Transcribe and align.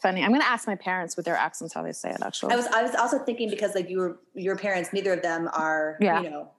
funny. 0.00 0.22
I'm 0.22 0.30
going 0.30 0.40
to 0.40 0.46
ask 0.48 0.66
my 0.66 0.74
parents 0.76 1.16
with 1.16 1.24
their 1.26 1.36
accents 1.36 1.72
how 1.74 1.82
they 1.82 1.92
say 1.92 2.10
it. 2.10 2.18
Actually, 2.22 2.52
I 2.52 2.56
was 2.56 2.66
I 2.66 2.82
was 2.82 2.94
also 2.94 3.18
thinking 3.18 3.50
because 3.50 3.74
like 3.74 3.88
your 3.90 4.18
your 4.34 4.56
parents, 4.56 4.92
neither 4.92 5.12
of 5.12 5.22
them 5.22 5.48
are 5.52 5.96
Yeah. 6.00 6.22
you 6.22 6.30
know 6.30 6.50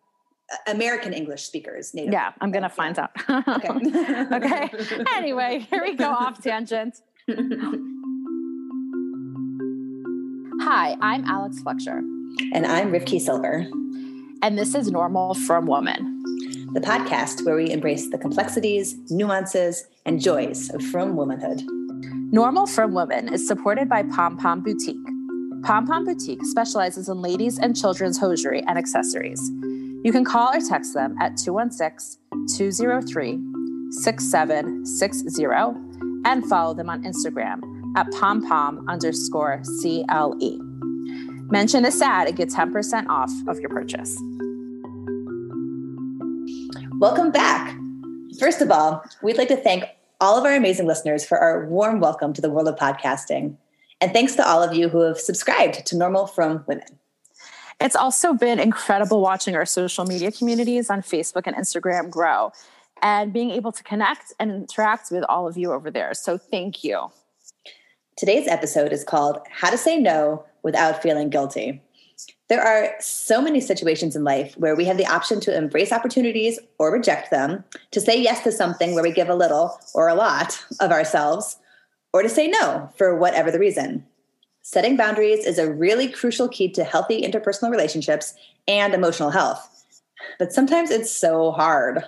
American 0.67 1.14
English 1.14 1.44
speakers. 1.44 1.94
Native. 1.94 2.14
yeah, 2.14 2.34
I'm 2.42 2.52
going 2.52 2.64
to 2.64 2.70
find 2.70 2.98
out. 3.00 3.12
Okay. 3.30 3.70
okay. 4.36 4.72
Anyway, 5.16 5.66
here 5.70 5.82
we 5.84 5.96
go 5.96 6.10
off 6.10 6.42
tangent. 6.42 6.98
Hi, 10.64 10.96
I'm 11.02 11.26
Alex 11.26 11.62
Fletcher, 11.62 11.98
and 12.54 12.66
I'm 12.66 12.92
Rivki 12.92 13.20
Silver, 13.20 13.66
and 14.42 14.58
this 14.58 14.76
is 14.76 14.92
Normal 14.92 15.34
Frum 15.34 15.66
Woman. 15.66 16.21
the 16.73 16.80
podcast 16.82 17.46
where 17.46 17.55
we 17.55 17.70
embrace 17.71 18.10
the 18.10 18.18
complexities, 18.18 18.96
nuances, 19.10 19.88
and 20.05 20.21
joys 20.21 20.70
of 20.73 20.82
frum 20.84 21.16
womanhood. 21.16 21.62
Normal 22.34 22.66
Frum 22.66 22.93
Women 22.93 23.27
is 23.34 23.45
supported 23.45 23.89
by 23.89 24.04
Pom 24.04 24.38
Pom 24.38 24.61
Boutique. 24.61 25.05
Pom 25.64 25.86
Pom 25.86 26.06
Boutique 26.06 26.46
specializes 26.46 27.10
in 27.10 27.21
ladies 27.21 27.60
and 27.60 27.75
children's 27.75 28.18
hosiery 28.18 28.64
and 28.69 28.78
accessories. 28.78 29.51
You 30.06 30.14
can 30.14 30.23
call 30.23 30.56
or 30.56 30.61
text 30.61 30.93
them 30.93 31.18
at 31.20 31.36
216 31.36 32.22
203 32.56 33.38
6760 33.92 35.45
and 36.23 36.45
follow 36.47 36.73
them 36.73 36.89
on 36.89 37.03
Instagram 37.03 37.59
at 37.97 38.09
pom 38.14 38.48
pom 38.48 38.88
underscore 38.88 39.61
CLE. 39.81 40.58
Mention 41.52 41.84
this 41.84 42.02
ad 42.02 42.30
and 42.30 42.38
get 42.38 42.48
10% 42.48 43.08
off 43.09 43.30
of 43.50 43.59
your 43.59 43.70
purchase. 43.70 44.17
Welcome 46.98 47.31
back. 47.31 47.78
First 48.39 48.61
of 48.61 48.72
all, 48.72 49.03
we'd 49.22 49.38
like 49.38 49.50
to 49.50 49.58
thank 49.58 49.84
all 50.22 50.38
of 50.38 50.45
our 50.45 50.53
amazing 50.53 50.86
listeners 50.86 51.25
for 51.25 51.39
our 51.39 51.66
warm 51.66 52.00
welcome 52.00 52.31
to 52.31 52.42
the 52.42 52.50
world 52.50 52.67
of 52.67 52.75
podcasting. 52.75 53.56
And 54.00 54.14
thanks 54.14 54.36
to 54.36 54.48
all 54.48 54.62
of 54.62 54.72
you 54.72 54.88
who 54.88 55.02
have 55.02 55.20
subscribed 55.20 55.84
to 55.88 55.98
Normal 55.98 56.28
Frum 56.28 56.64
Women. 56.67 57.00
It's 57.80 57.95
also 57.95 58.36
been 58.36 58.60
incredible 58.60 59.20
watching 59.20 59.56
our 59.56 59.66
social 59.66 60.06
media 60.06 60.32
communities 60.32 60.92
on 60.92 61.02
Facebook 61.02 61.48
and 61.48 61.56
Instagram 61.56 62.12
grow 62.12 62.52
and 63.02 63.34
being 63.34 63.50
able 63.50 63.72
to 63.72 63.82
connect 63.82 64.32
and 64.40 64.52
interact 64.52 65.10
with 65.10 65.23
all 65.23 65.48
of 65.48 65.58
you 65.58 65.73
over 65.73 65.90
there. 65.90 66.14
So 66.14 66.38
thank 66.38 66.84
you. 66.84 67.12
Today's 68.16 68.48
episode 68.48 68.94
is 68.94 69.04
called 69.04 69.40
How 69.50 69.72
to 69.72 69.78
Say 69.78 69.98
No 69.98 70.45
Without 70.62 71.02
Feeling 71.02 71.32
Guilty. 71.32 71.82
There 72.52 72.62
are 72.62 72.96
so 73.00 73.42
many 73.42 73.62
situations 73.62 74.14
in 74.14 74.26
life 74.26 74.56
where 74.58 74.76
we 74.76 74.84
have 74.84 74.98
the 74.98 75.06
option 75.06 75.40
to 75.40 75.56
embrace 75.56 75.94
opportunities 75.94 76.60
or 76.80 76.92
reject 76.92 77.32
them, 77.32 77.64
to 77.92 78.02
say 78.02 78.22
yes 78.22 78.44
to 78.44 78.52
something 78.52 78.94
where 78.94 79.04
we 79.04 79.14
give 79.14 79.30
a 79.30 79.36
little 79.36 79.80
or 79.94 80.10
a 80.10 80.16
lot 80.16 80.62
of 80.82 80.92
ourselves, 80.92 81.56
or 82.12 82.22
to 82.22 82.28
say 82.28 82.50
no 82.50 82.90
for 82.98 83.16
whatever 83.16 83.52
the 83.52 83.58
reason. 83.58 84.06
Setting 84.64 84.98
boundaries 84.98 85.46
is 85.46 85.60
a 85.60 85.72
really 85.72 86.10
crucial 86.10 86.50
key 86.50 86.70
to 86.72 86.84
healthy 86.84 87.22
interpersonal 87.22 87.72
relationships 87.72 88.34
and 88.68 88.94
emotional 88.94 89.30
health. 89.30 89.86
But 90.38 90.52
sometimes 90.52 90.92
it's 90.92 91.10
so 91.10 91.54
hard. 91.54 92.04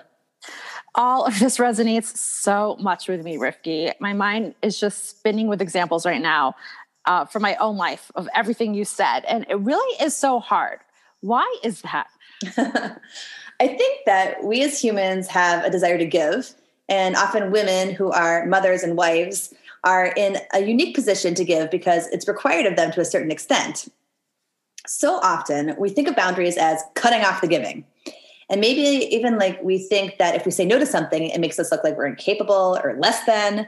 All 0.94 1.24
of 1.24 1.38
this 1.38 1.56
resonates 1.56 2.18
so 2.18 2.76
much 2.78 3.08
with 3.08 3.24
me, 3.24 3.38
Rivki. 3.38 3.94
My 3.98 4.12
mind 4.12 4.56
is 4.60 4.78
just 4.78 5.08
spinning 5.08 5.48
with 5.48 5.62
examples 5.62 6.04
right 6.04 6.20
now 6.20 6.54
uh, 7.06 7.24
from 7.24 7.42
my 7.42 7.54
own 7.56 7.76
life 7.76 8.10
of 8.14 8.28
everything 8.34 8.74
you 8.74 8.84
said. 8.84 9.24
And 9.24 9.46
it 9.48 9.56
really 9.56 10.02
is 10.02 10.16
so 10.16 10.40
hard. 10.40 10.80
Why 11.20 11.58
is 11.62 11.82
that? 11.82 12.08
I 13.60 13.68
think 13.68 14.04
that 14.06 14.42
we 14.44 14.62
as 14.62 14.82
humans 14.82 15.28
have 15.28 15.64
a 15.64 15.70
desire 15.70 15.98
to 15.98 16.04
give, 16.04 16.54
and 16.88 17.16
often 17.16 17.50
women 17.50 17.94
who 17.94 18.10
are 18.10 18.46
mothers 18.46 18.82
and 18.82 18.96
wives 18.96 19.54
are 19.84 20.06
in 20.16 20.38
a 20.52 20.60
unique 20.60 20.94
position 20.94 21.34
to 21.34 21.44
give 21.44 21.70
because 21.70 22.08
it's 22.08 22.26
required 22.26 22.66
of 22.66 22.76
them 22.76 22.90
to 22.92 23.00
a 23.00 23.04
certain 23.04 23.30
extent. 23.30 23.88
So 24.86 25.18
often 25.22 25.74
we 25.78 25.88
think 25.88 26.08
of 26.08 26.16
boundaries 26.16 26.56
as 26.56 26.82
cutting 26.94 27.22
off 27.22 27.40
the 27.40 27.48
giving. 27.48 27.84
And 28.50 28.60
maybe 28.60 28.82
even 29.14 29.38
like 29.38 29.62
we 29.62 29.78
think 29.78 30.18
that 30.18 30.34
if 30.34 30.44
we 30.44 30.50
say 30.50 30.64
no 30.64 30.78
to 30.78 30.86
something, 30.86 31.28
it 31.28 31.40
makes 31.40 31.58
us 31.58 31.70
look 31.70 31.82
like 31.84 31.96
we're 31.96 32.06
incapable 32.06 32.78
or 32.82 32.96
less 32.98 33.24
than. 33.24 33.66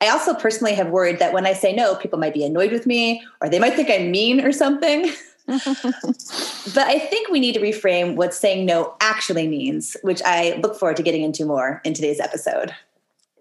I 0.00 0.08
also 0.08 0.34
personally 0.34 0.74
have 0.74 0.88
worried 0.88 1.18
that 1.18 1.32
when 1.32 1.46
I 1.46 1.52
say 1.52 1.72
no, 1.72 1.94
people 1.94 2.18
might 2.18 2.34
be 2.34 2.44
annoyed 2.44 2.72
with 2.72 2.86
me 2.86 3.22
or 3.40 3.48
they 3.48 3.58
might 3.58 3.74
think 3.74 3.90
I'm 3.90 4.10
mean 4.10 4.40
or 4.40 4.52
something. 4.52 5.12
but 5.46 6.78
I 6.78 6.98
think 6.98 7.28
we 7.28 7.40
need 7.40 7.54
to 7.54 7.60
reframe 7.60 8.14
what 8.16 8.34
saying 8.34 8.66
no 8.66 8.94
actually 9.00 9.48
means, 9.48 9.96
which 10.02 10.22
I 10.24 10.58
look 10.62 10.76
forward 10.78 10.96
to 10.96 11.02
getting 11.02 11.22
into 11.22 11.44
more 11.44 11.80
in 11.84 11.94
today's 11.94 12.20
episode. 12.20 12.74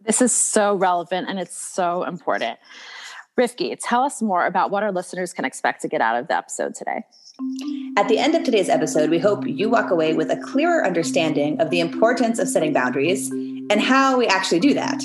This 0.06 0.22
is 0.22 0.34
so 0.34 0.76
relevant 0.76 1.30
and 1.30 1.40
it's 1.40 1.56
so 1.56 2.04
important. 2.04 2.58
Rivki, 3.38 3.78
tell 3.80 4.04
us 4.04 4.22
more 4.22 4.46
about 4.46 4.70
what 4.70 4.84
our 4.84 4.92
listeners 4.92 5.34
can 5.34 5.46
expect 5.46 5.82
to 5.84 5.88
get 5.88 6.02
out 6.02 6.18
of 6.18 6.28
the 6.28 6.36
episode 6.36 6.76
today. 6.76 7.06
At 7.98 8.10
the 8.10 8.18
end 8.18 8.36
of 8.36 8.44
today's 8.44 8.68
episode, 8.70 9.10
we 9.10 9.20
hope 9.20 9.48
you 9.48 9.70
walk 9.70 9.92
away 9.92 10.14
with 10.14 10.30
a 10.30 10.36
clearer 10.38 10.86
understanding 10.86 11.62
of 11.62 11.70
the 11.70 11.80
importance 11.80 12.38
of 12.38 12.50
setting 12.50 12.74
boundaries 12.74 13.30
and 13.30 13.80
how 13.80 14.18
we 14.18 14.28
actually 14.28 14.60
do 14.60 14.74
that. 14.74 15.02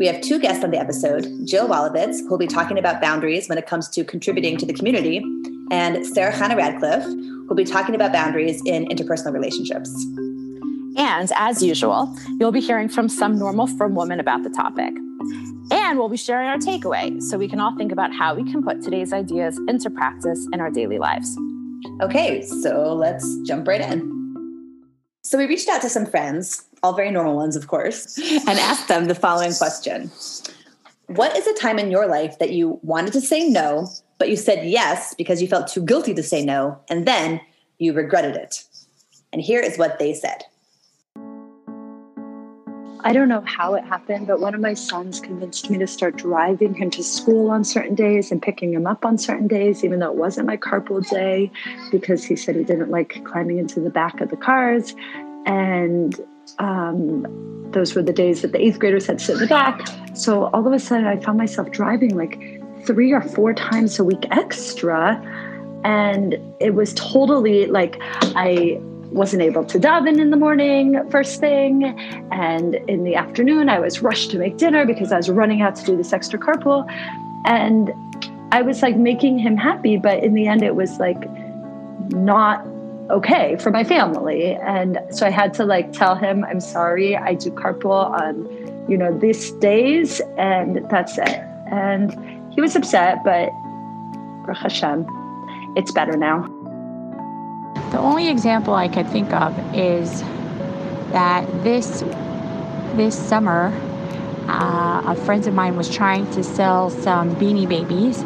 We 0.00 0.06
have 0.06 0.22
two 0.22 0.38
guests 0.38 0.64
on 0.64 0.70
the 0.70 0.78
episode 0.78 1.28
Jill 1.44 1.68
Walovitz, 1.68 2.20
who 2.20 2.30
will 2.30 2.38
be 2.38 2.46
talking 2.46 2.78
about 2.78 3.02
boundaries 3.02 3.50
when 3.50 3.58
it 3.58 3.66
comes 3.66 3.86
to 3.90 4.02
contributing 4.02 4.56
to 4.56 4.64
the 4.64 4.72
community, 4.72 5.22
and 5.70 6.06
Sarah 6.06 6.32
Chana 6.32 6.56
Radcliffe, 6.56 7.04
who 7.04 7.44
will 7.46 7.54
be 7.54 7.64
talking 7.64 7.94
about 7.94 8.10
boundaries 8.10 8.62
in 8.64 8.86
interpersonal 8.86 9.34
relationships. 9.34 9.90
And 10.96 11.30
as 11.36 11.62
usual, 11.62 12.16
you'll 12.38 12.50
be 12.50 12.62
hearing 12.62 12.88
from 12.88 13.10
some 13.10 13.38
normal 13.38 13.66
frum 13.66 13.94
woman 13.94 14.20
about 14.20 14.42
the 14.42 14.48
topic. 14.48 14.94
And 15.70 15.98
we'll 15.98 16.08
be 16.08 16.16
sharing 16.16 16.48
our 16.48 16.56
takeaway 16.56 17.20
so 17.20 17.36
we 17.36 17.46
can 17.46 17.60
all 17.60 17.76
think 17.76 17.92
about 17.92 18.10
how 18.10 18.34
we 18.34 18.50
can 18.50 18.62
put 18.62 18.82
today's 18.82 19.12
ideas 19.12 19.60
into 19.68 19.90
practice 19.90 20.48
in 20.54 20.60
our 20.60 20.70
daily 20.70 20.98
lives. 20.98 21.36
Okay, 22.00 22.40
so 22.40 22.94
let's 22.94 23.36
jump 23.40 23.68
right 23.68 23.82
in. 23.82 24.20
So 25.22 25.36
we 25.36 25.44
reached 25.44 25.68
out 25.68 25.82
to 25.82 25.90
some 25.90 26.06
friends, 26.06 26.64
all 26.82 26.92
very 26.92 27.10
normal 27.10 27.36
ones, 27.36 27.56
of 27.56 27.68
course, 27.68 28.18
and 28.18 28.58
asked 28.58 28.88
them 28.88 29.06
the 29.06 29.14
following 29.14 29.54
question 29.54 30.10
What 31.06 31.36
is 31.36 31.46
a 31.46 31.54
time 31.54 31.78
in 31.78 31.90
your 31.90 32.06
life 32.06 32.38
that 32.38 32.52
you 32.52 32.78
wanted 32.82 33.12
to 33.14 33.20
say 33.20 33.48
no, 33.48 33.88
but 34.18 34.28
you 34.28 34.36
said 34.36 34.68
yes 34.68 35.14
because 35.14 35.42
you 35.42 35.48
felt 35.48 35.68
too 35.68 35.84
guilty 35.84 36.14
to 36.14 36.22
say 36.22 36.44
no, 36.44 36.80
and 36.88 37.06
then 37.06 37.40
you 37.78 37.92
regretted 37.92 38.36
it? 38.36 38.64
And 39.32 39.40
here 39.40 39.60
is 39.60 39.78
what 39.78 39.98
they 39.98 40.14
said. 40.14 40.44
I 43.02 43.12
don't 43.14 43.28
know 43.28 43.42
how 43.46 43.74
it 43.74 43.84
happened, 43.84 44.26
but 44.26 44.40
one 44.40 44.54
of 44.54 44.60
my 44.60 44.74
sons 44.74 45.20
convinced 45.20 45.70
me 45.70 45.78
to 45.78 45.86
start 45.86 46.16
driving 46.16 46.74
him 46.74 46.90
to 46.90 47.02
school 47.02 47.50
on 47.50 47.64
certain 47.64 47.94
days 47.94 48.30
and 48.30 48.42
picking 48.42 48.74
him 48.74 48.86
up 48.86 49.06
on 49.06 49.16
certain 49.16 49.46
days, 49.46 49.82
even 49.84 50.00
though 50.00 50.10
it 50.10 50.16
wasn't 50.16 50.46
my 50.46 50.58
carpool 50.58 51.08
day, 51.08 51.50
because 51.90 52.24
he 52.24 52.36
said 52.36 52.56
he 52.56 52.64
didn't 52.64 52.90
like 52.90 53.24
climbing 53.24 53.58
into 53.58 53.80
the 53.80 53.88
back 53.88 54.20
of 54.20 54.28
the 54.28 54.36
cars. 54.36 54.94
And 55.46 56.20
um, 56.58 57.26
those 57.72 57.94
were 57.94 58.02
the 58.02 58.12
days 58.12 58.42
that 58.42 58.52
the 58.52 58.60
eighth 58.60 58.78
graders 58.78 59.06
had 59.06 59.18
to 59.18 59.24
sit 59.24 59.34
in 59.34 59.40
the 59.40 59.46
back. 59.46 59.86
So 60.14 60.46
all 60.46 60.66
of 60.66 60.72
a 60.72 60.78
sudden, 60.78 61.06
I 61.06 61.18
found 61.20 61.38
myself 61.38 61.70
driving 61.70 62.16
like 62.16 62.38
three 62.84 63.12
or 63.12 63.20
four 63.20 63.54
times 63.54 63.98
a 63.98 64.04
week 64.04 64.26
extra. 64.30 65.20
And 65.84 66.36
it 66.60 66.74
was 66.74 66.92
totally 66.94 67.66
like 67.66 67.96
I 68.00 68.80
wasn't 69.10 69.42
able 69.42 69.64
to 69.64 69.78
daven 69.78 70.20
in 70.20 70.30
the 70.30 70.36
morning 70.36 71.02
first 71.10 71.40
thing 71.40 71.84
and 72.30 72.76
in 72.88 73.02
the 73.02 73.16
afternoon 73.16 73.68
i 73.68 73.78
was 73.78 74.02
rushed 74.02 74.30
to 74.30 74.38
make 74.38 74.56
dinner 74.56 74.86
because 74.86 75.10
i 75.10 75.16
was 75.16 75.28
running 75.28 75.62
out 75.62 75.74
to 75.74 75.84
do 75.84 75.96
this 75.96 76.12
extra 76.12 76.38
carpool 76.38 76.88
and 77.44 77.92
i 78.52 78.62
was 78.62 78.82
like 78.82 78.96
making 78.96 79.36
him 79.36 79.56
happy 79.56 79.96
but 79.96 80.22
in 80.22 80.34
the 80.34 80.46
end 80.46 80.62
it 80.62 80.76
was 80.76 80.98
like 81.00 81.28
not 82.12 82.64
okay 83.10 83.56
for 83.56 83.70
my 83.70 83.84
family. 83.84 84.54
And 84.54 84.98
so 85.10 85.26
i 85.26 85.30
had 85.30 85.52
to 85.54 85.64
like 85.64 85.92
tell 85.92 86.14
him 86.14 86.44
i'm 86.44 86.60
sorry 86.60 87.16
i 87.16 87.34
do 87.34 87.50
carpool 87.50 88.10
on 88.22 88.34
you 88.88 88.96
know 88.96 89.16
these 89.18 89.50
days 89.52 90.20
and 90.38 90.88
that's 90.90 91.18
it. 91.18 91.40
And 91.70 92.12
he 92.52 92.60
was 92.60 92.74
upset 92.76 93.22
but 93.24 93.50
Baruch 94.44 94.58
Hashem, 94.58 95.06
it's 95.76 95.92
better 95.92 96.16
now. 96.16 96.48
The 97.92 97.98
only 97.98 98.28
example 98.28 98.74
I 98.74 98.88
could 98.88 99.08
think 99.08 99.32
of 99.32 99.56
is 99.74 100.22
that 101.12 101.46
this 101.62 102.02
this 102.94 103.16
summer, 103.16 103.72
uh, 104.48 105.02
a 105.06 105.14
friend 105.24 105.46
of 105.46 105.54
mine 105.54 105.76
was 105.76 105.88
trying 105.88 106.28
to 106.32 106.42
sell 106.42 106.90
some 106.90 107.34
Beanie 107.36 107.68
Babies, 107.68 108.22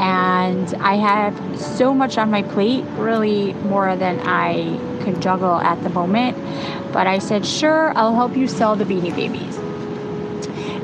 and 0.00 0.74
I 0.80 0.94
have 0.96 1.34
so 1.60 1.92
much 1.94 2.16
on 2.16 2.30
my 2.30 2.42
plate, 2.42 2.84
really 2.96 3.52
more 3.52 3.94
than 3.96 4.18
I 4.20 4.78
could 5.04 5.20
juggle 5.20 5.60
at 5.60 5.82
the 5.82 5.90
moment. 5.90 6.36
But 6.92 7.06
I 7.06 7.18
said, 7.18 7.44
"Sure, 7.44 7.92
I'll 7.94 8.14
help 8.14 8.36
you 8.36 8.48
sell 8.48 8.76
the 8.76 8.84
Beanie 8.84 9.14
Babies." 9.14 9.58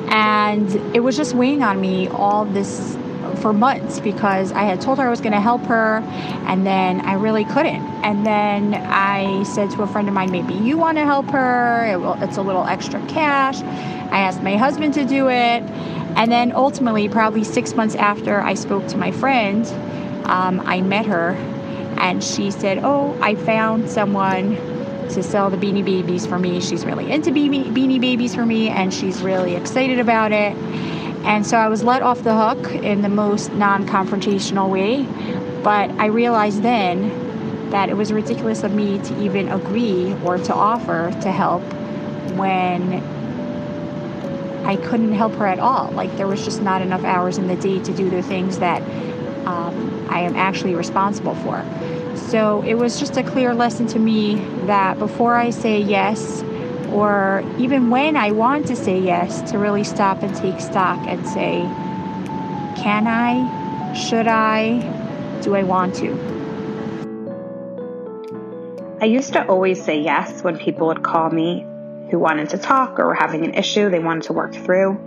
And 0.08 0.68
it 0.94 1.00
was 1.00 1.16
just 1.16 1.34
weighing 1.34 1.62
on 1.62 1.80
me 1.80 2.08
all 2.08 2.44
this 2.44 2.96
for 3.36 3.52
months 3.52 4.00
because 4.00 4.52
I 4.52 4.62
had 4.62 4.80
told 4.80 4.98
her 4.98 5.06
I 5.06 5.10
was 5.10 5.20
going 5.20 5.32
to 5.32 5.40
help 5.40 5.62
her 5.62 5.98
and 6.46 6.66
then 6.66 7.00
I 7.00 7.14
really 7.14 7.44
couldn't. 7.44 7.82
And 8.04 8.24
then 8.24 8.74
I 8.74 9.42
said 9.42 9.70
to 9.72 9.82
a 9.82 9.86
friend 9.86 10.08
of 10.08 10.14
mine, 10.14 10.30
maybe 10.30 10.54
you 10.54 10.78
want 10.78 10.96
to 10.98 11.04
help 11.04 11.26
her. 11.30 11.86
It 11.92 12.00
will, 12.00 12.14
it's 12.22 12.36
a 12.36 12.42
little 12.42 12.64
extra 12.64 13.04
cash. 13.08 13.60
I 13.60 14.20
asked 14.20 14.42
my 14.42 14.56
husband 14.56 14.94
to 14.94 15.04
do 15.04 15.28
it. 15.28 15.62
And 16.16 16.32
then 16.32 16.52
ultimately, 16.52 17.08
probably 17.08 17.44
six 17.44 17.74
months 17.74 17.94
after 17.94 18.40
I 18.40 18.54
spoke 18.54 18.86
to 18.88 18.96
my 18.96 19.12
friend, 19.12 19.66
um, 20.24 20.60
I 20.64 20.80
met 20.80 21.06
her 21.06 21.32
and 21.98 22.24
she 22.24 22.50
said, 22.50 22.80
Oh, 22.82 23.16
I 23.20 23.34
found 23.34 23.90
someone 23.90 24.56
to 25.10 25.22
sell 25.22 25.50
the 25.50 25.56
beanie 25.56 25.84
babies 25.84 26.26
for 26.26 26.38
me. 26.38 26.60
She's 26.60 26.84
really 26.84 27.10
into 27.10 27.30
beanie, 27.30 27.72
beanie 27.72 28.00
babies 28.00 28.34
for 28.34 28.46
me 28.46 28.68
and 28.70 28.92
she's 28.92 29.22
really 29.22 29.54
excited 29.54 29.98
about 29.98 30.32
it. 30.32 30.56
And 31.26 31.46
so 31.46 31.58
I 31.58 31.68
was 31.68 31.84
let 31.84 32.02
off 32.02 32.22
the 32.22 32.34
hook 32.34 32.74
in 32.74 33.02
the 33.02 33.08
most 33.08 33.52
non 33.52 33.86
confrontational 33.86 34.70
way. 34.70 35.04
But 35.62 35.90
I 36.00 36.06
realized 36.06 36.62
then 36.62 37.70
that 37.70 37.90
it 37.90 37.96
was 37.96 38.12
ridiculous 38.12 38.62
of 38.62 38.72
me 38.72 38.98
to 39.00 39.22
even 39.22 39.48
agree 39.48 40.14
or 40.24 40.38
to 40.38 40.54
offer 40.54 41.12
to 41.22 41.32
help 41.32 41.62
when 42.36 43.02
I 44.66 44.76
couldn't 44.76 45.12
help 45.12 45.34
her 45.36 45.46
at 45.46 45.60
all. 45.60 45.92
Like 45.92 46.16
there 46.16 46.26
was 46.26 46.44
just 46.44 46.60
not 46.60 46.82
enough 46.82 47.04
hours 47.04 47.38
in 47.38 47.46
the 47.46 47.54
day 47.54 47.78
to 47.78 47.92
do 47.92 48.10
the 48.10 48.20
things 48.20 48.58
that 48.58 48.82
um, 49.46 50.06
I 50.10 50.20
am 50.20 50.34
actually 50.34 50.74
responsible 50.74 51.36
for. 51.36 51.64
So 52.16 52.62
it 52.62 52.74
was 52.74 52.98
just 52.98 53.16
a 53.16 53.22
clear 53.22 53.54
lesson 53.54 53.86
to 53.88 54.00
me 54.00 54.34
that 54.66 54.98
before 54.98 55.36
I 55.36 55.50
say 55.50 55.80
yes, 55.80 56.42
or 56.90 57.44
even 57.58 57.90
when 57.90 58.16
I 58.16 58.32
want 58.32 58.66
to 58.66 58.74
say 58.76 58.98
yes, 58.98 59.48
to 59.52 59.58
really 59.58 59.84
stop 59.84 60.22
and 60.24 60.34
take 60.34 60.58
stock 60.60 60.98
and 61.06 61.24
say, 61.28 61.60
can 62.82 63.06
I? 63.06 63.92
Should 63.94 64.26
I? 64.26 64.80
Do 65.42 65.54
I 65.54 65.62
want 65.62 65.94
to? 65.96 66.10
I 69.00 69.04
used 69.04 69.32
to 69.34 69.46
always 69.46 69.82
say 69.82 70.00
yes 70.00 70.42
when 70.42 70.58
people 70.58 70.88
would 70.88 71.04
call 71.04 71.30
me 71.30 71.64
who 72.10 72.18
wanted 72.18 72.50
to 72.50 72.58
talk 72.58 72.98
or 72.98 73.06
were 73.06 73.14
having 73.14 73.44
an 73.44 73.54
issue 73.54 73.90
they 73.90 73.98
wanted 73.98 74.24
to 74.24 74.32
work 74.32 74.54
through. 74.54 74.98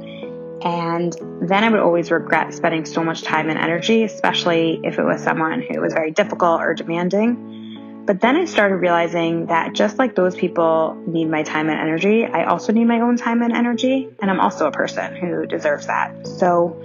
And 0.62 1.16
then 1.42 1.64
I 1.64 1.70
would 1.70 1.80
always 1.80 2.12
regret 2.12 2.54
spending 2.54 2.86
so 2.86 3.04
much 3.04 3.24
time 3.24 3.50
and 3.50 3.58
energy, 3.58 4.04
especially 4.04 4.82
if 4.84 5.00
it 5.00 5.04
was 5.04 5.24
someone 5.24 5.62
who 5.62 5.80
was 5.80 5.94
very 5.94 6.12
difficult 6.12 6.62
or 6.62 6.74
demanding. 6.74 8.04
But 8.06 8.20
then 8.20 8.36
I 8.36 8.46
started 8.46 8.78
realizing 8.78 9.46
that 9.46 9.74
just 9.74 9.98
like 9.98 10.16
those 10.16 10.36
people 10.36 11.02
need 11.06 11.30
my 11.30 11.44
time 11.44 11.70
and 11.70 11.80
energy, 11.80 12.26
I 12.26 12.46
also 12.46 12.74
need 12.74 12.86
my 12.86 13.00
own 13.02 13.18
time 13.18 13.42
and 13.42 13.54
energy. 13.54 14.10
And 14.20 14.30
I'm 14.32 14.40
also 14.40 14.68
a 14.68 14.72
person 14.72 15.16
who 15.16 15.46
deserves 15.46 15.88
that. 15.88 16.28
So 16.28 16.82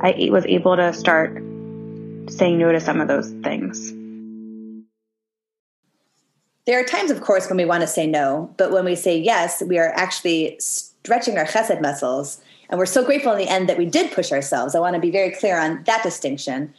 I 0.00 0.28
was 0.30 0.44
able 0.46 0.76
to 0.76 0.92
start 0.92 1.42
saying 2.28 2.58
no 2.58 2.72
to 2.72 2.80
some 2.80 3.00
of 3.00 3.08
those 3.08 3.30
things. 3.30 3.92
There 6.66 6.80
are 6.80 6.84
times, 6.84 7.12
of 7.12 7.20
course, 7.20 7.48
when 7.48 7.56
we 7.56 7.64
want 7.64 7.82
to 7.82 7.86
say 7.86 8.06
no, 8.06 8.52
but 8.56 8.72
when 8.72 8.84
we 8.84 8.96
say 8.96 9.16
yes, 9.16 9.62
we 9.62 9.78
are 9.78 9.92
actually 9.94 10.56
stretching 10.58 11.38
our 11.38 11.44
chesed 11.44 11.80
muscles. 11.80 12.40
And 12.68 12.78
we're 12.78 12.86
so 12.86 13.04
grateful 13.04 13.32
in 13.32 13.38
the 13.38 13.48
end 13.48 13.68
that 13.68 13.78
we 13.78 13.86
did 13.86 14.10
push 14.10 14.32
ourselves. 14.32 14.74
I 14.74 14.80
want 14.80 14.94
to 14.94 15.00
be 15.00 15.12
very 15.12 15.30
clear 15.30 15.60
on 15.60 15.84
that 15.84 16.02
distinction. 16.02 16.74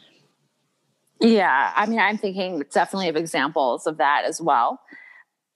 Yeah, 1.20 1.72
I 1.74 1.86
mean, 1.86 1.98
I'm 1.98 2.18
thinking 2.18 2.62
definitely 2.70 3.08
of 3.08 3.16
examples 3.16 3.86
of 3.86 3.96
that 3.96 4.24
as 4.26 4.40
well. 4.40 4.80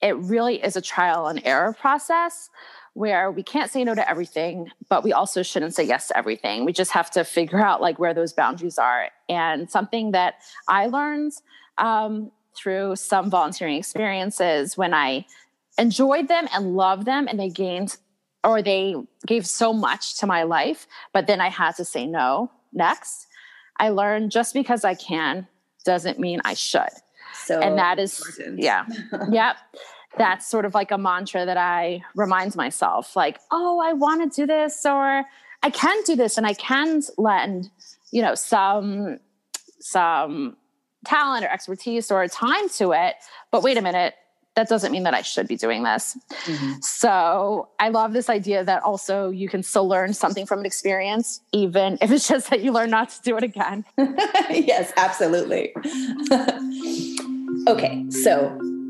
It 0.01 0.17
really 0.17 0.61
is 0.61 0.75
a 0.75 0.81
trial 0.81 1.27
and 1.27 1.39
error 1.45 1.73
process 1.73 2.49
where 2.95 3.31
we 3.31 3.43
can't 3.43 3.71
say 3.71 3.83
no 3.83 3.95
to 3.95 4.09
everything, 4.09 4.69
but 4.89 5.03
we 5.03 5.13
also 5.13 5.43
shouldn't 5.43 5.73
say 5.73 5.83
yes 5.83 6.07
to 6.07 6.17
everything. 6.17 6.65
We 6.65 6.73
just 6.73 6.91
have 6.91 7.09
to 7.11 7.23
figure 7.23 7.59
out 7.59 7.81
like 7.81 7.99
where 7.99 8.13
those 8.13 8.33
boundaries 8.33 8.77
are. 8.77 9.09
And 9.29 9.69
something 9.69 10.11
that 10.11 10.41
I 10.67 10.87
learned 10.87 11.33
um, 11.77 12.31
through 12.55 12.95
some 12.95 13.29
volunteering 13.29 13.77
experiences 13.77 14.77
when 14.77 14.93
I 14.93 15.25
enjoyed 15.77 16.27
them 16.27 16.47
and 16.53 16.75
loved 16.75 17.05
them 17.05 17.27
and 17.27 17.39
they 17.39 17.49
gained 17.49 17.97
or 18.43 18.61
they 18.61 18.95
gave 19.25 19.47
so 19.47 19.71
much 19.71 20.17
to 20.19 20.27
my 20.27 20.43
life, 20.43 20.87
but 21.13 21.27
then 21.27 21.39
I 21.39 21.49
had 21.49 21.75
to 21.77 21.85
say 21.85 22.05
no 22.05 22.51
next. 22.73 23.27
I 23.79 23.89
learned 23.89 24.31
just 24.31 24.53
because 24.53 24.83
I 24.83 24.95
can 24.95 25.47
doesn't 25.85 26.19
mean 26.19 26.41
I 26.45 26.53
should. 26.53 26.89
So 27.33 27.59
and 27.59 27.77
that 27.77 27.99
is 27.99 28.19
important. 28.19 28.59
yeah. 28.59 28.85
yep. 29.31 29.57
That's 30.17 30.47
sort 30.47 30.65
of 30.65 30.73
like 30.73 30.91
a 30.91 30.97
mantra 30.97 31.45
that 31.45 31.57
I 31.57 32.03
remind 32.15 32.55
myself 32.55 33.15
like, 33.15 33.39
"Oh, 33.51 33.81
I 33.83 33.93
want 33.93 34.31
to 34.31 34.41
do 34.41 34.45
this 34.45 34.85
or 34.85 35.25
I 35.63 35.69
can 35.71 36.03
do 36.03 36.15
this 36.15 36.37
and 36.37 36.45
I 36.45 36.53
can 36.53 37.01
lend, 37.17 37.71
you 38.11 38.21
know, 38.21 38.35
some 38.35 39.19
some 39.79 40.55
talent 41.05 41.45
or 41.45 41.49
expertise 41.49 42.11
or 42.11 42.27
time 42.27 42.69
to 42.69 42.93
it. 42.93 43.15
But 43.51 43.63
wait 43.63 43.77
a 43.77 43.81
minute, 43.81 44.15
that 44.55 44.69
doesn't 44.69 44.91
mean 44.91 45.03
that 45.03 45.13
I 45.13 45.21
should 45.21 45.47
be 45.47 45.55
doing 45.55 45.83
this. 45.83 46.17
Mm-hmm. 46.45 46.73
So 46.81 47.69
I 47.79 47.89
love 47.89 48.13
this 48.13 48.29
idea 48.29 48.63
that 48.63 48.83
also 48.83 49.29
you 49.29 49.49
can 49.49 49.63
still 49.63 49.87
learn 49.87 50.13
something 50.13 50.45
from 50.45 50.59
an 50.59 50.65
experience, 50.65 51.41
even 51.51 51.97
if 52.01 52.11
it's 52.11 52.27
just 52.27 52.49
that 52.51 52.61
you 52.61 52.71
learn 52.71 52.91
not 52.91 53.09
to 53.09 53.21
do 53.23 53.35
it 53.37 53.43
again. 53.43 53.83
yes, 53.97 54.93
absolutely. 54.95 55.73
okay, 57.67 58.05
so 58.09 58.49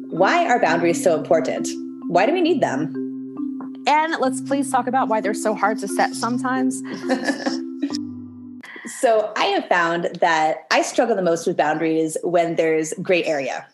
why 0.09 0.45
are 0.45 0.59
boundaries 0.59 1.01
so 1.01 1.17
important? 1.17 1.67
Why 2.07 2.25
do 2.25 2.33
we 2.33 2.41
need 2.41 2.61
them? 2.61 2.93
And 3.87 4.15
let's 4.19 4.41
please 4.41 4.69
talk 4.69 4.87
about 4.87 5.07
why 5.07 5.21
they're 5.21 5.33
so 5.33 5.55
hard 5.55 5.79
to 5.79 5.87
set 5.87 6.13
sometimes. 6.13 6.81
So 9.03 9.33
I 9.35 9.47
have 9.47 9.67
found 9.67 10.05
that 10.21 10.65
I 10.71 10.81
struggle 10.81 11.13
the 11.13 11.21
most 11.21 11.45
with 11.45 11.57
boundaries 11.57 12.15
when 12.23 12.55
there's 12.55 12.93
gray 13.01 13.21
area. 13.25 13.67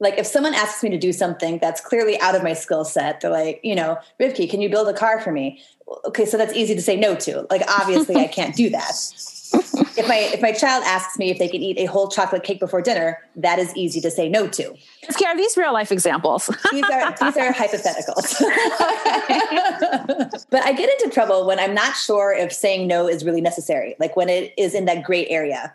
Like 0.00 0.16
if 0.16 0.26
someone 0.26 0.54
asks 0.54 0.82
me 0.82 0.88
to 0.88 0.96
do 0.96 1.12
something 1.12 1.58
that's 1.58 1.82
clearly 1.82 2.18
out 2.22 2.34
of 2.34 2.42
my 2.42 2.54
skill 2.54 2.86
set, 2.86 3.20
they're 3.20 3.30
like, 3.30 3.60
you 3.62 3.74
know, 3.74 3.98
Rivki, 4.18 4.48
can 4.48 4.62
you 4.62 4.70
build 4.70 4.88
a 4.88 4.94
car 4.94 5.20
for 5.20 5.32
me? 5.32 5.60
Okay, 6.06 6.24
so 6.24 6.38
that's 6.38 6.54
easy 6.54 6.74
to 6.74 6.80
say 6.80 6.96
no 6.96 7.14
to. 7.14 7.46
Like 7.50 7.60
obviously 7.68 8.16
I 8.16 8.26
can't 8.26 8.56
do 8.56 8.70
that. 8.70 8.94
if 9.96 10.08
my 10.08 10.16
if 10.16 10.42
my 10.42 10.52
child 10.52 10.84
asks 10.86 11.18
me 11.18 11.30
if 11.30 11.38
they 11.38 11.48
can 11.48 11.62
eat 11.62 11.78
a 11.78 11.86
whole 11.86 12.08
chocolate 12.08 12.42
cake 12.42 12.60
before 12.60 12.82
dinner, 12.82 13.18
that 13.36 13.58
is 13.58 13.74
easy 13.76 14.00
to 14.00 14.10
say 14.10 14.28
no 14.28 14.46
to. 14.48 14.74
Are 15.24 15.36
these 15.36 15.56
real 15.56 15.72
life 15.72 15.90
examples? 15.90 16.46
these 16.72 16.84
are 16.84 17.10
these 17.10 17.36
are 17.36 17.52
hypotheticals. 17.52 18.40
but 20.50 20.64
I 20.64 20.72
get 20.72 20.90
into 20.90 21.10
trouble 21.12 21.46
when 21.46 21.58
I'm 21.58 21.74
not 21.74 21.96
sure 21.96 22.32
if 22.32 22.52
saying 22.52 22.86
no 22.86 23.08
is 23.08 23.24
really 23.24 23.40
necessary. 23.40 23.96
Like 23.98 24.16
when 24.16 24.28
it 24.28 24.52
is 24.56 24.74
in 24.74 24.84
that 24.86 25.04
gray 25.04 25.26
area. 25.28 25.74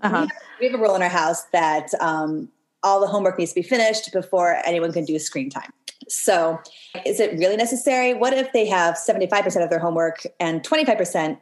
Uh-huh. 0.00 0.12
We, 0.12 0.20
have, 0.20 0.30
we, 0.58 0.66
have, 0.66 0.74
a 0.74 0.82
rule 0.82 0.96
in 0.96 1.02
our 1.02 1.08
house 1.08 1.44
that 1.52 1.90
um, 2.00 2.48
all 2.82 3.00
the 3.00 3.06
homework 3.06 3.38
needs 3.38 3.52
to 3.52 3.60
be 3.60 3.66
finished 3.66 4.12
before 4.12 4.56
anyone 4.64 4.92
can 4.92 5.04
do 5.04 5.16
screen 5.20 5.48
time. 5.48 5.70
So, 6.08 6.58
is 7.06 7.20
it 7.20 7.38
really 7.38 7.56
necessary? 7.56 8.12
What 8.12 8.32
if 8.32 8.52
they 8.52 8.66
have 8.66 8.96
75% 8.96 9.62
of 9.62 9.70
their 9.70 9.78
homework 9.78 10.26
and 10.40 10.62
25% 10.64 11.38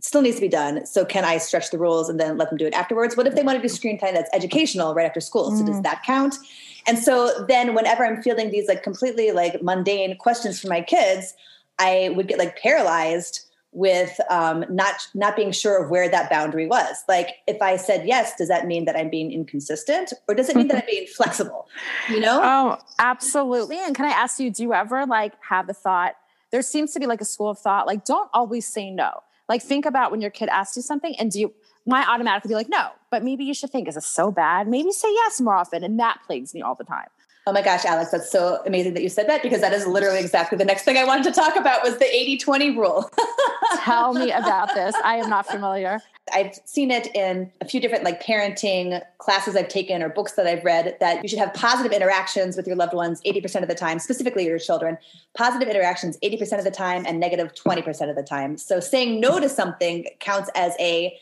still 0.00 0.22
needs 0.22 0.36
to 0.36 0.42
be 0.42 0.48
done. 0.48 0.84
So 0.86 1.04
can 1.04 1.24
I 1.24 1.38
stretch 1.38 1.70
the 1.70 1.78
rules 1.78 2.08
and 2.08 2.18
then 2.18 2.36
let 2.36 2.50
them 2.50 2.58
do 2.58 2.66
it 2.66 2.74
afterwards? 2.74 3.16
What 3.16 3.26
if 3.26 3.34
they 3.34 3.42
want 3.42 3.56
to 3.56 3.62
do 3.62 3.68
screen 3.68 3.98
time 3.98 4.14
that's 4.14 4.30
educational 4.32 4.94
right 4.94 5.06
after 5.06 5.20
school? 5.20 5.50
Mm. 5.50 5.58
So 5.58 5.66
does 5.66 5.76
mm. 5.76 5.82
that 5.84 6.02
count? 6.02 6.36
And 6.86 6.98
so 6.98 7.44
then 7.48 7.74
whenever 7.74 8.04
I'm 8.04 8.22
feeling 8.22 8.50
these 8.50 8.68
like 8.68 8.82
completely 8.82 9.32
like 9.32 9.62
mundane 9.62 10.16
questions 10.16 10.60
from 10.60 10.70
my 10.70 10.82
kids, 10.82 11.34
I 11.78 12.12
would 12.14 12.28
get 12.28 12.38
like 12.38 12.58
paralyzed 12.58 13.40
with 13.74 14.20
um, 14.30 14.64
not 14.70 14.94
not 15.14 15.34
being 15.34 15.50
sure 15.50 15.82
of 15.82 15.90
where 15.90 16.08
that 16.08 16.30
boundary 16.30 16.66
was. 16.66 16.96
Like 17.08 17.30
if 17.46 17.60
I 17.60 17.76
said 17.76 18.06
yes, 18.06 18.36
does 18.36 18.48
that 18.48 18.66
mean 18.66 18.84
that 18.84 18.96
I'm 18.96 19.10
being 19.10 19.32
inconsistent, 19.32 20.12
or 20.28 20.34
does 20.34 20.48
it 20.48 20.56
mean 20.56 20.68
that 20.68 20.76
I'm 20.76 20.86
being 20.88 21.06
flexible? 21.06 21.68
You 22.08 22.20
know? 22.20 22.40
Oh, 22.54 22.78
absolutely. 22.98 23.78
And 23.78 23.96
can 23.96 24.04
I 24.04 24.10
ask 24.10 24.38
you, 24.38 24.50
do 24.50 24.62
you 24.62 24.74
ever 24.74 25.06
like 25.06 25.32
have 25.48 25.66
the 25.66 25.74
thought? 25.74 26.14
There 26.52 26.62
seems 26.62 26.92
to 26.92 27.00
be 27.00 27.06
like 27.06 27.20
a 27.20 27.24
school 27.24 27.50
of 27.50 27.58
thought, 27.58 27.86
like 27.86 28.04
don't 28.04 28.30
always 28.32 28.64
say 28.64 28.90
no. 28.90 29.23
Like 29.48 29.62
think 29.62 29.84
about 29.84 30.10
when 30.10 30.20
your 30.20 30.30
kid 30.30 30.48
asks 30.48 30.76
you 30.76 30.82
something 30.82 31.14
and 31.18 31.30
do 31.30 31.40
you 31.40 31.54
might 31.86 32.08
automatically 32.08 32.48
be 32.48 32.54
like, 32.54 32.68
no, 32.68 32.90
but 33.10 33.22
maybe 33.22 33.44
you 33.44 33.52
should 33.52 33.70
think, 33.70 33.88
is 33.88 33.94
this 33.94 34.06
so 34.06 34.30
bad? 34.30 34.66
Maybe 34.68 34.90
say 34.90 35.12
yes 35.12 35.40
more 35.40 35.54
often. 35.54 35.84
And 35.84 35.98
that 36.00 36.20
plagues 36.26 36.54
me 36.54 36.62
all 36.62 36.74
the 36.74 36.84
time. 36.84 37.08
Oh 37.46 37.52
my 37.52 37.60
gosh, 37.60 37.84
Alex, 37.84 38.10
that's 38.10 38.30
so 38.30 38.62
amazing 38.64 38.94
that 38.94 39.02
you 39.02 39.10
said 39.10 39.28
that 39.28 39.42
because 39.42 39.60
that 39.60 39.74
is 39.74 39.86
literally 39.86 40.18
exactly 40.18 40.56
the 40.56 40.64
next 40.64 40.84
thing 40.84 40.96
I 40.96 41.04
wanted 41.04 41.24
to 41.24 41.32
talk 41.32 41.56
about 41.56 41.82
was 41.82 41.98
the 41.98 42.06
80-20 42.06 42.74
rule. 42.74 43.10
Tell 43.84 44.14
me 44.14 44.30
about 44.30 44.74
this. 44.74 44.94
I 45.04 45.16
am 45.16 45.28
not 45.28 45.46
familiar. 45.46 46.00
I've 46.32 46.58
seen 46.64 46.90
it 46.90 47.14
in 47.14 47.52
a 47.60 47.66
few 47.66 47.82
different 47.82 48.02
like 48.02 48.22
parenting 48.22 49.02
classes 49.18 49.56
I've 49.56 49.68
taken 49.68 50.02
or 50.02 50.08
books 50.08 50.32
that 50.32 50.46
I've 50.46 50.64
read 50.64 50.96
that 51.00 51.22
you 51.22 51.28
should 51.28 51.38
have 51.38 51.52
positive 51.52 51.92
interactions 51.92 52.56
with 52.56 52.66
your 52.66 52.76
loved 52.76 52.94
ones 52.94 53.20
80% 53.26 53.60
of 53.60 53.68
the 53.68 53.74
time, 53.74 53.98
specifically 53.98 54.46
your 54.46 54.58
children. 54.58 54.96
Positive 55.36 55.68
interactions 55.68 56.16
80% 56.24 56.58
of 56.58 56.64
the 56.64 56.70
time 56.70 57.04
and 57.06 57.20
negative 57.20 57.52
20% 57.52 58.08
of 58.08 58.16
the 58.16 58.22
time. 58.22 58.56
So 58.56 58.80
saying 58.80 59.20
no 59.20 59.38
to 59.38 59.50
something 59.50 60.06
counts 60.20 60.48
as 60.54 60.74
a 60.80 61.14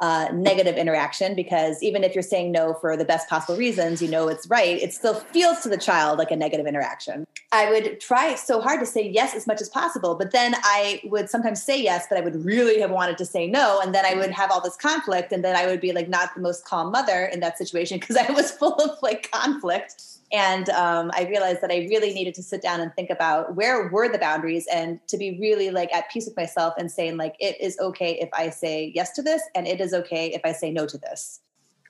uh, 0.00 0.28
negative 0.32 0.76
interaction 0.76 1.34
because 1.34 1.82
even 1.82 2.04
if 2.04 2.14
you're 2.14 2.22
saying 2.22 2.52
no 2.52 2.74
for 2.74 2.96
the 2.96 3.04
best 3.04 3.28
possible 3.28 3.56
reasons, 3.56 4.02
you 4.02 4.08
know 4.08 4.28
it's 4.28 4.46
right, 4.48 4.80
it 4.82 4.92
still 4.92 5.14
feels 5.14 5.60
to 5.60 5.68
the 5.68 5.78
child 5.78 6.18
like 6.18 6.30
a 6.30 6.36
negative 6.36 6.66
interaction. 6.66 7.26
I 7.52 7.70
would 7.70 8.00
try 8.00 8.34
so 8.34 8.60
hard 8.60 8.80
to 8.80 8.86
say 8.86 9.08
yes 9.08 9.34
as 9.34 9.46
much 9.46 9.60
as 9.60 9.68
possible, 9.68 10.14
but 10.14 10.32
then 10.32 10.54
I 10.62 11.00
would 11.04 11.30
sometimes 11.30 11.62
say 11.62 11.80
yes, 11.80 12.06
but 12.08 12.18
I 12.18 12.20
would 12.20 12.44
really 12.44 12.80
have 12.80 12.90
wanted 12.90 13.16
to 13.18 13.24
say 13.24 13.46
no. 13.46 13.80
And 13.80 13.94
then 13.94 14.04
I 14.04 14.14
would 14.14 14.30
have 14.30 14.50
all 14.50 14.60
this 14.60 14.76
conflict, 14.76 15.32
and 15.32 15.44
then 15.44 15.56
I 15.56 15.66
would 15.66 15.80
be 15.80 15.92
like 15.92 16.08
not 16.08 16.34
the 16.34 16.40
most 16.40 16.64
calm 16.64 16.90
mother 16.90 17.24
in 17.24 17.40
that 17.40 17.56
situation 17.56 17.98
because 17.98 18.16
I 18.16 18.30
was 18.32 18.50
full 18.58 18.74
of 18.74 18.98
like 19.02 19.30
conflict. 19.30 20.15
And 20.32 20.68
um, 20.70 21.10
I 21.14 21.24
realized 21.24 21.60
that 21.60 21.70
I 21.70 21.86
really 21.88 22.12
needed 22.12 22.34
to 22.34 22.42
sit 22.42 22.62
down 22.62 22.80
and 22.80 22.92
think 22.94 23.10
about 23.10 23.54
where 23.54 23.88
were 23.88 24.08
the 24.08 24.18
boundaries 24.18 24.66
and 24.72 24.98
to 25.08 25.16
be 25.16 25.38
really 25.40 25.70
like 25.70 25.92
at 25.94 26.10
peace 26.10 26.26
with 26.26 26.36
myself 26.36 26.74
and 26.78 26.90
saying 26.90 27.16
like 27.16 27.36
it 27.38 27.60
is 27.60 27.78
okay 27.78 28.18
if 28.20 28.28
I 28.32 28.50
say 28.50 28.92
yes 28.94 29.12
to 29.12 29.22
this 29.22 29.42
and 29.54 29.66
it 29.66 29.80
is 29.80 29.94
okay 29.94 30.28
if 30.28 30.40
I 30.44 30.52
say 30.52 30.70
no 30.70 30.86
to 30.86 30.98
this. 30.98 31.40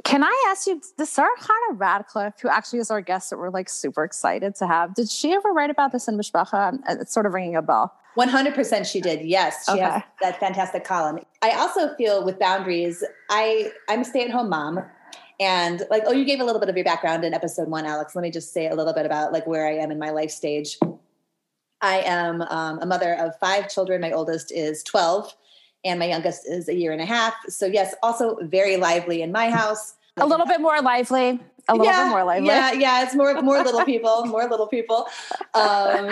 Can 0.04 0.22
I 0.22 0.44
ask 0.48 0.66
you, 0.66 0.80
the 0.98 1.06
Sarah 1.06 1.28
Chana 1.40 1.80
Radcliffe, 1.80 2.34
who 2.40 2.48
actually 2.48 2.80
is 2.80 2.90
our 2.90 3.00
guest 3.00 3.30
that 3.30 3.38
we're 3.38 3.50
like 3.50 3.68
super 3.68 4.04
excited 4.04 4.54
to 4.56 4.66
have, 4.66 4.94
did 4.94 5.10
she 5.10 5.32
ever 5.32 5.50
write 5.50 5.70
about 5.70 5.92
this 5.92 6.06
in 6.06 6.18
Mishpacha? 6.18 6.78
It's 6.88 7.12
sort 7.12 7.26
of 7.26 7.32
ringing 7.32 7.56
a 7.56 7.62
bell. 7.62 7.94
100% 8.16 8.86
she 8.86 9.00
did. 9.00 9.26
Yes, 9.26 9.64
she 9.66 9.72
okay. 9.72 9.82
has 9.82 10.02
that 10.22 10.40
fantastic 10.40 10.84
column. 10.84 11.18
I 11.42 11.50
also 11.52 11.94
feel 11.96 12.24
with 12.24 12.38
boundaries, 12.38 13.04
I 13.30 13.72
I'm 13.88 14.00
a 14.00 14.04
stay-at-home 14.04 14.48
mom 14.48 14.80
and 15.38 15.82
like 15.90 16.02
oh 16.06 16.12
you 16.12 16.24
gave 16.24 16.40
a 16.40 16.44
little 16.44 16.60
bit 16.60 16.68
of 16.68 16.76
your 16.76 16.84
background 16.84 17.24
in 17.24 17.34
episode 17.34 17.68
1 17.68 17.86
Alex. 17.86 18.14
Let 18.14 18.22
me 18.22 18.30
just 18.30 18.52
say 18.52 18.68
a 18.68 18.74
little 18.74 18.92
bit 18.92 19.06
about 19.06 19.32
like 19.32 19.46
where 19.46 19.66
I 19.66 19.74
am 19.74 19.90
in 19.90 19.98
my 19.98 20.10
life 20.10 20.30
stage. 20.30 20.78
I 21.80 22.00
am 22.00 22.42
um, 22.42 22.78
a 22.80 22.86
mother 22.86 23.14
of 23.14 23.38
five 23.38 23.68
children. 23.68 24.00
My 24.00 24.12
oldest 24.12 24.50
is 24.50 24.82
12 24.82 25.34
and 25.84 25.98
my 25.98 26.06
youngest 26.06 26.48
is 26.48 26.68
a 26.68 26.74
year 26.74 26.92
and 26.92 27.00
a 27.00 27.06
half. 27.06 27.34
So 27.48 27.66
yes, 27.66 27.94
also 28.02 28.38
very 28.42 28.76
lively 28.76 29.22
in 29.22 29.30
my 29.30 29.50
house. 29.50 29.94
A 30.16 30.26
little 30.26 30.46
bit 30.46 30.60
more 30.60 30.80
lively 30.80 31.38
a 31.68 31.72
little 31.72 31.86
yeah, 31.86 32.04
bit 32.04 32.10
more 32.10 32.24
lively. 32.24 32.46
Yeah, 32.46 32.72
yeah, 32.72 33.02
it's 33.02 33.14
more 33.14 33.40
more 33.42 33.62
little 33.62 33.84
people, 33.84 34.24
more 34.26 34.48
little 34.48 34.66
people. 34.66 35.08
Um, 35.54 36.08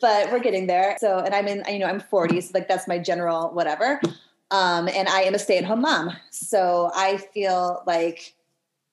but 0.00 0.30
we're 0.30 0.40
getting 0.40 0.66
there. 0.66 0.96
So, 1.00 1.18
and 1.18 1.34
I'm 1.34 1.48
in, 1.48 1.64
you 1.68 1.78
know, 1.78 1.86
I'm 1.86 2.00
40, 2.00 2.40
so 2.40 2.50
like 2.54 2.68
that's 2.68 2.86
my 2.86 2.98
general 2.98 3.50
whatever. 3.50 4.00
Um, 4.50 4.88
and 4.88 5.08
I 5.08 5.22
am 5.22 5.34
a 5.34 5.38
stay-at-home 5.38 5.80
mom, 5.80 6.12
so 6.30 6.90
I 6.94 7.16
feel 7.16 7.82
like 7.86 8.33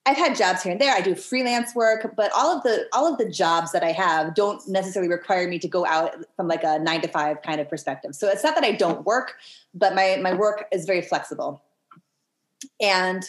I've 0.04 0.16
had 0.16 0.36
jobs 0.36 0.62
here 0.62 0.72
and 0.72 0.80
there. 0.80 0.92
I 0.92 1.00
do 1.00 1.14
freelance 1.14 1.74
work, 1.76 2.14
but 2.16 2.32
all 2.34 2.56
of 2.56 2.64
the 2.64 2.86
all 2.92 3.10
of 3.10 3.18
the 3.18 3.28
jobs 3.28 3.70
that 3.70 3.84
I 3.84 3.92
have 3.92 4.34
don't 4.34 4.66
necessarily 4.68 5.08
require 5.08 5.46
me 5.46 5.60
to 5.60 5.68
go 5.68 5.86
out 5.86 6.16
from 6.34 6.48
like 6.48 6.64
a 6.64 6.80
nine 6.80 7.00
to 7.02 7.08
five 7.08 7.40
kind 7.42 7.60
of 7.60 7.68
perspective. 7.68 8.16
So 8.16 8.28
it's 8.28 8.42
not 8.42 8.56
that 8.56 8.64
I 8.64 8.72
don't 8.72 9.06
work, 9.06 9.36
but 9.74 9.94
my 9.94 10.18
my 10.20 10.34
work 10.34 10.66
is 10.72 10.86
very 10.86 11.02
flexible. 11.02 11.62
And 12.80 13.28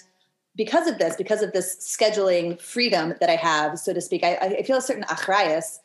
because 0.55 0.87
of 0.87 0.97
this, 0.97 1.15
because 1.15 1.41
of 1.43 1.51
this 1.51 1.77
scheduling 1.77 2.59
freedom 2.59 3.15
that 3.19 3.29
I 3.29 3.35
have, 3.35 3.77
so 3.77 3.93
to 3.93 4.01
speak, 4.01 4.23
I, 4.23 4.35
I 4.35 4.63
feel 4.63 4.77
a 4.77 4.81
certain 4.81 5.03
achrayas 5.03 5.77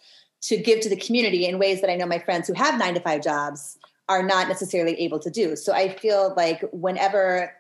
to 0.42 0.56
give 0.56 0.80
to 0.80 0.88
the 0.88 0.96
community 0.96 1.46
in 1.46 1.58
ways 1.58 1.80
that 1.80 1.90
I 1.90 1.96
know 1.96 2.06
my 2.06 2.18
friends 2.18 2.48
who 2.48 2.54
have 2.54 2.78
nine 2.78 2.94
to 2.94 3.00
five 3.00 3.22
jobs 3.22 3.78
are 4.08 4.22
not 4.22 4.48
necessarily 4.48 4.98
able 5.00 5.18
to 5.18 5.30
do. 5.30 5.54
So 5.56 5.72
I 5.72 5.94
feel 5.94 6.32
like 6.36 6.64
whenever 6.72 7.52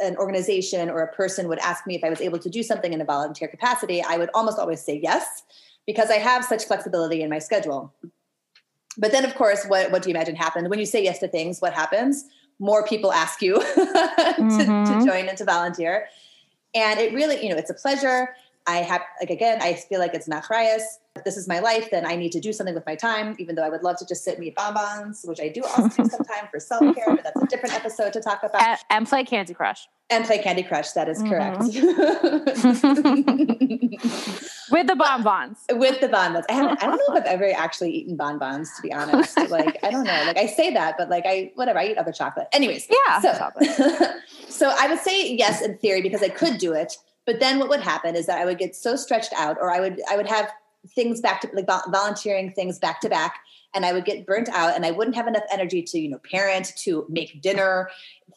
an 0.00 0.16
organization 0.16 0.90
or 0.90 1.02
a 1.02 1.12
person 1.12 1.48
would 1.48 1.58
ask 1.58 1.86
me 1.86 1.94
if 1.94 2.04
I 2.04 2.10
was 2.10 2.20
able 2.20 2.38
to 2.38 2.50
do 2.50 2.62
something 2.62 2.92
in 2.92 3.00
a 3.00 3.04
volunteer 3.04 3.48
capacity, 3.48 4.02
I 4.02 4.16
would 4.16 4.30
almost 4.34 4.58
always 4.58 4.80
say 4.80 4.98
yes, 5.02 5.42
because 5.86 6.10
I 6.10 6.16
have 6.16 6.44
such 6.44 6.64
flexibility 6.64 7.22
in 7.22 7.30
my 7.30 7.38
schedule. 7.38 7.92
But 8.96 9.12
then, 9.12 9.24
of 9.24 9.34
course, 9.34 9.64
what, 9.66 9.90
what 9.90 10.02
do 10.02 10.08
you 10.08 10.14
imagine 10.14 10.36
happened? 10.36 10.70
When 10.70 10.78
you 10.78 10.86
say 10.86 11.02
yes 11.02 11.18
to 11.18 11.28
things, 11.28 11.60
what 11.60 11.74
happens? 11.74 12.24
More 12.58 12.86
people 12.86 13.12
ask 13.12 13.42
you 13.42 13.54
to, 13.60 13.60
mm-hmm. 13.60 15.00
to 15.00 15.06
join 15.06 15.28
and 15.28 15.36
to 15.38 15.44
volunteer. 15.44 16.06
And 16.74 17.00
it 17.00 17.12
really, 17.12 17.42
you 17.42 17.50
know, 17.50 17.56
it's 17.56 17.70
a 17.70 17.74
pleasure. 17.74 18.36
I 18.66 18.78
have, 18.78 19.02
like, 19.20 19.30
again, 19.30 19.60
I 19.60 19.74
feel 19.74 20.00
like 20.00 20.14
it's 20.14 20.28
nachrayas. 20.28 20.82
If 21.16 21.22
this 21.22 21.36
is 21.36 21.46
my 21.46 21.60
life, 21.60 21.92
then 21.92 22.04
I 22.04 22.16
need 22.16 22.32
to 22.32 22.40
do 22.40 22.52
something 22.52 22.74
with 22.74 22.84
my 22.86 22.96
time, 22.96 23.36
even 23.38 23.54
though 23.54 23.62
I 23.62 23.68
would 23.68 23.84
love 23.84 23.96
to 23.98 24.06
just 24.06 24.24
sit 24.24 24.36
and 24.36 24.44
eat 24.44 24.56
bonbons, 24.56 25.22
which 25.24 25.38
I 25.40 25.48
do 25.48 25.62
also 25.62 25.86
do 26.02 26.10
sometimes 26.10 26.48
for 26.50 26.58
self 26.58 26.92
care, 26.92 27.04
but 27.06 27.22
that's 27.22 27.40
a 27.40 27.46
different 27.46 27.72
episode 27.80 28.12
to 28.14 28.20
talk 28.20 28.42
about. 28.42 28.60
And, 28.60 28.80
and, 28.90 29.06
play 29.06 29.22
Candy 29.22 29.54
Crush. 29.54 29.86
And 30.10 30.24
play 30.24 30.38
Candy 30.38 30.64
Crush. 30.64 30.90
That 30.90 31.08
is 31.08 31.22
correct. 31.22 31.60
Mm-hmm. 31.60 32.44
with 34.72 34.86
the 34.88 34.96
bonbons. 34.96 35.58
with 35.70 36.00
the 36.00 36.08
bonbons. 36.08 36.46
I 36.48 36.54
haven't. 36.54 36.82
I 36.82 36.86
don't 36.86 36.96
know 36.96 37.14
if 37.14 37.22
I've 37.22 37.26
ever 37.26 37.48
actually 37.56 37.92
eaten 37.92 38.16
bonbons, 38.16 38.74
to 38.74 38.82
be 38.82 38.92
honest. 38.92 39.38
Like, 39.54 39.78
I 39.84 39.90
don't 39.90 40.04
know. 40.04 40.22
Like, 40.26 40.36
I 40.36 40.46
say 40.46 40.72
that, 40.72 40.96
but 40.98 41.10
like, 41.10 41.26
I 41.26 41.52
whatever. 41.54 41.78
I 41.78 41.88
eat 41.88 41.98
other 41.98 42.10
chocolate. 42.10 42.48
Anyways, 42.52 42.88
yeah. 42.90 43.20
So, 43.20 43.52
so 44.48 44.74
I 44.76 44.88
would 44.88 44.98
say 44.98 45.32
yes 45.32 45.62
in 45.62 45.78
theory 45.78 46.02
because 46.02 46.24
I 46.24 46.28
could 46.28 46.58
do 46.58 46.72
it. 46.72 46.96
But 47.24 47.38
then 47.38 47.60
what 47.60 47.68
would 47.68 47.80
happen 47.80 48.16
is 48.16 48.26
that 48.26 48.38
I 48.38 48.44
would 48.44 48.58
get 48.58 48.74
so 48.74 48.96
stretched 48.96 49.32
out, 49.36 49.58
or 49.60 49.70
I 49.70 49.78
would 49.78 50.00
I 50.10 50.16
would 50.16 50.26
have 50.26 50.50
things 50.90 51.20
back 51.20 51.40
to 51.40 51.48
like 51.54 51.66
volunteering 51.88 52.52
things 52.52 52.78
back 52.78 53.00
to 53.00 53.08
back 53.08 53.40
and 53.74 53.84
i 53.84 53.92
would 53.92 54.04
get 54.04 54.26
burnt 54.26 54.48
out 54.50 54.74
and 54.74 54.84
i 54.84 54.90
wouldn't 54.90 55.16
have 55.16 55.26
enough 55.26 55.42
energy 55.52 55.82
to 55.82 55.98
you 55.98 56.08
know 56.08 56.18
parent 56.30 56.72
to 56.76 57.06
make 57.08 57.40
dinner 57.40 57.88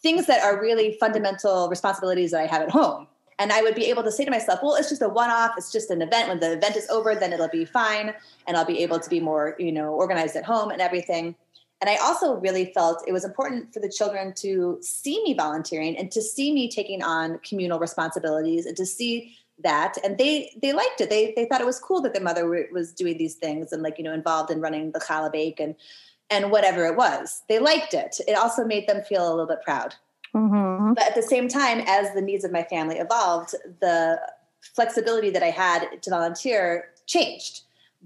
things 0.02 0.26
that 0.28 0.44
are 0.44 0.62
really 0.62 0.98
fundamental 1.00 1.70
responsibilities 1.70 2.32
that 2.32 2.42
i 2.42 2.46
have 2.46 2.62
at 2.62 2.70
home. 2.70 3.08
And 3.40 3.52
i 3.52 3.62
would 3.62 3.76
be 3.76 3.86
able 3.86 4.04
to 4.04 4.12
say 4.12 4.26
to 4.26 4.32
myself 4.32 4.60
well 4.64 4.76
it's 4.76 4.90
just 4.90 5.02
a 5.02 5.10
one-off 5.10 5.52
it's 5.58 5.72
just 5.72 5.92
an 5.92 6.02
event 6.02 6.30
when 6.30 6.40
the 6.40 6.54
event 6.54 6.76
is 6.76 6.90
over 6.90 7.16
then 7.16 7.34
it'll 7.34 7.50
be 7.50 7.66
fine 7.66 8.14
and 8.48 8.58
i'll 8.58 8.66
be 8.66 8.80
able 8.80 9.00
to 9.00 9.10
be 9.10 9.20
more 9.20 9.56
you 9.60 9.72
know 9.72 9.90
organized 9.90 10.36
at 10.36 10.46
home 10.46 10.72
and 10.72 10.82
everything. 10.82 11.36
And 11.80 11.90
i 11.92 11.98
also 11.98 12.36
really 12.38 12.72
felt 12.74 13.04
it 13.08 13.12
was 13.12 13.24
important 13.24 13.74
for 13.74 13.80
the 13.80 13.90
children 13.90 14.34
to 14.38 14.80
see 14.82 15.22
me 15.24 15.36
volunteering 15.36 15.96
and 15.98 16.12
to 16.12 16.22
see 16.22 16.52
me 16.52 16.68
taking 16.70 17.04
on 17.04 17.40
communal 17.48 17.78
responsibilities 17.78 18.66
and 18.66 18.76
to 18.78 18.86
see 18.86 19.36
that 19.64 19.98
and 20.04 20.18
they 20.18 20.52
they 20.62 20.74
liked 20.74 21.02
it. 21.02 21.10
They 21.10 21.34
they 21.36 21.46
thought 21.46 21.62
it 21.62 21.68
was 21.68 21.80
cool 21.80 22.02
that 22.02 22.14
their 22.14 22.24
mother 22.24 22.68
was 22.72 22.94
doing 22.94 23.18
these 23.18 23.36
things 23.36 23.72
and 23.72 23.82
like 23.82 23.98
you 23.98 24.04
know 24.04 24.14
involved 24.14 24.52
in 24.52 24.62
running 24.62 24.92
the 24.92 25.00
challah 25.00 25.32
bake 25.32 25.60
and 25.60 25.76
and 26.30 26.52
whatever 26.52 26.86
it 26.86 26.96
was. 26.96 27.44
They 27.50 27.60
liked 27.60 27.94
it. 27.94 28.20
It 28.28 28.38
also 28.38 28.66
made 28.66 28.88
them 28.88 29.02
feel 29.04 29.28
a 29.28 29.32
little 29.32 29.48
bit 29.48 29.62
proud. 29.64 29.96
Mm-hmm. 30.36 30.94
but 30.94 31.06
at 31.06 31.16
the 31.16 31.22
same 31.22 31.48
time 31.48 31.80
as 31.88 32.14
the 32.14 32.22
needs 32.22 32.44
of 32.44 32.52
my 32.52 32.62
family 32.64 32.98
evolved 32.98 33.56
the 33.80 34.20
flexibility 34.76 35.30
that 35.30 35.42
i 35.42 35.50
had 35.50 36.04
to 36.04 36.10
volunteer 36.10 36.90
changed. 37.08 37.62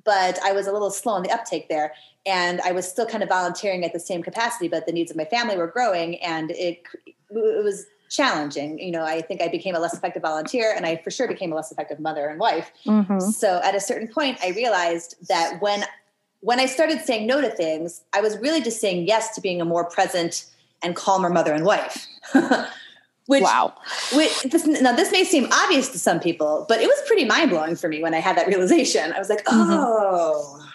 But 0.05 0.39
i 0.43 0.51
was 0.51 0.67
a 0.67 0.71
little 0.71 0.91
slow 0.91 1.17
in 1.17 1.23
the 1.23 1.31
uptake 1.31 1.67
there 1.67 1.93
and 2.27 2.61
i 2.61 2.71
was 2.71 2.87
still 2.87 3.07
kind 3.07 3.23
of 3.23 3.27
volunteering 3.29 3.83
at 3.83 3.91
the 3.91 3.99
same 3.99 4.21
capacity 4.21 4.67
but 4.67 4.85
the 4.85 4.91
needs 4.91 5.09
of 5.09 5.17
my 5.17 5.25
family 5.25 5.57
were 5.57 5.67
growing 5.67 6.17
and 6.21 6.51
it 6.51 6.83
it 7.07 7.63
was 7.63 7.87
challenging. 8.11 8.77
You 8.77 8.91
know, 8.91 9.03
I 9.03 9.21
think 9.21 9.41
I 9.41 9.47
became 9.47 9.73
a 9.73 9.79
less 9.79 9.93
effective 9.93 10.21
volunteer 10.21 10.73
and 10.75 10.85
I 10.85 10.97
for 10.97 11.09
sure 11.09 11.27
became 11.27 11.51
a 11.51 11.55
less 11.55 11.71
effective 11.71 11.99
mother 11.99 12.27
and 12.27 12.39
wife. 12.39 12.71
Mm-hmm. 12.85 13.19
So 13.19 13.61
at 13.63 13.73
a 13.73 13.79
certain 13.79 14.07
point, 14.07 14.37
I 14.43 14.49
realized 14.49 15.15
that 15.29 15.61
when 15.61 15.83
when 16.41 16.59
I 16.59 16.65
started 16.65 17.01
saying 17.01 17.27
no 17.27 17.39
to 17.39 17.49
things, 17.49 18.01
I 18.13 18.21
was 18.21 18.37
really 18.39 18.61
just 18.61 18.81
saying 18.81 19.07
yes 19.07 19.35
to 19.35 19.41
being 19.41 19.61
a 19.61 19.65
more 19.65 19.85
present 19.85 20.45
and 20.83 20.95
calmer 20.95 21.29
mother 21.29 21.53
and 21.53 21.63
wife. 21.63 22.07
which, 23.27 23.43
wow. 23.43 23.75
Which, 24.13 24.41
this, 24.43 24.65
now, 24.65 24.95
this 24.95 25.11
may 25.11 25.23
seem 25.23 25.47
obvious 25.51 25.89
to 25.89 25.99
some 25.99 26.19
people, 26.19 26.65
but 26.67 26.81
it 26.81 26.87
was 26.87 26.99
pretty 27.05 27.25
mind 27.25 27.51
blowing 27.51 27.75
for 27.75 27.87
me 27.87 28.01
when 28.01 28.15
I 28.15 28.19
had 28.19 28.35
that 28.37 28.47
realization. 28.47 29.13
I 29.13 29.19
was 29.19 29.29
like, 29.29 29.45
mm-hmm. 29.45 29.71
oh. 29.71 30.57
Mm-hmm. 30.57 30.67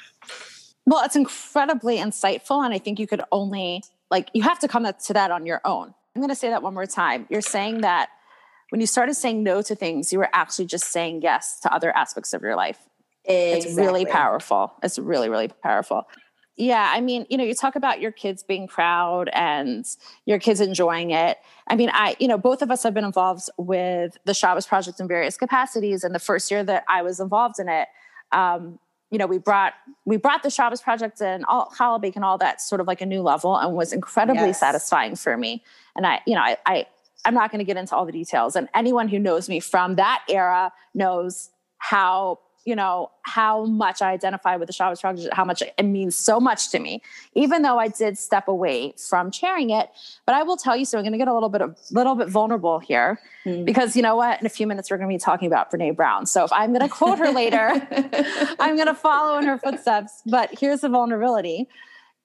Well, 0.89 1.05
it's 1.05 1.17
incredibly 1.17 1.97
insightful. 1.97 2.65
And 2.65 2.73
I 2.73 2.79
think 2.79 3.01
you 3.01 3.09
could 3.09 3.23
only, 3.33 3.83
like, 4.09 4.31
you 4.35 4.43
have 4.43 4.61
to 4.61 4.69
come 4.69 4.87
to 4.87 5.13
that 5.13 5.33
on 5.33 5.47
your 5.47 5.61
own. 5.65 5.95
I'm 6.17 6.23
going 6.23 6.31
to 6.31 6.35
say 6.35 6.49
that 6.49 6.63
one 6.63 6.73
more 6.73 6.87
time. 6.87 7.27
You're 7.29 7.43
saying 7.43 7.83
that 7.83 8.09
when 8.71 8.81
you 8.81 8.87
started 8.87 9.15
saying 9.15 9.43
no 9.43 9.61
to 9.61 9.75
things, 9.75 10.15
you 10.15 10.19
were 10.19 10.31
actually 10.33 10.65
just 10.65 10.91
saying 10.91 11.21
yes 11.21 11.61
to 11.61 11.73
other 11.73 11.95
aspects 11.95 12.33
of 12.33 12.41
your 12.41 12.57
life. 12.57 12.79
Exactly. 13.27 13.71
It's 13.71 13.79
really 13.79 14.07
powerful. 14.07 14.73
It's 14.83 14.99
really, 14.99 15.29
really 15.29 15.49
powerful. 15.49 16.05
Yeah, 16.57 16.91
I 16.91 17.03
mean, 17.03 17.27
you 17.29 17.37
know, 17.37 17.45
you 17.45 17.55
talk 17.55 17.77
about 17.77 18.01
your 18.01 18.13
kids 18.13 18.43
being 18.43 18.67
proud 18.67 19.29
and 19.35 19.85
your 20.25 20.39
kids 20.39 20.63
enjoying 20.63 21.11
it. 21.11 21.37
I 21.69 21.77
mean, 21.77 21.91
I, 21.93 22.17
you 22.19 22.29
know, 22.29 22.39
both 22.39 22.63
of 22.63 22.71
us 22.71 22.83
have 22.83 22.95
been 22.95 23.05
involved 23.05 23.51
with 23.59 24.17
the 24.25 24.33
Shabbos 24.33 24.67
Project 24.67 24.99
in 24.99 25.07
various 25.07 25.37
capacities. 25.37 26.03
And 26.03 26.15
the 26.15 26.19
first 26.19 26.51
year 26.51 26.65
that 26.65 26.85
I 26.89 27.03
was 27.03 27.21
involved 27.21 27.59
in 27.59 27.69
it, 27.69 27.89
um, 28.33 28.79
you 29.11 29.19
know, 29.19 29.27
we 29.27 29.39
brought 29.39 29.75
we 30.05 30.17
brought 30.17 30.43
the 30.43 30.51
Shabbos 30.51 30.81
project 30.81 31.21
and 31.21 31.45
all 31.47 31.73
challah 31.77 32.01
bake 32.01 32.17
and 32.17 32.25
all 32.25 32.39
that 32.39 32.61
sort 32.61 32.81
of 32.81 32.87
like 32.87 33.01
a 33.01 33.07
new 33.07 33.23
level 33.23 33.57
and 33.57 33.75
was 33.75 33.93
incredibly 33.93 34.49
yes. 34.49 34.61
satisfying 34.61 35.17
for 35.17 35.37
me. 35.37 35.63
And 35.95 36.07
I, 36.07 36.21
you 36.27 36.35
know, 36.35 36.41
I, 36.41 36.57
I 36.67 36.87
I'm 37.25 37.35
not 37.35 37.51
going 37.51 37.59
to 37.59 37.65
get 37.65 37.77
into 37.77 37.95
all 37.95 38.07
the 38.07 38.13
details. 38.13 38.57
And 38.57 38.69
anyone 38.75 39.09
who 39.09 39.19
knows 39.19 39.49
me 39.49 39.61
from 39.61 39.97
that 39.97 40.25
era 40.29 40.73
knows 40.95 41.51
how 41.79 42.41
you 42.67 42.75
know 42.75 43.11
how 43.23 43.65
much 43.65 44.03
I 44.03 44.11
identify 44.11 44.57
with 44.57 44.67
the 44.67 44.73
Shabbos 44.73 45.01
project, 45.01 45.33
how 45.33 45.45
much 45.45 45.63
it 45.63 45.83
means 45.85 46.17
so 46.17 46.41
much 46.41 46.71
to 46.71 46.81
me, 46.81 47.01
even 47.35 47.63
though 47.63 47.79
I 47.79 47.89
did 47.89 48.19
step 48.19 48.49
away 48.49 48.93
from 48.99 49.31
chairing 49.31 49.71
it. 49.71 49.89
But 50.27 50.35
I 50.35 50.43
will 50.43 50.57
tell 50.57 50.77
you, 50.77 50.85
so 50.85 50.99
I'm 50.99 51.05
going 51.05 51.13
to 51.13 51.19
get 51.19 51.29
a 51.29 51.33
little 51.33 51.49
bit 51.49 51.63
of 51.63 51.77
little 51.93 52.17
bit 52.17 52.29
vulnerable 52.29 52.81
here, 52.81 53.21
mm. 53.47 53.65
because 53.65 53.95
you 53.95 54.03
know 54.03 54.17
what? 54.17 54.41
In 54.41 54.47
a 54.47 54.51
few 54.51 54.67
minutes, 54.67 54.91
we're 54.91 54.99
going 54.99 55.09
to 55.09 55.15
be 55.15 55.19
talking 55.19 55.47
about 55.47 55.71
Brene 55.71 55.95
Brown. 55.95 56.27
So 56.27 56.45
if 56.45 56.53
I'm 56.53 56.73
going 56.73 56.83
to 56.83 56.89
quote 56.89 57.19
her 57.19 57.31
later, 57.31 57.71
I'm 58.59 58.75
going 58.75 58.89
to 58.89 58.95
follow 58.95 59.39
in 59.39 59.47
her 59.47 59.59
footsteps. 59.59 60.23
But 60.27 60.51
here's 60.59 60.81
the 60.81 60.89
vulnerability: 60.89 61.69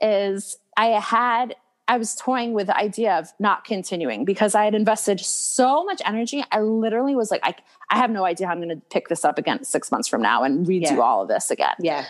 is 0.02 0.58
I 0.76 0.88
had 0.88 1.56
I 1.92 1.98
was 1.98 2.16
toying 2.16 2.54
with 2.54 2.68
the 2.68 2.78
idea 2.78 3.20
of 3.20 3.34
not 3.38 3.66
continuing 3.66 4.24
because 4.24 4.56
I 4.56 4.64
had 4.64 4.74
invested 4.74 5.20
so 5.20 5.84
much 5.84 6.02
energy. 6.06 6.42
I 6.50 6.62
literally 6.62 7.18
was 7.18 7.30
like, 7.30 7.42
I, 7.44 7.54
I 7.90 7.98
have 7.98 8.10
no 8.10 8.24
idea 8.24 8.48
how 8.48 8.54
I'm 8.54 8.62
going 8.62 8.70
to 8.70 8.82
pick 8.90 9.10
this 9.10 9.26
up 9.26 9.38
again 9.38 9.66
six 9.66 9.92
months 9.92 10.08
from 10.08 10.22
now 10.22 10.44
and 10.44 10.66
redo 10.66 10.92
yeah. 10.92 11.00
all 11.00 11.24
of 11.24 11.28
this 11.28 11.52
again. 11.52 11.76
Yeah. 11.82 12.06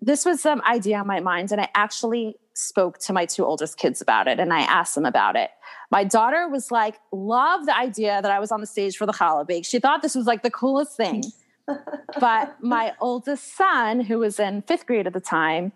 This 0.00 0.24
was 0.24 0.40
some 0.40 0.62
idea 0.62 0.98
on 0.98 1.08
my 1.08 1.18
mind. 1.18 1.50
And 1.50 1.60
I 1.60 1.68
actually 1.74 2.36
spoke 2.54 2.98
to 2.98 3.12
my 3.12 3.26
two 3.26 3.44
oldest 3.44 3.78
kids 3.78 4.00
about 4.00 4.28
it 4.28 4.38
and 4.38 4.52
I 4.52 4.60
asked 4.60 4.94
them 4.94 5.04
about 5.04 5.34
it. 5.34 5.50
My 5.90 6.04
daughter 6.04 6.48
was 6.48 6.70
like, 6.70 6.94
love 7.10 7.66
the 7.66 7.76
idea 7.76 8.22
that 8.22 8.30
I 8.30 8.38
was 8.38 8.52
on 8.52 8.60
the 8.60 8.66
stage 8.68 8.96
for 8.96 9.06
the 9.06 9.12
challah 9.12 9.44
bake. 9.44 9.64
She 9.64 9.80
thought 9.80 10.02
this 10.02 10.14
was 10.14 10.26
like 10.26 10.44
the 10.44 10.52
coolest 10.52 10.96
thing. 10.96 11.24
but 12.20 12.56
my 12.62 12.92
oldest 13.00 13.56
son, 13.56 14.02
who 14.02 14.20
was 14.20 14.38
in 14.38 14.62
fifth 14.62 14.86
grade 14.86 15.08
at 15.08 15.14
the 15.14 15.20
time, 15.20 15.72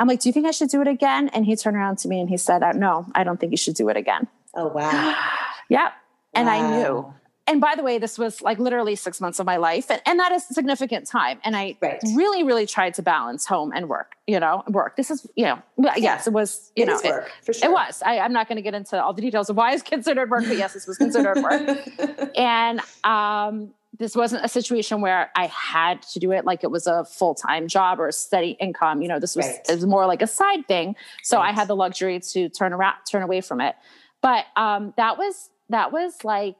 I'm 0.00 0.08
like, 0.08 0.20
Do 0.20 0.28
you 0.28 0.32
think 0.32 0.46
I 0.46 0.50
should 0.50 0.70
do 0.70 0.80
it 0.80 0.88
again? 0.88 1.28
And 1.28 1.44
he 1.44 1.54
turned 1.54 1.76
around 1.76 1.98
to 1.98 2.08
me 2.08 2.20
and 2.20 2.28
he 2.28 2.38
said, 2.38 2.62
uh, 2.62 2.72
No, 2.72 3.06
I 3.14 3.22
don't 3.22 3.38
think 3.38 3.52
you 3.52 3.58
should 3.58 3.74
do 3.74 3.88
it 3.90 3.96
again. 3.96 4.26
Oh, 4.54 4.68
wow. 4.68 5.14
yep. 5.68 5.92
And 6.34 6.46
wow. 6.46 6.52
I 6.52 6.70
knew. 6.70 7.14
And 7.46 7.60
by 7.60 7.74
the 7.74 7.82
way, 7.82 7.98
this 7.98 8.16
was 8.16 8.40
like 8.40 8.60
literally 8.60 8.94
six 8.94 9.20
months 9.20 9.40
of 9.40 9.46
my 9.46 9.56
life. 9.56 9.90
And, 9.90 10.00
and 10.06 10.20
that 10.20 10.30
is 10.30 10.46
significant 10.46 11.08
time. 11.08 11.40
And 11.44 11.56
I 11.56 11.76
right. 11.82 12.00
really, 12.14 12.44
really 12.44 12.64
tried 12.64 12.94
to 12.94 13.02
balance 13.02 13.44
home 13.44 13.72
and 13.74 13.88
work, 13.88 14.14
you 14.26 14.38
know, 14.38 14.62
work. 14.68 14.96
This 14.96 15.10
is, 15.10 15.26
you 15.34 15.44
know, 15.44 15.60
yes, 15.96 16.28
it 16.28 16.32
was, 16.32 16.70
you 16.76 16.84
it 16.84 16.86
know, 16.86 17.00
work, 17.04 17.30
it, 17.46 17.56
sure. 17.56 17.68
it, 17.68 17.72
was. 17.72 18.02
I, 18.06 18.14
am 18.16 18.32
not 18.32 18.46
going 18.46 18.56
to 18.56 18.62
get 18.62 18.74
into 18.74 19.02
all 19.02 19.12
the 19.12 19.20
details 19.20 19.50
of 19.50 19.56
why 19.56 19.72
it's 19.72 19.82
considered 19.96 20.30
work, 20.30 20.44
but 20.46 20.56
yes, 20.56 20.74
this 20.74 20.86
was 20.86 20.96
considered 20.96 21.42
work. 21.42 22.32
and 22.36 22.80
um, 23.02 23.72
this 24.00 24.16
wasn't 24.16 24.42
a 24.42 24.48
situation 24.48 25.02
where 25.02 25.30
I 25.36 25.46
had 25.48 26.00
to 26.14 26.18
do 26.18 26.32
it 26.32 26.46
like 26.46 26.64
it 26.64 26.70
was 26.70 26.86
a 26.86 27.04
full 27.04 27.34
time 27.34 27.68
job 27.68 28.00
or 28.00 28.08
a 28.08 28.12
steady 28.12 28.52
income. 28.52 29.02
You 29.02 29.08
know, 29.08 29.20
this 29.20 29.36
was, 29.36 29.46
right. 29.46 29.60
was 29.68 29.84
more 29.84 30.06
like 30.06 30.22
a 30.22 30.26
side 30.26 30.66
thing. 30.66 30.96
So 31.22 31.36
right. 31.36 31.50
I 31.50 31.52
had 31.52 31.68
the 31.68 31.76
luxury 31.76 32.18
to 32.18 32.48
turn 32.48 32.72
around, 32.72 32.94
turn 33.08 33.22
away 33.22 33.42
from 33.42 33.60
it. 33.60 33.76
But 34.22 34.46
um, 34.56 34.94
that 34.96 35.18
was 35.18 35.50
that 35.68 35.92
was 35.92 36.24
like 36.24 36.56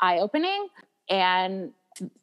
eye 0.00 0.18
opening. 0.18 0.68
And 1.10 1.72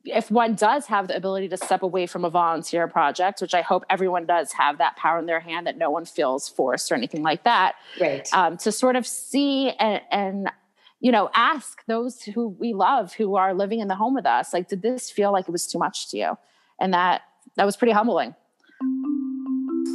if 0.03 0.31
one 0.31 0.55
does 0.55 0.87
have 0.87 1.07
the 1.07 1.15
ability 1.15 1.47
to 1.49 1.57
step 1.57 1.83
away 1.83 2.07
from 2.07 2.25
a 2.25 2.29
volunteer 2.31 2.87
project, 2.87 3.41
which 3.41 3.53
I 3.53 3.61
hope 3.61 3.85
everyone 3.87 4.25
does 4.25 4.51
have 4.53 4.79
that 4.79 4.95
power 4.95 5.19
in 5.19 5.27
their 5.27 5.39
hand, 5.39 5.67
that 5.67 5.77
no 5.77 5.91
one 5.91 6.05
feels 6.05 6.49
forced 6.49 6.91
or 6.91 6.95
anything 6.95 7.21
like 7.21 7.43
that, 7.43 7.75
right? 8.01 8.27
Um, 8.33 8.57
to 8.57 8.71
sort 8.71 8.95
of 8.95 9.05
see 9.05 9.69
and, 9.69 10.01
and 10.09 10.51
you 10.99 11.11
know 11.11 11.29
ask 11.33 11.85
those 11.85 12.21
who 12.23 12.49
we 12.49 12.73
love 12.73 13.13
who 13.13 13.35
are 13.35 13.53
living 13.53 13.79
in 13.79 13.87
the 13.87 13.95
home 13.95 14.13
with 14.13 14.25
us, 14.25 14.53
like, 14.53 14.67
did 14.67 14.81
this 14.81 15.09
feel 15.09 15.31
like 15.31 15.47
it 15.47 15.51
was 15.51 15.67
too 15.67 15.79
much 15.79 16.09
to 16.11 16.17
you? 16.17 16.37
And 16.79 16.93
that 16.93 17.21
that 17.55 17.65
was 17.65 17.77
pretty 17.77 17.93
humbling. 17.93 18.35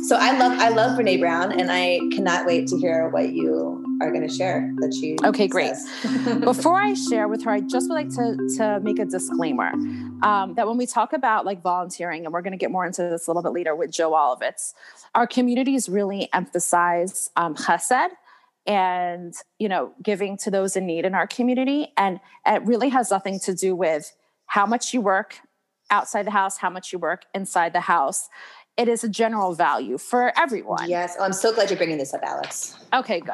So 0.07 0.17
I 0.17 0.37
love 0.37 0.59
I 0.59 0.69
love 0.69 0.99
Brene 0.99 1.19
Brown, 1.19 1.59
and 1.59 1.71
I 1.71 1.99
cannot 2.13 2.45
wait 2.45 2.67
to 2.69 2.77
hear 2.77 3.09
what 3.09 3.33
you 3.33 3.83
are 4.03 4.11
going 4.11 4.27
to 4.27 4.35
share 4.35 4.71
that 4.79 4.93
she. 4.93 5.17
Okay, 5.25 5.49
great. 5.49 5.75
Before 6.41 6.79
I 6.79 6.93
share 6.93 7.27
with 7.27 7.43
her, 7.45 7.51
I 7.51 7.61
just 7.61 7.89
would 7.89 7.95
like 7.95 8.11
to 8.11 8.37
to 8.59 8.81
make 8.83 8.99
a 8.99 9.07
disclaimer 9.07 9.73
um, 10.23 10.55
that 10.57 10.67
when 10.67 10.77
we 10.77 10.85
talk 10.85 11.15
about 11.15 11.47
like 11.47 11.63
volunteering, 11.63 12.27
and 12.27 12.35
we're 12.35 12.43
going 12.43 12.53
to 12.53 12.59
get 12.59 12.71
more 12.71 12.85
into 12.85 13.03
this 13.03 13.27
a 13.27 13.31
little 13.31 13.43
bit 13.43 13.53
later 13.53 13.75
with 13.75 13.91
Jill 13.91 14.13
Walovitz, 14.13 14.75
our 15.15 15.27
communities 15.27 15.89
really 15.89 16.29
emphasize 16.35 17.31
um, 17.37 17.55
chesed 17.55 18.11
and 18.67 19.35
you 19.59 19.69
know 19.69 19.93
giving 20.03 20.37
to 20.39 20.51
those 20.51 20.77
in 20.77 20.87
need 20.87 21.05
in 21.05 21.15
our 21.15 21.27
community, 21.27 21.93
and 21.97 22.21
it 22.47 22.63
really 22.65 22.89
has 22.91 23.11
nothing 23.11 23.39
to 23.41 23.55
do 23.55 23.75
with 23.75 24.15
how 24.47 24.67
much 24.67 24.95
you 24.95 25.01
work 25.01 25.39
outside 25.91 26.27
the 26.27 26.31
house, 26.31 26.59
how 26.59 26.71
much 26.71 26.93
you 26.93 26.99
work 26.99 27.25
inside 27.35 27.73
the 27.73 27.81
house 27.81 28.29
it 28.77 28.89
is 28.89 29.05
a 29.05 29.09
general 29.09 29.55
value 29.55 29.99
for 29.99 30.33
everyone. 30.37 30.89
Yes. 30.89 31.17
Oh, 31.19 31.25
I'm 31.25 31.33
so 31.33 31.55
glad 31.55 31.71
you're 31.71 31.77
bringing 31.77 31.99
this 31.99 32.13
up, 32.13 32.23
Alex. 32.25 32.77
Okay, 32.93 33.21
good. 33.21 33.33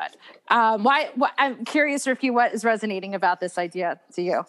Um, 0.48 0.82
why, 0.84 1.10
why? 1.14 1.30
I'm 1.38 1.64
curious, 1.64 2.06
Ricky, 2.06 2.30
what 2.30 2.52
is 2.52 2.64
resonating 2.64 3.14
about 3.14 3.40
this 3.40 3.56
idea 3.56 4.00
to 4.14 4.22
you? 4.22 4.44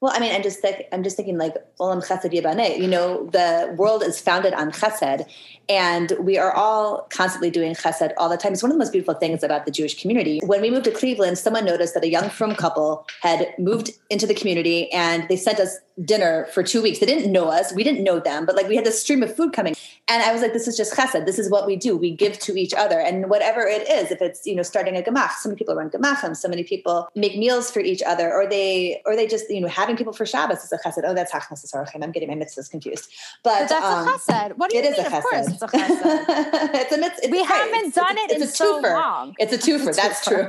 Well, 0.00 0.12
I 0.16 0.18
mean, 0.18 0.34
I'm 0.34 0.42
just 0.42 0.62
th- 0.62 0.86
I'm 0.92 1.02
just 1.02 1.16
thinking 1.16 1.36
like 1.36 1.54
Olam 1.78 2.02
Chesed 2.02 2.32
Yibaneh. 2.32 2.78
You 2.78 2.88
know, 2.88 3.26
the 3.32 3.74
world 3.76 4.02
is 4.02 4.18
founded 4.18 4.54
on 4.54 4.72
Chesed, 4.72 5.26
and 5.68 6.12
we 6.18 6.38
are 6.38 6.52
all 6.52 7.06
constantly 7.10 7.50
doing 7.50 7.74
Chesed 7.74 8.12
all 8.16 8.30
the 8.30 8.38
time. 8.38 8.54
It's 8.54 8.62
one 8.62 8.72
of 8.72 8.76
the 8.76 8.78
most 8.78 8.92
beautiful 8.92 9.12
things 9.12 9.42
about 9.42 9.66
the 9.66 9.70
Jewish 9.70 10.00
community. 10.00 10.40
When 10.42 10.62
we 10.62 10.70
moved 10.70 10.86
to 10.86 10.90
Cleveland, 10.90 11.36
someone 11.36 11.66
noticed 11.66 11.92
that 11.92 12.02
a 12.02 12.08
young 12.08 12.30
frum 12.30 12.54
couple 12.54 13.06
had 13.20 13.52
moved 13.58 13.90
into 14.08 14.26
the 14.26 14.32
community, 14.32 14.90
and 14.90 15.28
they 15.28 15.36
sent 15.36 15.60
us 15.60 15.76
dinner 16.02 16.46
for 16.54 16.62
two 16.62 16.80
weeks. 16.80 16.98
They 16.98 17.04
didn't 17.04 17.30
know 17.30 17.50
us, 17.50 17.74
we 17.74 17.84
didn't 17.84 18.02
know 18.02 18.20
them, 18.20 18.46
but 18.46 18.56
like 18.56 18.68
we 18.68 18.76
had 18.76 18.86
this 18.86 19.02
stream 19.02 19.22
of 19.22 19.36
food 19.36 19.52
coming, 19.52 19.76
and 20.08 20.22
I 20.22 20.32
was 20.32 20.40
like, 20.40 20.54
this 20.54 20.66
is 20.66 20.78
just 20.78 20.94
Chesed. 20.94 21.26
This 21.26 21.38
is 21.38 21.50
what 21.50 21.66
we 21.66 21.76
do. 21.76 21.94
We 21.94 22.16
give 22.16 22.38
to 22.38 22.58
each 22.58 22.72
other, 22.72 22.98
and 22.98 23.28
whatever 23.28 23.66
it 23.66 23.86
is, 23.86 24.10
if 24.10 24.22
it's 24.22 24.46
you 24.46 24.56
know 24.56 24.62
starting 24.62 24.96
a 24.96 25.02
gemach, 25.02 25.32
so 25.32 25.50
many 25.50 25.58
people 25.58 25.74
run 25.74 25.90
gemachim, 25.90 26.34
so 26.34 26.48
many 26.48 26.64
people 26.64 27.10
make 27.14 27.36
meals 27.36 27.70
for 27.70 27.80
each 27.80 28.02
other, 28.02 28.32
or 28.32 28.48
they 28.48 29.02
or 29.04 29.14
they 29.14 29.26
just 29.26 29.50
you 29.50 29.60
know 29.60 29.68
have 29.68 29.89
people 29.96 30.12
for 30.12 30.26
Shabbos 30.26 30.64
is 30.64 30.72
a 30.72 30.78
chesed. 30.78 31.02
Oh, 31.04 31.14
that's 31.14 31.32
hachnasas 31.32 31.74
orchim. 31.74 32.02
I'm 32.02 32.12
getting 32.12 32.28
my 32.28 32.34
mitzvahs 32.34 32.70
confused. 32.70 33.10
But, 33.42 33.60
but 33.60 33.68
that's 33.68 33.84
um, 33.84 34.08
a 34.08 34.12
chesed. 34.12 34.56
What 34.56 34.70
do 34.70 34.76
you 34.76 34.82
it 34.82 34.90
mean? 34.90 34.92
Is 34.92 35.12
a 35.12 35.16
of 35.16 35.22
course, 35.22 35.48
it's 35.48 35.62
a 35.62 35.66
chesed. 35.66 36.24
it's 36.74 36.92
a 36.92 36.98
mitzvah. 36.98 37.28
we 37.30 37.38
right. 37.38 37.46
haven't 37.46 37.86
it's, 37.86 37.96
done 37.96 38.16
it's, 38.18 38.32
it 38.32 38.36
it's 38.36 38.42
in 38.42 38.48
a 38.48 38.50
so 38.50 38.82
twofer. 38.82 38.94
long. 38.94 39.34
It's 39.38 39.52
a 39.52 39.58
twofer. 39.58 39.88
It's 39.88 39.98
a 39.98 40.00
that's 40.00 40.24
true. 40.24 40.48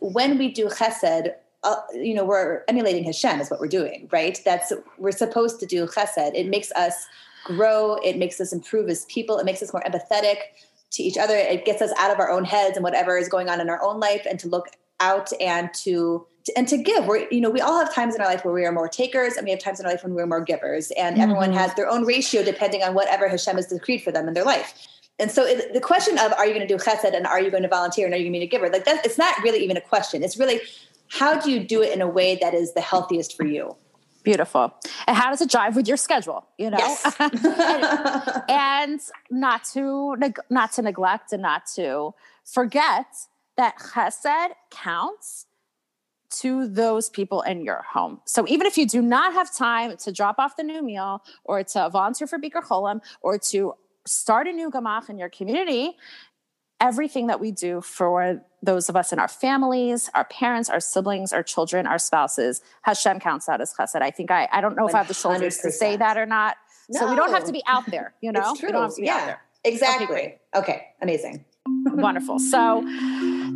When 0.00 0.38
we 0.38 0.52
do 0.52 0.66
chesed, 0.66 1.32
uh, 1.64 1.76
you 1.94 2.14
know, 2.14 2.24
we're 2.24 2.62
emulating 2.68 3.04
Hashem 3.04 3.40
is 3.40 3.50
what 3.50 3.60
we're 3.60 3.68
doing, 3.68 4.08
right? 4.12 4.38
That's 4.44 4.72
we're 4.98 5.12
supposed 5.12 5.60
to 5.60 5.66
do 5.66 5.86
chesed. 5.86 6.34
It 6.34 6.48
makes 6.48 6.72
us 6.72 7.06
grow. 7.44 7.96
It 7.96 8.18
makes 8.18 8.40
us 8.40 8.52
improve 8.52 8.88
as 8.88 9.04
people. 9.06 9.38
It 9.38 9.44
makes 9.44 9.62
us 9.62 9.72
more 9.72 9.82
empathetic 9.82 10.36
to 10.92 11.02
each 11.02 11.16
other. 11.16 11.36
It 11.36 11.64
gets 11.64 11.82
us 11.82 11.92
out 11.98 12.10
of 12.10 12.18
our 12.18 12.30
own 12.30 12.44
heads 12.44 12.76
and 12.76 12.84
whatever 12.84 13.16
is 13.16 13.28
going 13.28 13.48
on 13.48 13.60
in 13.60 13.70
our 13.70 13.82
own 13.82 14.00
life, 14.00 14.26
and 14.28 14.38
to 14.40 14.48
look 14.48 14.68
out 15.00 15.32
and 15.40 15.72
to 15.74 16.26
and 16.56 16.68
to 16.68 16.76
give 16.76 17.06
we're 17.06 17.28
you 17.30 17.40
know 17.40 17.50
we 17.50 17.60
all 17.60 17.78
have 17.78 17.94
times 17.94 18.14
in 18.14 18.20
our 18.20 18.26
life 18.26 18.44
where 18.44 18.54
we 18.54 18.64
are 18.64 18.72
more 18.72 18.88
takers 18.88 19.34
and 19.36 19.44
we 19.44 19.50
have 19.50 19.60
times 19.60 19.80
in 19.80 19.86
our 19.86 19.92
life 19.92 20.02
when 20.02 20.14
we're 20.14 20.26
more 20.26 20.40
givers 20.40 20.90
and 20.92 21.14
mm-hmm. 21.14 21.22
everyone 21.22 21.52
has 21.52 21.74
their 21.74 21.88
own 21.88 22.04
ratio 22.04 22.42
depending 22.42 22.82
on 22.82 22.94
whatever 22.94 23.28
hashem 23.28 23.56
has 23.56 23.66
decreed 23.66 24.02
for 24.02 24.12
them 24.12 24.28
in 24.28 24.34
their 24.34 24.44
life 24.44 24.86
and 25.18 25.30
so 25.30 25.44
it, 25.44 25.72
the 25.72 25.80
question 25.80 26.18
of 26.18 26.32
are 26.32 26.46
you 26.46 26.54
going 26.54 26.66
to 26.66 26.78
do 26.78 26.82
chesed 26.82 27.14
and 27.14 27.26
are 27.26 27.40
you 27.40 27.50
going 27.50 27.62
to 27.62 27.68
volunteer 27.68 28.06
and 28.06 28.14
are 28.14 28.16
you 28.16 28.24
going 28.24 28.32
to 28.32 28.38
be 28.40 28.44
a 28.44 28.48
giver 28.48 28.68
like 28.70 28.84
that 28.84 29.04
it's 29.04 29.18
not 29.18 29.40
really 29.42 29.62
even 29.62 29.76
a 29.76 29.80
question 29.80 30.22
it's 30.22 30.38
really 30.38 30.60
how 31.08 31.38
do 31.38 31.50
you 31.50 31.60
do 31.60 31.82
it 31.82 31.92
in 31.92 32.00
a 32.00 32.08
way 32.08 32.36
that 32.40 32.54
is 32.54 32.74
the 32.74 32.80
healthiest 32.80 33.36
for 33.36 33.46
you 33.46 33.76
Beautiful. 34.24 34.72
And 35.08 35.16
how 35.16 35.30
does 35.30 35.40
it 35.40 35.50
jive 35.50 35.74
with 35.74 35.88
your 35.88 35.96
schedule? 35.96 36.46
You 36.56 36.70
know, 36.70 36.78
yes. 36.78 37.16
and, 37.18 38.44
and 38.48 39.00
not 39.32 39.64
to 39.72 40.14
neg- 40.16 40.38
not 40.48 40.70
to 40.74 40.82
neglect 40.82 41.32
and 41.32 41.42
not 41.42 41.66
to 41.74 42.14
forget 42.44 43.06
that 43.56 43.78
chesed 43.78 44.50
counts 44.70 45.46
to 46.40 46.68
those 46.68 47.08
people 47.10 47.42
in 47.42 47.62
your 47.62 47.82
home. 47.82 48.20
So 48.26 48.46
even 48.48 48.66
if 48.66 48.76
you 48.76 48.86
do 48.86 49.02
not 49.02 49.32
have 49.32 49.54
time 49.54 49.96
to 49.96 50.12
drop 50.12 50.36
off 50.38 50.56
the 50.56 50.62
new 50.62 50.82
meal 50.82 51.22
or 51.44 51.62
to 51.64 51.88
volunteer 51.90 52.26
for 52.26 52.38
Bikur 52.38 52.62
Cholim 52.62 53.00
or 53.20 53.38
to 53.50 53.74
start 54.06 54.48
a 54.48 54.52
new 54.52 54.70
gemach 54.70 55.08
in 55.08 55.18
your 55.18 55.28
community, 55.28 55.96
everything 56.80 57.28
that 57.28 57.38
we 57.38 57.52
do 57.52 57.80
for 57.80 58.42
those 58.62 58.88
of 58.88 58.96
us 58.96 59.12
in 59.12 59.18
our 59.18 59.28
families, 59.28 60.10
our 60.14 60.24
parents, 60.24 60.68
our 60.68 60.80
siblings, 60.80 61.32
our 61.32 61.42
children, 61.42 61.86
our 61.86 61.98
spouses, 61.98 62.60
Hashem 62.82 63.20
counts 63.20 63.46
that 63.46 63.60
as 63.60 63.72
chesed. 63.72 64.02
I 64.02 64.10
think 64.10 64.30
I, 64.30 64.48
I 64.52 64.60
don't 64.60 64.76
know 64.76 64.88
if 64.88 64.94
I 64.94 64.98
have 64.98 65.08
the 65.08 65.14
shoulders 65.14 65.58
to 65.58 65.70
say 65.70 65.96
that 65.96 66.16
or 66.16 66.26
not. 66.26 66.56
No. 66.88 67.00
So 67.00 67.10
we 67.10 67.16
don't 67.16 67.30
have 67.30 67.44
to 67.44 67.52
be 67.52 67.62
out 67.66 67.86
there, 67.86 68.14
you 68.20 68.32
know? 68.32 68.50
It's 68.50 68.60
true. 68.60 68.68
We 68.68 68.72
don't 68.72 68.82
have 68.82 68.94
to 68.96 69.00
be 69.00 69.06
yeah, 69.06 69.16
out 69.16 69.26
there. 69.26 69.40
Exactly. 69.64 70.06
Okay, 70.06 70.38
okay 70.56 70.86
amazing. 71.00 71.44
Wonderful. 71.86 72.40
So 72.40 72.82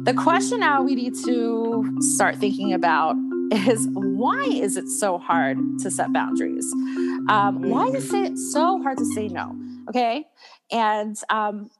the 0.05 0.15
question 0.15 0.61
now 0.61 0.83
we 0.83 0.95
need 0.95 1.15
to 1.25 1.97
start 2.01 2.37
thinking 2.37 2.73
about 2.73 3.17
is 3.53 3.89
why 3.93 4.45
is 4.45 4.77
it 4.77 4.89
so 4.89 5.19
hard 5.19 5.59
to 5.81 5.91
set 5.91 6.13
boundaries? 6.13 6.71
Um, 7.29 7.63
why 7.63 7.87
is 7.89 8.13
it 8.13 8.37
so 8.37 8.83
hard 8.83 8.99
to 8.99 9.05
say 9.05 9.29
no? 9.29 9.57
Okay. 9.89 10.27
And 10.71 11.17
um, 11.31 11.71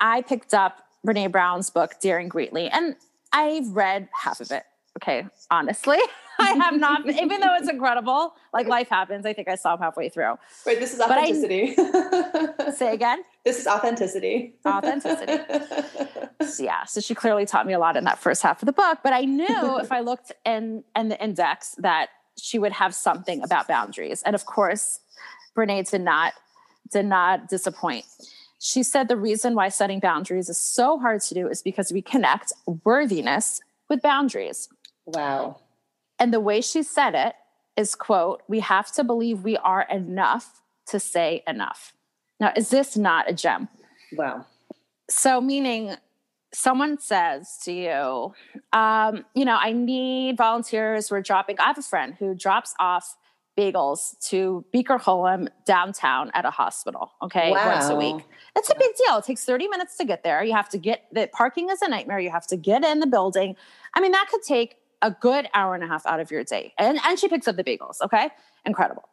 I 0.00 0.22
picked 0.22 0.54
up 0.54 0.78
Brene 1.06 1.30
Brown's 1.30 1.70
book, 1.70 1.96
Daring 2.00 2.28
Greatly, 2.28 2.68
and 2.68 2.96
I've 3.32 3.68
read 3.68 4.08
half 4.12 4.40
of 4.40 4.50
it. 4.50 4.64
Okay. 4.96 5.26
Honestly, 5.50 5.98
I 6.40 6.52
have 6.52 6.78
not, 6.78 7.08
even 7.08 7.40
though 7.40 7.54
it's 7.56 7.68
incredible, 7.68 8.34
like 8.52 8.68
life 8.68 8.88
happens, 8.88 9.26
I 9.26 9.32
think 9.32 9.48
I 9.48 9.56
saw 9.56 9.76
halfway 9.76 10.08
through. 10.08 10.34
Wait, 10.64 10.78
this 10.78 10.94
is 10.94 11.00
authenticity. 11.00 11.74
I, 11.76 12.70
say 12.76 12.94
again. 12.94 13.22
This 13.44 13.58
is 13.58 13.66
authenticity. 13.66 14.54
Authenticity. 14.64 15.38
so, 16.46 16.62
yeah. 16.62 16.84
So 16.84 17.00
she 17.00 17.14
clearly 17.14 17.44
taught 17.44 17.66
me 17.66 17.72
a 17.72 17.78
lot 17.78 17.96
in 17.96 18.04
that 18.04 18.18
first 18.18 18.42
half 18.42 18.62
of 18.62 18.66
the 18.66 18.72
book. 18.72 18.98
But 19.02 19.12
I 19.12 19.22
knew 19.22 19.78
if 19.78 19.90
I 19.90 20.00
looked 20.00 20.32
in 20.44 20.84
in 20.94 21.08
the 21.08 21.22
index 21.22 21.74
that 21.78 22.10
she 22.40 22.58
would 22.58 22.72
have 22.72 22.94
something 22.94 23.42
about 23.42 23.66
boundaries. 23.66 24.22
And 24.22 24.34
of 24.34 24.46
course, 24.46 25.00
Brene 25.56 25.90
did 25.90 26.02
not 26.02 26.34
did 26.90 27.06
not 27.06 27.48
disappoint. 27.48 28.04
She 28.60 28.82
said 28.82 29.08
the 29.08 29.16
reason 29.16 29.54
why 29.54 29.68
setting 29.68 30.00
boundaries 30.00 30.48
is 30.48 30.58
so 30.58 30.98
hard 30.98 31.20
to 31.22 31.34
do 31.34 31.48
is 31.48 31.62
because 31.62 31.92
we 31.92 32.02
connect 32.02 32.52
worthiness 32.84 33.60
with 33.88 34.02
boundaries. 34.02 34.68
Wow. 35.06 35.60
And 36.18 36.32
the 36.32 36.40
way 36.40 36.60
she 36.60 36.82
said 36.82 37.14
it 37.14 37.34
is 37.76 37.94
quote, 37.94 38.42
we 38.48 38.60
have 38.60 38.90
to 38.92 39.04
believe 39.04 39.44
we 39.44 39.56
are 39.58 39.86
enough 39.90 40.62
to 40.86 40.98
say 40.98 41.42
enough. 41.46 41.92
Now, 42.40 42.52
is 42.56 42.70
this 42.70 42.96
not 42.96 43.30
a 43.30 43.32
gem? 43.32 43.68
Wow. 44.12 44.46
So, 45.10 45.40
meaning 45.40 45.94
someone 46.52 46.98
says 46.98 47.58
to 47.64 47.72
you, 47.72 48.34
um, 48.72 49.24
you 49.34 49.44
know, 49.44 49.56
I 49.60 49.72
need 49.72 50.36
volunteers. 50.36 51.10
We're 51.10 51.22
dropping, 51.22 51.58
I 51.60 51.64
have 51.64 51.78
a 51.78 51.82
friend 51.82 52.14
who 52.18 52.34
drops 52.34 52.74
off 52.78 53.16
bagels 53.58 54.16
to 54.28 54.64
Bikur 54.72 55.00
Cholim 55.00 55.48
downtown 55.66 56.30
at 56.32 56.44
a 56.44 56.50
hospital, 56.50 57.10
okay, 57.20 57.50
wow. 57.50 57.74
once 57.74 57.88
a 57.88 57.96
week. 57.96 58.24
It's 58.54 58.70
a 58.70 58.74
big 58.74 58.90
deal. 59.04 59.18
It 59.18 59.24
takes 59.24 59.44
30 59.44 59.66
minutes 59.68 59.96
to 59.96 60.04
get 60.04 60.22
there. 60.22 60.44
You 60.44 60.52
have 60.52 60.68
to 60.70 60.78
get 60.78 61.06
the 61.12 61.28
parking 61.32 61.68
is 61.68 61.82
a 61.82 61.88
nightmare. 61.88 62.20
You 62.20 62.30
have 62.30 62.46
to 62.48 62.56
get 62.56 62.84
in 62.84 63.00
the 63.00 63.06
building. 63.06 63.56
I 63.94 64.00
mean, 64.00 64.12
that 64.12 64.28
could 64.30 64.42
take 64.42 64.76
a 65.02 65.10
good 65.10 65.48
hour 65.54 65.74
and 65.74 65.84
a 65.84 65.86
half 65.86 66.04
out 66.06 66.20
of 66.20 66.30
your 66.30 66.44
day. 66.44 66.74
And 66.78 66.98
and 67.04 67.18
she 67.18 67.28
picks 67.28 67.48
up 67.48 67.56
the 67.56 67.64
bagels, 67.64 68.00
okay? 68.02 68.30
Incredible. 68.64 69.08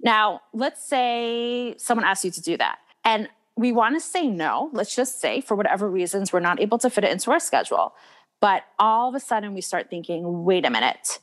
Now, 0.00 0.40
let's 0.52 0.86
say 0.86 1.74
someone 1.78 2.04
asks 2.04 2.24
you 2.24 2.30
to 2.30 2.42
do 2.42 2.56
that 2.58 2.78
and 3.04 3.28
we 3.56 3.72
want 3.72 3.94
to 3.94 4.00
say 4.00 4.26
no. 4.26 4.68
Let's 4.72 4.94
just 4.94 5.20
say, 5.20 5.40
for 5.40 5.54
whatever 5.56 5.88
reasons, 5.88 6.32
we're 6.32 6.40
not 6.40 6.60
able 6.60 6.78
to 6.78 6.90
fit 6.90 7.04
it 7.04 7.10
into 7.10 7.30
our 7.30 7.40
schedule. 7.40 7.94
But 8.40 8.64
all 8.78 9.08
of 9.08 9.14
a 9.14 9.20
sudden, 9.20 9.54
we 9.54 9.62
start 9.62 9.88
thinking, 9.88 10.44
wait 10.44 10.66
a 10.66 10.70
minute. 10.70 11.20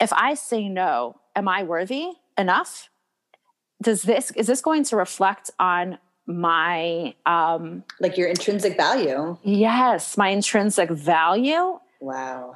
If 0.00 0.12
I 0.14 0.34
say 0.34 0.68
no, 0.68 1.16
am 1.34 1.48
I 1.48 1.64
worthy 1.64 2.12
enough? 2.38 2.88
Does 3.82 4.02
this, 4.02 4.30
is 4.30 4.46
this 4.46 4.62
going 4.62 4.84
to 4.84 4.96
reflect 4.96 5.50
on 5.58 5.98
my, 6.26 7.14
um, 7.26 7.84
like 8.00 8.16
your 8.16 8.28
intrinsic 8.28 8.76
value? 8.76 9.36
yes, 9.42 10.16
my 10.16 10.28
intrinsic 10.28 10.90
value? 10.90 11.78
Wow. 12.00 12.54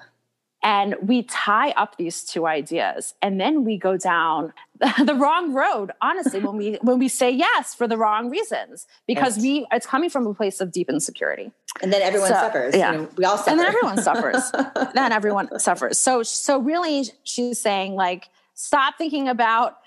And 0.62 0.94
we 1.02 1.22
tie 1.22 1.70
up 1.70 1.96
these 1.96 2.22
two 2.22 2.46
ideas 2.46 3.14
and 3.22 3.40
then 3.40 3.64
we 3.64 3.78
go 3.78 3.96
down 3.96 4.52
the 5.04 5.14
wrong 5.14 5.52
road 5.54 5.90
honestly 6.02 6.40
when 6.40 6.56
we 6.56 6.74
when 6.82 6.98
we 6.98 7.08
say 7.08 7.30
yes 7.30 7.74
for 7.74 7.88
the 7.88 7.96
wrong 7.96 8.28
reasons 8.30 8.86
because 9.06 9.36
Right. 9.36 9.42
we 9.42 9.66
it's 9.72 9.86
coming 9.86 10.10
from 10.10 10.26
a 10.26 10.34
place 10.34 10.60
of 10.60 10.70
deep 10.72 10.88
insecurity 10.90 11.50
And 11.82 11.92
then 11.92 12.02
everyone 12.02 12.28
So, 12.28 12.34
suffers. 12.34 12.76
yeah. 12.76 12.92
You 12.92 12.98
know, 12.98 13.08
we 13.16 13.24
all 13.24 13.36
suffer. 13.38 13.50
and 13.50 13.58
then 13.60 13.66
everyone 13.66 14.02
suffers 14.02 14.52
then 14.94 15.12
everyone 15.12 15.58
suffers 15.58 15.98
so 15.98 16.22
so 16.22 16.58
really 16.60 17.04
she's 17.24 17.60
saying 17.60 17.94
like 17.94 18.28
stop 18.54 18.98
thinking 18.98 19.28
about 19.28 19.78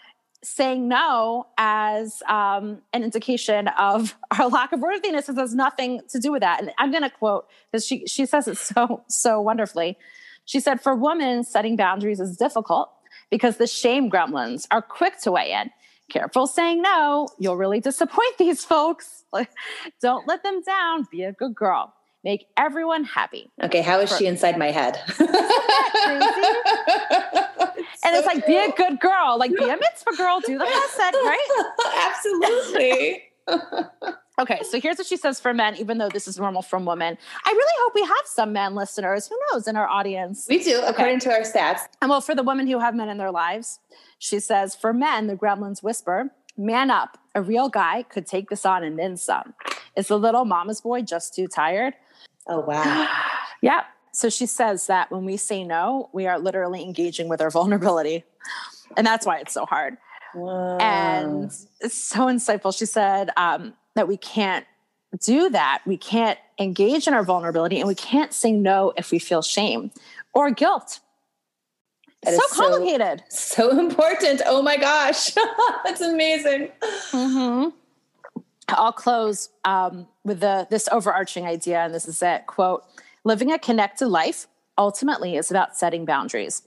saying 0.45 0.89
no 0.89 1.47
as 1.57 2.21
um, 2.27 2.81
an 2.91 3.01
indication 3.03 3.69
of 3.69 4.15
our 4.38 4.49
lack 4.49 4.73
of 4.73 4.81
worthiness 4.81 5.29
it 5.29 5.38
has 5.38 5.53
nothing 5.55 6.01
to 6.09 6.19
do 6.19 6.31
with 6.31 6.41
that 6.41 6.59
and 6.62 6.71
i'm 6.79 6.91
going 6.91 7.03
to 7.03 7.09
quote 7.09 7.47
because 7.71 7.86
she 7.86 8.05
she 8.07 8.25
says 8.25 8.47
it 8.47 8.57
so 8.57 9.03
so 9.07 9.39
wonderfully 9.39 9.97
she 10.45 10.60
said 10.60 10.82
for 10.82 10.95
women 10.95 11.43
setting 11.43 11.75
boundaries 11.75 12.19
is 12.19 12.38
difficult 12.38 12.89
because 13.29 13.58
the 13.58 13.67
shame 13.67 14.10
gremlins 14.10 14.67
are 14.71 14.82
quick 14.82 15.19
to 15.21 15.32
weigh 15.32 15.51
in. 15.51 15.69
Careful 16.10 16.47
saying 16.47 16.82
no. 16.82 17.27
You'll 17.39 17.58
really 17.58 17.79
disappoint 17.79 18.32
these 18.38 18.63
folks. 18.63 19.23
Don't 20.01 20.27
let 20.27 20.43
them 20.43 20.62
down. 20.62 21.08
Be 21.12 21.23
a 21.23 21.32
good 21.32 21.56
girl. 21.56 21.93
Make 22.23 22.47
everyone 22.56 23.03
happy. 23.03 23.51
Okay, 23.62 23.82
how 23.82 23.99
is 23.99 24.15
she 24.15 24.27
inside 24.27 24.58
my 24.58 24.71
head? 24.71 24.97
and 25.19 25.29
it's 28.15 28.25
like 28.25 28.47
be 28.47 28.56
a 28.56 28.71
good 28.71 29.01
girl. 29.01 29.38
Like 29.38 29.51
be 29.51 29.67
a 29.67 29.75
mitzvah 29.75 30.15
girl. 30.15 30.39
Do 30.39 30.58
the 30.58 30.63
chesed 30.63 31.12
right? 31.12 31.65
Absolutely. 31.97 33.23
Okay 34.39 34.62
so 34.63 34.80
here's 34.80 34.98
what 34.98 35.06
she 35.06 35.17
says 35.17 35.39
for 35.39 35.54
men 35.54 35.76
even 35.78 35.98
though 36.00 36.10
this 36.10 36.28
is 36.28 36.39
normal 36.39 36.62
frum 36.62 36.86
women. 36.86 37.17
I 37.46 37.52
really 37.52 37.74
hope 37.82 37.93
we 37.96 38.02
have 38.02 38.26
some 38.26 38.54
men 38.54 38.74
listeners. 38.76 39.28
Who 39.28 39.38
knows 39.52 39.67
in 39.67 39.76
our 39.76 39.88
audience? 39.88 40.48
We 40.50 40.63
do, 40.63 40.82
according 40.82 41.19
to 41.22 41.32
our 41.32 41.41
stats. 41.41 41.82
and 42.02 42.10
well 42.10 42.22
for 42.22 42.34
the 42.36 42.43
women 42.43 42.67
who 42.67 42.80
have 42.80 42.96
men 42.96 43.10
in 43.10 43.17
their 43.17 43.32
lives 43.32 43.80
she 44.17 44.39
says 44.39 44.76
for 44.76 44.93
men 44.93 45.28
the 45.28 45.36
gremlins 45.36 45.84
whisper 45.84 46.32
man 46.58 46.89
up. 46.91 47.17
A 47.36 47.41
real 47.41 47.69
guy 47.69 48.04
could 48.04 48.28
take 48.28 48.50
this 48.50 48.65
on 48.65 48.84
and 48.84 48.98
then 49.00 49.17
some. 49.17 49.54
Is 49.96 50.08
the 50.08 50.19
little 50.19 50.46
mama's 50.46 50.82
boy 50.82 51.02
just 51.02 51.34
too 51.34 51.48
tired? 51.48 51.93
Oh 52.48 52.60
wow. 52.60 53.08
yeah. 53.62 53.84
So 54.13 54.30
she 54.30 54.46
says 54.46 54.88
that 54.88 55.12
when 55.12 55.26
we 55.26 55.38
say 55.38 55.63
no 55.63 56.10
we 56.13 56.28
are 56.28 56.39
literally 56.39 56.84
engaging 56.84 57.28
with 57.30 57.41
our 57.41 57.50
vulnerability. 57.52 58.24
And 58.98 59.06
that's 59.06 59.26
why 59.26 59.38
it's 59.39 59.54
so 59.54 59.65
hard. 59.65 59.98
Wow. 60.36 60.78
and 60.80 61.46
it's 61.80 62.04
so 62.04 62.22
insightful. 62.26 62.76
She 62.76 62.88
said 62.88 63.30
um, 63.38 63.74
that 63.95 64.08
we 64.08 64.17
can't 64.17 64.65
do 65.19 65.49
that. 65.49 65.82
We 65.86 65.97
can't 65.97 66.39
engage 66.60 67.08
in 67.08 67.13
our 67.13 67.23
vulnerability, 67.23 67.79
and 67.79 67.88
we 67.88 67.95
can't 67.95 68.34
say 68.34 68.51
no 68.51 68.93
if 68.97 69.12
we 69.12 69.19
feel 69.19 69.41
shame 69.41 69.91
or 70.34 70.49
guilt. 70.51 70.99
That 72.23 72.36
so 72.36 72.41
is 72.43 72.51
so- 72.51 72.69
complicated. 72.69 73.23
so 73.29 73.79
important. 73.79 74.41
Oh 74.45 74.62
my 74.62 74.77
gosh. 74.77 75.32
That's 75.84 76.01
amazing. 76.01 76.69
Mhm. 77.12 77.73
I'll 78.69 78.93
close 78.93 79.49
um, 79.65 80.08
with 80.23 80.39
the 80.39 80.65
this 80.69 80.88
overarching 80.91 81.45
idea, 81.45 81.79
and 81.79 81.93
this 81.93 82.08
is 82.08 82.21
it. 82.23 82.47
Quote: 82.47 82.84
Living 83.23 83.51
a 83.51 83.60
connected 83.60 84.08
life 84.08 84.47
ultimately 84.77 85.36
is 85.36 85.51
about 85.51 85.77
setting 85.77 86.06
boundaries, 86.06 86.63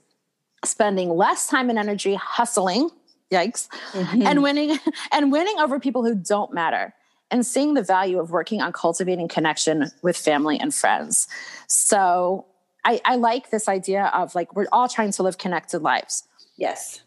spending 0.63 1.09
less 1.09 1.47
time 1.47 1.69
and 1.69 1.79
energy 1.79 2.15
hustling. 2.15 2.91
Yikes! 3.31 3.67
and 3.93 4.41
winning 4.41 4.77
and 5.11 5.31
winning 5.33 5.57
over 5.59 5.79
people 5.81 6.05
who 6.05 6.15
don't 6.15 6.53
matter 6.53 6.93
and 7.29 7.45
seeing 7.45 7.73
the 7.73 7.83
value 7.83 8.19
of 8.19 8.31
working 8.31 8.61
on 8.61 8.71
cultivating 8.71 9.27
connection 9.27 9.91
with 10.01 10.17
family 10.17 10.59
and 10.59 10.73
friends. 10.73 11.27
So 11.67 12.45
I, 12.85 13.01
I 13.03 13.15
like 13.15 13.49
this 13.49 13.67
idea 13.67 14.05
of 14.13 14.33
like 14.33 14.55
we're 14.55 14.67
all 14.71 14.87
trying 14.87 15.11
to 15.13 15.23
live 15.23 15.37
connected 15.37 15.81
lives. 15.81 16.23
Yes. 16.57 17.01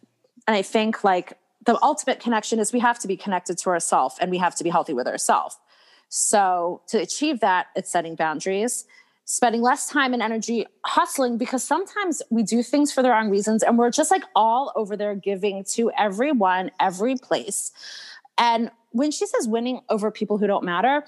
and 0.47 0.57
i 0.57 0.63
think 0.63 1.03
like 1.03 1.33
the 1.67 1.77
ultimate 1.83 2.21
connection 2.21 2.61
is 2.61 2.73
we 2.73 2.79
have 2.79 2.99
to 3.01 3.09
be 3.09 3.17
connected 3.17 3.59
to 3.59 3.71
ourselves 3.71 4.15
and 4.21 4.31
we 4.31 4.39
have 4.39 4.55
to 4.55 4.65
be 4.65 4.71
healthy 4.71 4.95
with 4.95 5.09
ourselves 5.09 5.59
so 6.09 6.83
to 6.87 6.99
achieve 6.99 7.41
that 7.41 7.67
it's 7.75 7.91
setting 7.91 8.15
boundaries 8.15 8.85
spending 9.31 9.63
less 9.63 9.89
time 9.89 10.13
and 10.13 10.23
energy 10.23 10.67
hustling 10.85 11.39
because 11.39 11.63
sometimes 11.63 12.21
we 12.31 12.43
do 12.43 12.65
things 12.65 12.93
for 12.93 13.01
the 13.01 13.09
wrong 13.09 13.31
reasons 13.31 13.63
and 13.63 13.79
we're 13.79 13.89
just 13.89 14.11
like 14.11 14.25
all 14.35 14.73
over 14.75 14.97
there 14.97 15.15
giving 15.15 15.63
to 15.63 15.89
everyone 15.97 16.69
every 16.81 17.15
place. 17.15 17.71
And 18.39 18.73
when 18.91 19.11
she 19.11 19.27
says 19.27 19.47
winning 19.49 19.81
over 19.89 20.11
people 20.11 20.39
who 20.39 20.47
don't 20.47 20.65
matter 20.65 21.05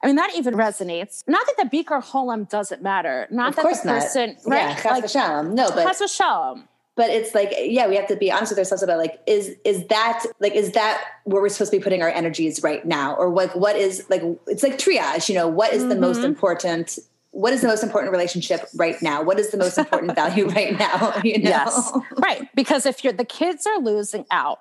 I 0.00 0.06
mean, 0.06 0.14
that 0.14 0.30
even 0.36 0.54
resonates. 0.54 1.24
Not 1.26 1.44
that 1.46 1.56
the 1.70 1.76
Bikur 1.76 2.00
Cholim 2.04 2.48
doesn't 2.48 2.80
matter. 2.82 3.26
Not 3.32 3.48
Of 3.48 3.56
that 3.56 3.62
the 3.82 3.88
person, 3.90 4.36
Yeah, 4.46 4.66
right? 4.68 4.76
chas 4.80 4.84
like, 4.92 5.04
v'shalom. 5.04 5.54
No, 5.54 5.70
but 5.72 5.82
Chas 5.82 6.00
v'shalom. 6.00 6.68
but 6.94 7.10
it's 7.10 7.34
like 7.34 7.52
yeah 7.58 7.88
we 7.88 7.96
have 7.96 8.06
to 8.06 8.14
be 8.14 8.30
honest 8.30 8.52
with 8.52 8.60
ourselves 8.60 8.84
about 8.84 8.98
like 8.98 9.18
is 9.26 9.56
is 9.64 9.84
that 9.88 10.24
like 10.38 10.54
is 10.54 10.70
that 10.72 11.02
where 11.24 11.42
we're 11.42 11.48
supposed 11.48 11.72
to 11.72 11.78
be 11.78 11.82
putting 11.82 12.00
our 12.00 12.08
energies 12.10 12.62
right 12.62 12.86
now 12.86 13.16
or 13.16 13.28
like 13.28 13.52
what 13.56 13.74
is 13.74 14.04
like 14.08 14.22
it's 14.46 14.62
like 14.62 14.78
triage 14.78 15.28
you 15.28 15.34
know 15.34 15.48
what 15.48 15.72
is 15.72 15.88
the 15.88 15.96
most 15.96 16.20
Mhm. 16.20 16.24
important 16.26 16.96
what 17.32 17.52
is 17.52 17.60
the 17.60 17.68
most 17.68 17.82
important 17.82 18.12
relationship 18.12 18.68
right 18.76 19.02
now 19.02 19.20
what 19.22 19.38
is 19.40 19.50
the 19.50 19.56
most 19.58 19.78
important 19.78 20.14
value 20.22 20.46
right 20.48 20.78
now 20.78 21.12
you 21.24 21.38
know 21.40 21.50
Yes. 21.50 21.92
right. 22.18 22.48
Because 22.54 22.86
if 22.86 23.02
you're 23.02 23.12
the 23.12 23.24
kids 23.24 23.66
are 23.66 23.78
losing 23.80 24.26
out, 24.30 24.60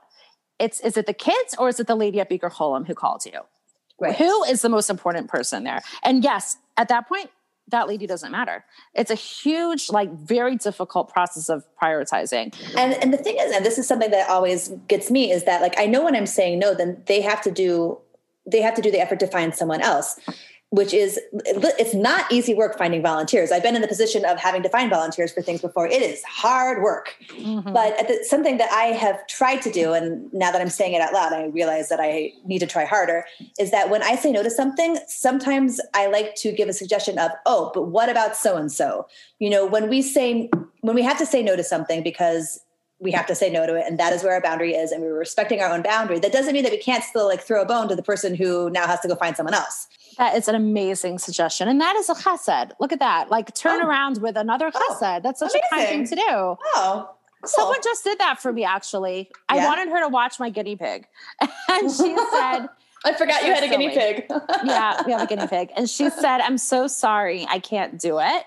it's 0.60 0.80
is 0.82 0.98
it 0.98 1.06
the 1.06 1.14
kids 1.14 1.56
or 1.58 1.70
is 1.70 1.80
it 1.80 1.88
the 1.88 1.96
lady 1.96 2.20
at 2.20 2.30
Bikur 2.30 2.52
Cholim 2.52 2.88
who 2.88 2.96
called 2.96 3.26
you? 3.26 3.42
right 4.00 4.16
Who 4.16 4.44
is 4.46 4.62
the 4.62 4.70
most 4.70 4.90
important 4.90 5.28
person 5.28 5.64
there? 5.64 5.82
And 6.04 6.24
yes, 6.24 6.58
at 6.78 6.88
that 6.90 7.08
point, 7.08 7.30
that 7.70 7.88
lady 7.88 8.08
doesn't 8.08 8.32
matter. 8.32 8.64
It's 8.94 9.12
a 9.12 9.16
huge, 9.16 9.90
like 9.90 10.12
very 10.14 10.56
difficult 10.56 11.12
process 11.12 11.50
of 11.50 11.66
prioritizing. 11.82 12.56
and 12.78 12.94
and 12.94 13.14
the 13.14 13.18
thing 13.18 13.36
is 13.40 13.52
and 13.54 13.66
this 13.66 13.78
is 13.78 13.88
something 13.88 14.12
that 14.12 14.30
always 14.30 14.70
gets 14.88 15.12
me 15.12 15.32
is 15.32 15.44
that 15.44 15.62
like 15.62 15.76
i 15.78 15.86
know 15.86 16.04
when 16.04 16.16
i'm 16.16 16.26
saying 16.26 16.60
no 16.60 16.74
then 16.74 17.02
they 17.08 17.22
have 17.22 17.42
to 17.42 17.52
do 17.52 17.98
they 18.46 18.62
have 18.62 18.74
to 18.74 18.82
do 18.82 18.90
the 18.90 19.00
effort 19.00 19.20
to 19.20 19.28
find 19.28 19.54
someone 19.54 19.82
else 19.82 20.18
which 20.70 20.94
is 20.94 21.18
it's 21.32 21.94
not 21.94 22.30
easy 22.30 22.54
work 22.54 22.78
finding 22.78 23.02
volunteers. 23.02 23.52
I've 23.54 23.64
been 23.64 23.76
in 23.76 23.82
the 23.82 23.88
position 23.88 24.26
of 24.26 24.38
having 24.38 24.64
to 24.64 24.70
find 24.70 24.90
volunteers 24.90 25.32
for 25.32 25.42
things 25.42 25.62
before. 25.62 25.88
It 25.88 26.02
is 26.02 26.22
hard 26.24 26.84
work. 26.84 27.16
Mhm. 27.32 27.72
but 27.74 27.98
at 28.00 28.08
the, 28.08 28.24
something 28.24 28.58
that 28.58 28.70
i 28.72 28.86
have 28.86 29.26
tried 29.28 29.62
to 29.62 29.72
do 29.72 29.94
and 29.94 30.32
now 30.34 30.52
that 30.52 30.60
i'm 30.62 30.70
saying 30.70 30.94
it 30.94 31.02
out 31.02 31.14
loud 31.14 31.32
i 31.34 31.46
realize 31.46 31.88
that 31.90 32.00
i 32.02 32.32
need 32.46 32.60
to 32.60 32.66
try 32.68 32.84
harder 32.86 33.26
is 33.60 33.72
that 33.72 33.90
when 33.90 34.02
i 34.04 34.16
say 34.16 34.32
no 34.32 34.44
to 34.44 34.50
something 34.50 34.98
sometimes 35.08 35.80
i 35.94 36.08
like 36.08 36.36
to 36.36 36.52
give 36.52 36.68
a 36.68 36.74
suggestion 36.74 37.18
of 37.20 37.32
oh 37.46 37.72
but 37.74 37.84
what 37.84 38.10
about 38.10 38.36
so 38.36 38.58
and 38.58 38.72
so 38.72 39.08
you 39.40 39.50
know 39.50 39.66
when 39.66 39.90
we 39.90 40.02
say 40.02 40.50
when 40.82 40.96
we 40.96 41.02
have 41.04 41.18
to 41.18 41.26
say 41.26 41.42
no 41.44 41.56
to 41.56 41.64
something 41.64 42.04
because 42.04 42.60
we 43.00 43.12
have 43.12 43.26
to 43.28 43.36
say 43.36 43.50
no 43.50 43.66
to 43.68 43.76
it 43.76 43.84
and 43.88 44.00
that 44.00 44.12
is 44.14 44.24
where 44.24 44.34
our 44.34 44.42
boundary 44.42 44.74
is 44.74 44.92
and 44.92 45.04
we're 45.04 45.18
respecting 45.18 45.62
our 45.62 45.70
own 45.72 45.82
boundary 45.84 46.18
that 46.20 46.32
doesn't 46.32 46.54
mean 46.54 46.64
that 46.64 46.72
we 46.72 46.78
can't 46.80 47.04
still 47.04 47.28
like 47.28 47.42
throw 47.42 47.62
a 47.62 47.66
bone 47.66 47.88
to 47.88 47.96
the 47.96 48.02
person 48.02 48.34
who 48.34 48.70
now 48.72 48.88
has 48.88 49.00
to 49.02 49.08
go 49.08 49.16
find 49.16 49.36
someone 49.38 49.54
else 49.54 49.88
That 50.18 50.36
is 50.36 50.48
an 50.48 50.56
amazing 50.56 51.20
suggestion. 51.20 51.68
And 51.68 51.80
that 51.80 51.96
is 51.96 52.10
a 52.10 52.16
chesed. 52.16 52.72
Look 52.80 52.92
at 52.92 52.98
that. 53.00 53.30
Like 53.30 53.54
turn 53.54 53.82
Oh. 53.84 53.88
around 53.88 54.20
with 54.22 54.36
another 54.36 54.72
Oh, 54.74 54.98
chesed. 55.00 55.22
That's 55.22 55.40
such 55.40 55.54
a 55.54 55.60
kind 55.70 55.88
thing 55.88 56.08
to 56.08 56.16
do. 56.16 56.24
oh 56.28 56.58
cool. 57.42 57.48
Someone 57.50 57.78
just 57.84 58.04
did 58.04 58.18
that 58.18 58.42
for 58.42 58.52
me, 58.52 58.64
actually. 58.64 59.30
I 59.48 59.64
wanted 59.64 59.90
her 59.90 60.00
to 60.02 60.08
watch 60.08 60.40
my 60.40 60.50
guinea 60.50 60.76
pig. 60.76 61.06
And 61.70 61.92
she 61.92 62.18
said, 62.32 62.68
i 63.06 63.14
forgot 63.16 63.44
you 63.46 63.54
had 63.54 63.64
a 63.64 63.68
guinea 63.70 63.90
pig 63.90 64.26
Yeah, 64.66 65.04
we 65.06 65.12
have 65.12 65.22
a 65.22 65.28
guinea 65.28 65.46
pig. 65.48 65.70
And 65.78 65.88
she 65.88 66.10
said, 66.10 66.40
I'm 66.42 66.58
so 66.58 66.88
sorry. 66.88 67.46
I 67.48 67.60
can't 67.60 68.00
do 68.00 68.18
it. 68.20 68.44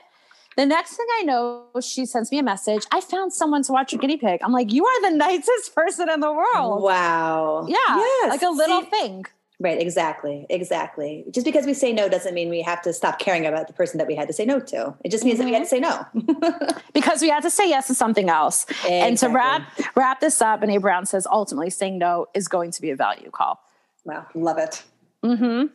The 0.57 0.67
next 0.67 0.97
thing 0.97 1.07
I 1.19 1.23
know, 1.23 1.67
she 1.81 2.05
sends 2.07 2.31
me 2.31 2.39
a 2.39 2.43
message. 2.43 2.85
I 2.93 3.01
found 3.01 3.33
someone 3.33 3.63
to 3.65 3.73
watch 3.73 3.93
your 3.93 4.01
guinea 4.01 4.17
pig. 4.17 4.41
I'm 4.43 4.53
like, 4.53 4.73
you 4.73 4.85
are 4.85 5.11
the 5.11 5.17
nicest 5.17 5.75
person 5.75 6.11
in 6.11 6.21
the 6.21 6.33
world. 6.33 6.83
wow 6.83 7.67
Yeah. 7.69 7.77
Yes. 7.97 8.31
Like 8.31 8.43
a 8.43 8.51
little 8.51 8.83
See? 8.83 8.91
thing. 8.91 9.27
Right, 9.63 9.79
exactly, 9.79 10.47
exactly. 10.49 11.27
Just 11.31 11.45
because 11.45 11.67
we 11.67 11.75
say 11.75 11.93
no 11.93 12.09
doesn't 12.09 12.33
mean 12.33 12.49
we 12.49 12.63
have 12.63 12.81
to 12.81 12.95
stop 12.95 13.19
caring 13.19 13.45
about 13.45 13.67
the 13.67 13.75
person 13.75 13.99
that 13.99 14.07
we 14.07 14.15
had 14.15 14.27
to 14.29 14.33
say 14.33 14.47
no 14.47 14.59
to. 14.59 14.95
It 15.05 15.11
just 15.11 15.23
means 15.23 15.39
that 15.39 15.45
we 15.45 15.53
had 15.53 15.59
to 15.61 15.67
say 15.67 15.79
no. 15.81 16.07
Because 16.95 17.21
we 17.21 17.29
had 17.29 17.43
to 17.43 17.51
say 17.51 17.69
yes 17.69 17.87
to 17.89 17.95
something 17.95 18.31
else. 18.31 18.65
And 18.89 19.19
to 19.19 19.29
wrap 19.29 19.63
wrap 19.95 20.21
this 20.21 20.41
up, 20.41 20.63
and 20.63 20.73
A. 20.73 20.79
Brown 20.79 21.05
says 21.05 21.27
ultimately 21.31 21.69
saying 21.69 21.99
no 21.99 22.27
is 22.35 22.49
going 22.49 22.71
to 22.73 22.81
be 22.81 22.91
a 22.91 22.97
value 22.97 23.31
call. 23.31 23.61
Wow, 24.05 24.27
love 24.35 24.57
it. 24.57 24.83
Mm 25.23 25.39
hmm 25.39 25.67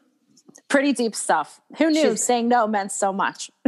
Pretty 0.68 0.94
deep 0.94 1.16
stuff. 1.16 1.62
Who 1.78 1.90
knew 1.92 2.02
She's- 2.02 2.24
saying 2.24 2.48
no 2.48 2.68
meant 2.68 2.92
so 2.92 3.14
much? 3.14 3.52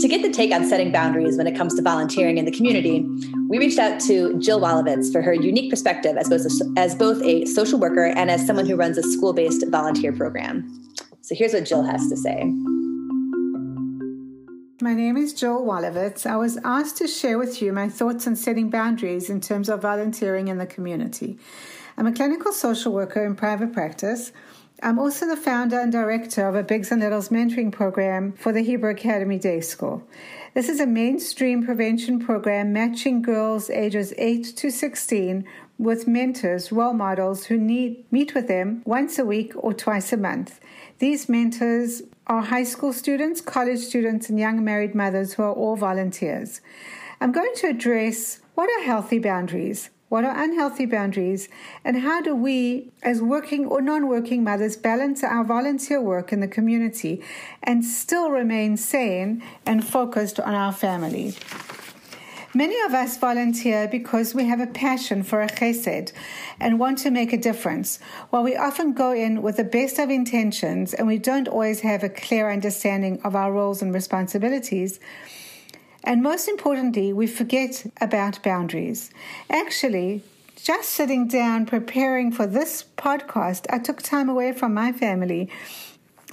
To 0.00 0.08
get 0.08 0.22
the 0.22 0.30
take 0.30 0.50
on 0.52 0.64
setting 0.66 0.92
boundaries 0.92 1.36
when 1.36 1.46
it 1.46 1.54
comes 1.56 1.74
to 1.74 1.82
volunteering 1.82 2.38
in 2.38 2.46
the 2.46 2.50
community, 2.50 3.06
we 3.50 3.58
reached 3.58 3.78
out 3.78 4.00
to 4.02 4.38
Jill 4.40 4.58
Walovitz 4.60 5.12
for 5.12 5.20
her 5.20 5.34
unique 5.34 5.68
perspective 5.70 6.16
as 6.16 6.28
both 6.30 6.46
a, 6.46 6.50
as 6.80 6.94
both 6.94 7.22
a 7.22 7.44
social 7.44 7.78
worker 7.78 8.06
and 8.06 8.30
as 8.30 8.46
someone 8.46 8.66
who 8.66 8.76
runs 8.76 8.96
a 8.96 9.02
school 9.02 9.34
based 9.34 9.62
volunteer 9.68 10.10
program. 10.12 10.88
So 11.20 11.34
here's 11.34 11.52
what 11.52 11.66
Jill 11.66 11.82
has 11.82 12.08
to 12.08 12.16
say. 12.16 12.44
My 14.82 14.94
name 14.94 15.18
is 15.18 15.34
Jill 15.34 15.62
Walovitz. 15.62 16.24
I 16.24 16.36
was 16.36 16.58
asked 16.64 16.96
to 16.98 17.06
share 17.06 17.38
with 17.38 17.60
you 17.60 17.70
my 17.72 17.90
thoughts 17.90 18.26
on 18.26 18.36
setting 18.36 18.70
boundaries 18.70 19.28
in 19.28 19.40
terms 19.42 19.68
of 19.68 19.82
volunteering 19.82 20.48
in 20.48 20.56
the 20.56 20.66
community. 20.66 21.38
I'm 22.00 22.06
a 22.06 22.12
clinical 22.12 22.54
social 22.54 22.94
worker 22.94 23.26
in 23.26 23.36
private 23.36 23.74
practice. 23.74 24.32
I'm 24.82 24.98
also 24.98 25.26
the 25.26 25.36
founder 25.36 25.78
and 25.78 25.92
director 25.92 26.48
of 26.48 26.54
a 26.54 26.62
Bigs 26.62 26.90
and 26.90 27.02
Littles 27.02 27.28
mentoring 27.28 27.70
program 27.70 28.32
for 28.32 28.52
the 28.52 28.62
Hebrew 28.62 28.88
Academy 28.88 29.38
Day 29.38 29.60
School. 29.60 30.02
This 30.54 30.70
is 30.70 30.80
a 30.80 30.86
mainstream 30.86 31.62
prevention 31.62 32.18
program 32.18 32.72
matching 32.72 33.20
girls 33.20 33.68
ages 33.68 34.14
8 34.16 34.44
to 34.56 34.70
16 34.70 35.46
with 35.76 36.08
mentors, 36.08 36.72
role 36.72 36.94
models 36.94 37.44
who 37.44 37.58
need, 37.58 38.10
meet 38.10 38.34
with 38.34 38.48
them 38.48 38.80
once 38.86 39.18
a 39.18 39.26
week 39.26 39.52
or 39.54 39.74
twice 39.74 40.10
a 40.10 40.16
month. 40.16 40.58
These 41.00 41.28
mentors 41.28 42.00
are 42.26 42.40
high 42.40 42.64
school 42.64 42.94
students, 42.94 43.42
college 43.42 43.80
students, 43.80 44.30
and 44.30 44.40
young 44.40 44.64
married 44.64 44.94
mothers 44.94 45.34
who 45.34 45.42
are 45.42 45.52
all 45.52 45.76
volunteers. 45.76 46.62
I'm 47.20 47.32
going 47.32 47.52
to 47.56 47.66
address 47.66 48.40
what 48.54 48.70
are 48.70 48.86
healthy 48.86 49.18
boundaries, 49.18 49.90
what 50.10 50.24
are 50.24 50.42
unhealthy 50.42 50.86
boundaries? 50.86 51.48
And 51.84 52.00
how 52.00 52.20
do 52.20 52.34
we, 52.34 52.90
as 53.00 53.22
working 53.22 53.64
or 53.66 53.80
non 53.80 54.08
working 54.08 54.42
mothers, 54.42 54.76
balance 54.76 55.22
our 55.22 55.44
volunteer 55.44 56.02
work 56.02 56.32
in 56.32 56.40
the 56.40 56.48
community 56.48 57.22
and 57.62 57.84
still 57.84 58.32
remain 58.32 58.76
sane 58.76 59.40
and 59.64 59.86
focused 59.86 60.40
on 60.40 60.52
our 60.52 60.72
family? 60.72 61.36
Many 62.52 62.80
of 62.80 62.92
us 62.92 63.16
volunteer 63.18 63.86
because 63.86 64.34
we 64.34 64.46
have 64.46 64.58
a 64.58 64.66
passion 64.66 65.22
for 65.22 65.42
a 65.42 65.46
chesed 65.46 66.12
and 66.58 66.80
want 66.80 66.98
to 66.98 67.12
make 67.12 67.32
a 67.32 67.36
difference. 67.36 68.00
While 68.30 68.42
we 68.42 68.56
often 68.56 68.92
go 68.92 69.12
in 69.12 69.42
with 69.42 69.58
the 69.58 69.64
best 69.64 70.00
of 70.00 70.10
intentions 70.10 70.92
and 70.92 71.06
we 71.06 71.18
don't 71.18 71.46
always 71.46 71.82
have 71.82 72.02
a 72.02 72.08
clear 72.08 72.50
understanding 72.50 73.20
of 73.22 73.36
our 73.36 73.52
roles 73.52 73.80
and 73.80 73.94
responsibilities, 73.94 74.98
and 76.02 76.22
most 76.22 76.48
importantly, 76.48 77.12
we 77.12 77.26
forget 77.26 77.86
about 78.00 78.42
boundaries. 78.42 79.10
Actually, 79.48 80.22
just 80.56 80.90
sitting 80.90 81.28
down 81.28 81.66
preparing 81.66 82.32
for 82.32 82.46
this 82.46 82.84
podcast, 82.96 83.66
I 83.70 83.78
took 83.78 84.02
time 84.02 84.28
away 84.28 84.52
from 84.52 84.74
my 84.74 84.92
family. 84.92 85.50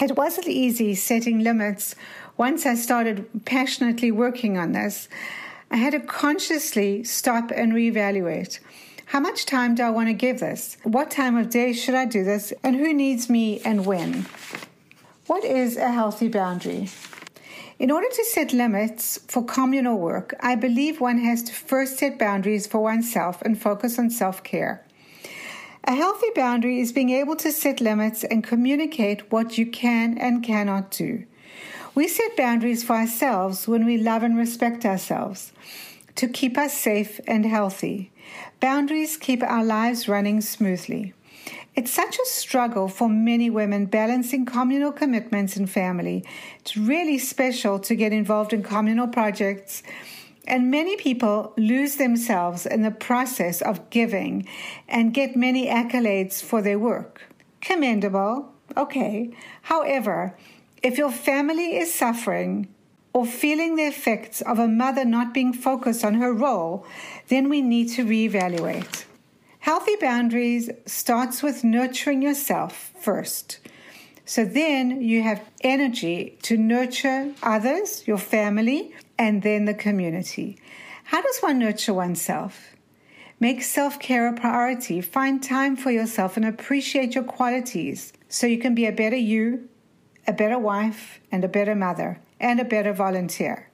It 0.00 0.16
wasn't 0.16 0.48
easy 0.48 0.94
setting 0.94 1.40
limits 1.40 1.94
once 2.36 2.66
I 2.66 2.74
started 2.74 3.26
passionately 3.44 4.10
working 4.10 4.56
on 4.56 4.72
this. 4.72 5.08
I 5.70 5.76
had 5.76 5.92
to 5.92 6.00
consciously 6.00 7.04
stop 7.04 7.50
and 7.50 7.72
reevaluate. 7.72 8.60
How 9.06 9.20
much 9.20 9.46
time 9.46 9.74
do 9.74 9.82
I 9.82 9.90
want 9.90 10.08
to 10.08 10.14
give 10.14 10.40
this? 10.40 10.76
What 10.82 11.10
time 11.10 11.36
of 11.36 11.50
day 11.50 11.72
should 11.72 11.94
I 11.94 12.04
do 12.04 12.24
this? 12.24 12.52
And 12.62 12.76
who 12.76 12.92
needs 12.92 13.30
me 13.30 13.60
and 13.64 13.86
when? 13.86 14.26
What 15.26 15.44
is 15.44 15.76
a 15.76 15.90
healthy 15.90 16.28
boundary? 16.28 16.88
In 17.78 17.92
order 17.92 18.08
to 18.08 18.24
set 18.24 18.52
limits 18.52 19.20
for 19.28 19.44
communal 19.44 19.98
work, 19.98 20.34
I 20.40 20.56
believe 20.56 21.00
one 21.00 21.18
has 21.18 21.44
to 21.44 21.52
first 21.52 21.98
set 21.98 22.18
boundaries 22.18 22.66
for 22.66 22.80
oneself 22.80 23.40
and 23.42 23.60
focus 23.60 24.00
on 24.00 24.10
self 24.10 24.42
care. 24.42 24.84
A 25.84 25.94
healthy 25.94 26.26
boundary 26.34 26.80
is 26.80 26.92
being 26.92 27.10
able 27.10 27.36
to 27.36 27.52
set 27.52 27.80
limits 27.80 28.24
and 28.24 28.42
communicate 28.42 29.30
what 29.30 29.58
you 29.58 29.64
can 29.64 30.18
and 30.18 30.42
cannot 30.42 30.90
do. 30.90 31.24
We 31.94 32.08
set 32.08 32.36
boundaries 32.36 32.82
for 32.82 32.96
ourselves 32.96 33.68
when 33.68 33.86
we 33.86 33.96
love 33.96 34.24
and 34.24 34.36
respect 34.36 34.84
ourselves 34.84 35.52
to 36.16 36.26
keep 36.26 36.58
us 36.58 36.76
safe 36.76 37.20
and 37.28 37.46
healthy. 37.46 38.10
Boundaries 38.58 39.16
keep 39.16 39.40
our 39.40 39.64
lives 39.64 40.08
running 40.08 40.40
smoothly. 40.40 41.14
It's 41.78 41.92
such 41.92 42.18
a 42.18 42.26
struggle 42.26 42.88
for 42.88 43.08
many 43.08 43.50
women 43.50 43.86
balancing 43.86 44.44
communal 44.44 44.90
commitments 44.90 45.54
and 45.54 45.70
family. 45.70 46.24
It's 46.58 46.76
really 46.76 47.18
special 47.18 47.78
to 47.78 47.94
get 47.94 48.12
involved 48.12 48.52
in 48.52 48.64
communal 48.64 49.06
projects. 49.06 49.84
And 50.48 50.72
many 50.72 50.96
people 50.96 51.52
lose 51.56 51.94
themselves 51.94 52.66
in 52.66 52.82
the 52.82 52.90
process 52.90 53.62
of 53.62 53.90
giving 53.90 54.48
and 54.88 55.14
get 55.14 55.36
many 55.36 55.68
accolades 55.68 56.42
for 56.42 56.60
their 56.62 56.80
work. 56.80 57.22
Commendable, 57.60 58.52
okay. 58.76 59.32
However, 59.62 60.36
if 60.82 60.98
your 60.98 61.12
family 61.12 61.76
is 61.76 61.94
suffering 61.94 62.66
or 63.12 63.24
feeling 63.24 63.76
the 63.76 63.86
effects 63.86 64.40
of 64.40 64.58
a 64.58 64.66
mother 64.66 65.04
not 65.04 65.32
being 65.32 65.52
focused 65.52 66.04
on 66.04 66.14
her 66.14 66.32
role, 66.32 66.84
then 67.28 67.48
we 67.48 67.62
need 67.62 67.88
to 67.90 68.04
reevaluate. 68.04 69.04
Healthy 69.68 69.96
boundaries 70.00 70.70
starts 70.86 71.42
with 71.42 71.62
nurturing 71.62 72.22
yourself 72.22 72.90
first. 72.98 73.58
So 74.24 74.42
then 74.42 75.02
you 75.02 75.22
have 75.22 75.44
energy 75.60 76.38
to 76.44 76.56
nurture 76.56 77.34
others, 77.42 78.02
your 78.08 78.16
family, 78.16 78.94
and 79.18 79.42
then 79.42 79.66
the 79.66 79.74
community. 79.74 80.56
How 81.04 81.20
does 81.20 81.40
one 81.40 81.58
nurture 81.58 81.92
oneself? 81.92 82.76
Make 83.40 83.62
self 83.62 84.00
care 84.00 84.26
a 84.26 84.32
priority. 84.32 85.02
Find 85.02 85.42
time 85.42 85.76
for 85.76 85.90
yourself 85.90 86.38
and 86.38 86.46
appreciate 86.46 87.14
your 87.14 87.24
qualities 87.24 88.14
so 88.26 88.46
you 88.46 88.56
can 88.56 88.74
be 88.74 88.86
a 88.86 88.92
better 88.92 89.16
you, 89.16 89.68
a 90.26 90.32
better 90.32 90.58
wife, 90.58 91.20
and 91.30 91.44
a 91.44 91.48
better 91.48 91.74
mother, 91.74 92.22
and 92.40 92.58
a 92.58 92.64
better 92.64 92.94
volunteer. 92.94 93.67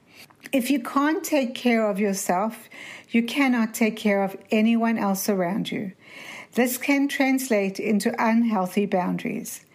If 0.51 0.69
you 0.69 0.79
can't 0.79 1.23
take 1.23 1.55
care 1.55 1.89
of 1.89 1.99
yourself, 1.99 2.69
you 3.09 3.23
cannot 3.23 3.73
take 3.73 3.95
care 3.95 4.23
of 4.23 4.37
anyone 4.51 4.97
else 4.97 5.29
around 5.29 5.71
you. 5.71 5.93
This 6.53 6.77
can 6.77 7.07
translate 7.07 7.79
into 7.79 8.15
unhealthy 8.17 8.85
boundaries. 8.85 9.65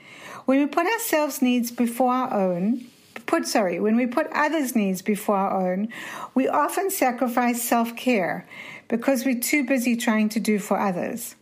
When 0.47 0.59
we 0.59 0.67
put 0.67 0.87
ourselves' 0.87 1.43
needs 1.43 1.71
before 1.71 2.13
our 2.13 2.33
own, 2.33 2.87
put 3.27 3.47
sorry, 3.47 3.79
when 3.79 3.97
we 3.97 4.07
put 4.07 4.27
others' 4.33 4.75
needs 4.75 5.03
before 5.03 5.37
our 5.37 5.73
own, 5.73 5.89
we 6.35 6.49
often 6.49 6.91
sacrifice 6.91 7.63
self-care 7.63 8.47
because 8.89 9.25
we're 9.25 9.41
too 9.41 9.65
busy 9.65 9.97
trying 9.97 10.29
to 10.31 10.41
do 10.41 10.59
for 10.59 10.79
others. 10.79 11.37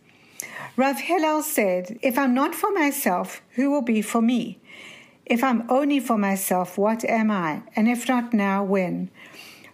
Rav 0.75 0.99
Hillel 0.99 1.41
said, 1.41 1.99
If 2.01 2.17
I'm 2.17 2.33
not 2.33 2.53
for 2.55 2.71
myself, 2.71 3.41
who 3.51 3.71
will 3.71 3.81
be 3.81 4.01
for 4.01 4.21
me? 4.21 4.59
If 5.29 5.43
I'm 5.43 5.69
only 5.69 5.99
for 5.99 6.17
myself, 6.17 6.75
what 6.75 7.05
am 7.05 7.29
I? 7.29 7.61
And 7.75 7.87
if 7.87 8.09
not 8.09 8.33
now, 8.33 8.63
when? 8.63 9.11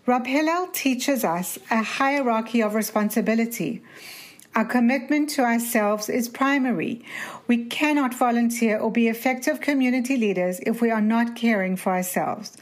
Rab 0.05 0.27
Hillel 0.27 0.67
teaches 0.67 1.23
us 1.23 1.57
a 1.71 1.81
hierarchy 1.81 2.61
of 2.61 2.75
responsibility. 2.75 3.81
Our 4.53 4.65
commitment 4.65 5.29
to 5.31 5.43
ourselves 5.43 6.09
is 6.09 6.27
primary. 6.27 7.05
We 7.47 7.65
cannot 7.65 8.13
volunteer 8.13 8.77
or 8.77 8.91
be 8.91 9.07
effective 9.07 9.61
community 9.61 10.17
leaders 10.17 10.59
if 10.65 10.81
we 10.81 10.91
are 10.91 11.01
not 11.01 11.37
caring 11.37 11.77
for 11.77 11.93
ourselves. 11.93 12.57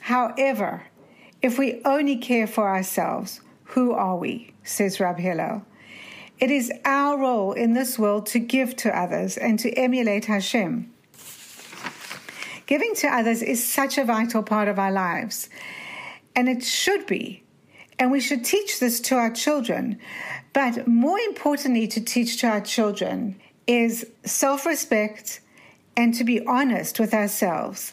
However, 0.00 0.82
if 1.42 1.58
we 1.58 1.80
only 1.84 2.16
care 2.16 2.48
for 2.48 2.68
ourselves, 2.68 3.40
who 3.66 3.92
are 3.92 4.16
we? 4.16 4.52
says 4.64 4.98
Rab 4.98 5.18
Hillel. 5.18 5.64
It 6.40 6.50
is 6.50 6.72
our 6.84 7.16
role 7.18 7.52
in 7.52 7.74
this 7.74 8.00
world 8.00 8.26
to 8.26 8.40
give 8.40 8.74
to 8.76 8.96
others 8.96 9.38
and 9.38 9.60
to 9.60 9.70
emulate 9.74 10.24
Hashem. 10.24 10.91
Giving 12.66 12.94
to 12.96 13.08
others 13.08 13.42
is 13.42 13.64
such 13.64 13.98
a 13.98 14.04
vital 14.04 14.42
part 14.42 14.68
of 14.68 14.78
our 14.78 14.92
lives. 14.92 15.48
And 16.34 16.48
it 16.48 16.62
should 16.62 17.06
be. 17.06 17.42
And 17.98 18.10
we 18.10 18.20
should 18.20 18.44
teach 18.44 18.80
this 18.80 19.00
to 19.02 19.16
our 19.16 19.30
children. 19.30 19.98
But 20.52 20.86
more 20.86 21.18
importantly, 21.18 21.86
to 21.88 22.00
teach 22.00 22.40
to 22.40 22.48
our 22.48 22.60
children 22.60 23.40
is 23.66 24.06
self 24.24 24.66
respect 24.66 25.40
and 25.96 26.14
to 26.14 26.24
be 26.24 26.44
honest 26.46 26.98
with 26.98 27.14
ourselves 27.14 27.92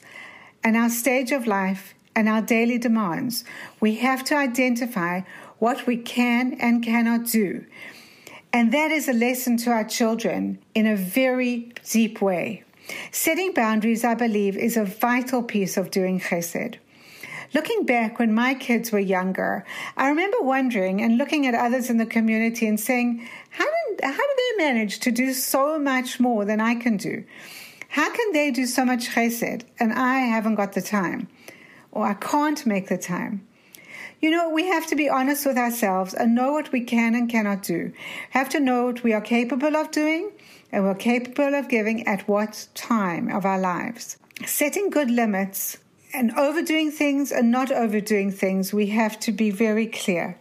and 0.64 0.76
our 0.76 0.90
stage 0.90 1.32
of 1.32 1.48
life 1.48 1.94
and 2.16 2.28
our 2.28 2.42
daily 2.42 2.78
demands. 2.78 3.44
We 3.80 3.96
have 3.96 4.24
to 4.26 4.36
identify 4.36 5.22
what 5.60 5.86
we 5.86 5.98
can 5.98 6.54
and 6.60 6.84
cannot 6.84 7.28
do. 7.28 7.66
And 8.52 8.72
that 8.74 8.92
is 8.92 9.08
a 9.08 9.14
lesson 9.14 9.58
to 9.58 9.70
our 9.70 9.84
children 9.84 10.60
in 10.74 10.88
a 10.88 10.96
very 10.96 11.72
deep 11.90 12.22
way. 12.22 12.64
Setting 13.12 13.54
boundaries, 13.54 14.04
I 14.04 14.16
believe, 14.16 14.58
is 14.58 14.78
a 14.78 14.86
vital 14.86 15.44
piece 15.44 15.78
of 15.78 15.92
doing 15.92 16.20
chesed. 16.20 16.78
Looking 17.54 17.84
back 17.86 18.20
when 18.20 18.34
my 18.34 18.54
kids 18.54 18.92
were 18.92 19.00
younger, 19.00 19.66
I 19.98 20.10
remember 20.10 20.38
wondering 20.42 21.02
and 21.02 21.18
looking 21.18 21.48
at 21.48 21.56
others 21.56 21.90
in 21.90 21.98
the 21.98 22.06
community 22.06 22.68
and 22.68 22.80
saying, 22.80 23.28
how 23.50 23.66
did, 23.66 24.06
how 24.06 24.12
they 24.14 24.64
manage 24.64 25.00
to 25.00 25.12
do 25.12 25.34
so 25.34 25.80
much 25.80 26.20
more 26.20 26.46
than 26.46 26.62
I 26.62 26.76
can 26.76 26.98
do? 26.98 27.24
How 27.88 28.12
can 28.14 28.34
they 28.34 28.52
do 28.52 28.68
so 28.68 28.86
much 28.86 29.10
chesed 29.10 29.64
and 29.80 29.94
I 29.94 30.20
haven't 30.20 30.56
got 30.56 30.74
the 30.74 30.82
time? 30.82 31.28
Or 31.92 32.06
I 32.06 32.14
can't 32.14 32.64
make 32.68 32.88
the 32.88 33.00
time? 33.00 33.48
You 34.22 34.30
know, 34.30 34.50
we 34.50 34.68
have 34.68 34.86
to 34.88 34.96
be 34.96 35.10
honest 35.10 35.46
with 35.46 35.58
ourselves 35.58 36.14
and 36.14 36.36
know 36.36 36.52
what 36.52 36.72
we 36.72 36.82
can 36.82 37.16
and 37.16 37.30
cannot 37.30 37.64
do. 37.64 37.94
Have 38.30 38.50
to 38.50 38.60
know 38.60 38.86
what 38.86 39.02
we 39.02 39.14
are 39.14 39.22
capable 39.22 39.76
of 39.76 39.90
doing 39.90 40.32
and 40.72 40.84
we're 40.84 40.96
capable 40.96 41.56
of 41.56 41.70
giving 41.70 42.08
at 42.08 42.28
what 42.28 42.68
time 42.74 43.30
of 43.30 43.46
our 43.46 43.60
lives. 43.60 44.18
Setting 44.46 44.90
good 44.90 45.12
limits 45.12 45.78
and 46.14 46.32
overdoing 46.38 46.92
things 46.92 47.32
and 47.32 47.52
not 47.52 47.72
overdoing 47.72 48.32
things, 48.32 48.74
we 48.74 48.88
have 48.88 49.20
to 49.22 49.32
be 49.32 49.52
very 49.52 49.88
clear. 49.88 50.38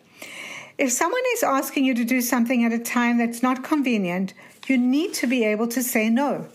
If 0.79 0.93
someone 0.93 1.23
is 1.35 1.43
asking 1.43 1.85
you 1.85 1.95
to 1.95 2.05
do 2.05 2.21
something 2.21 2.65
at 2.65 2.73
a 2.73 2.79
time 2.79 3.19
that's 3.19 3.43
not 3.43 3.65
convenient, 3.65 4.33
you 4.69 4.79
need 4.79 5.13
to 5.15 5.27
be 5.27 5.45
able 5.45 5.67
to 5.69 5.83
say 5.83 6.09
no. 6.09 6.47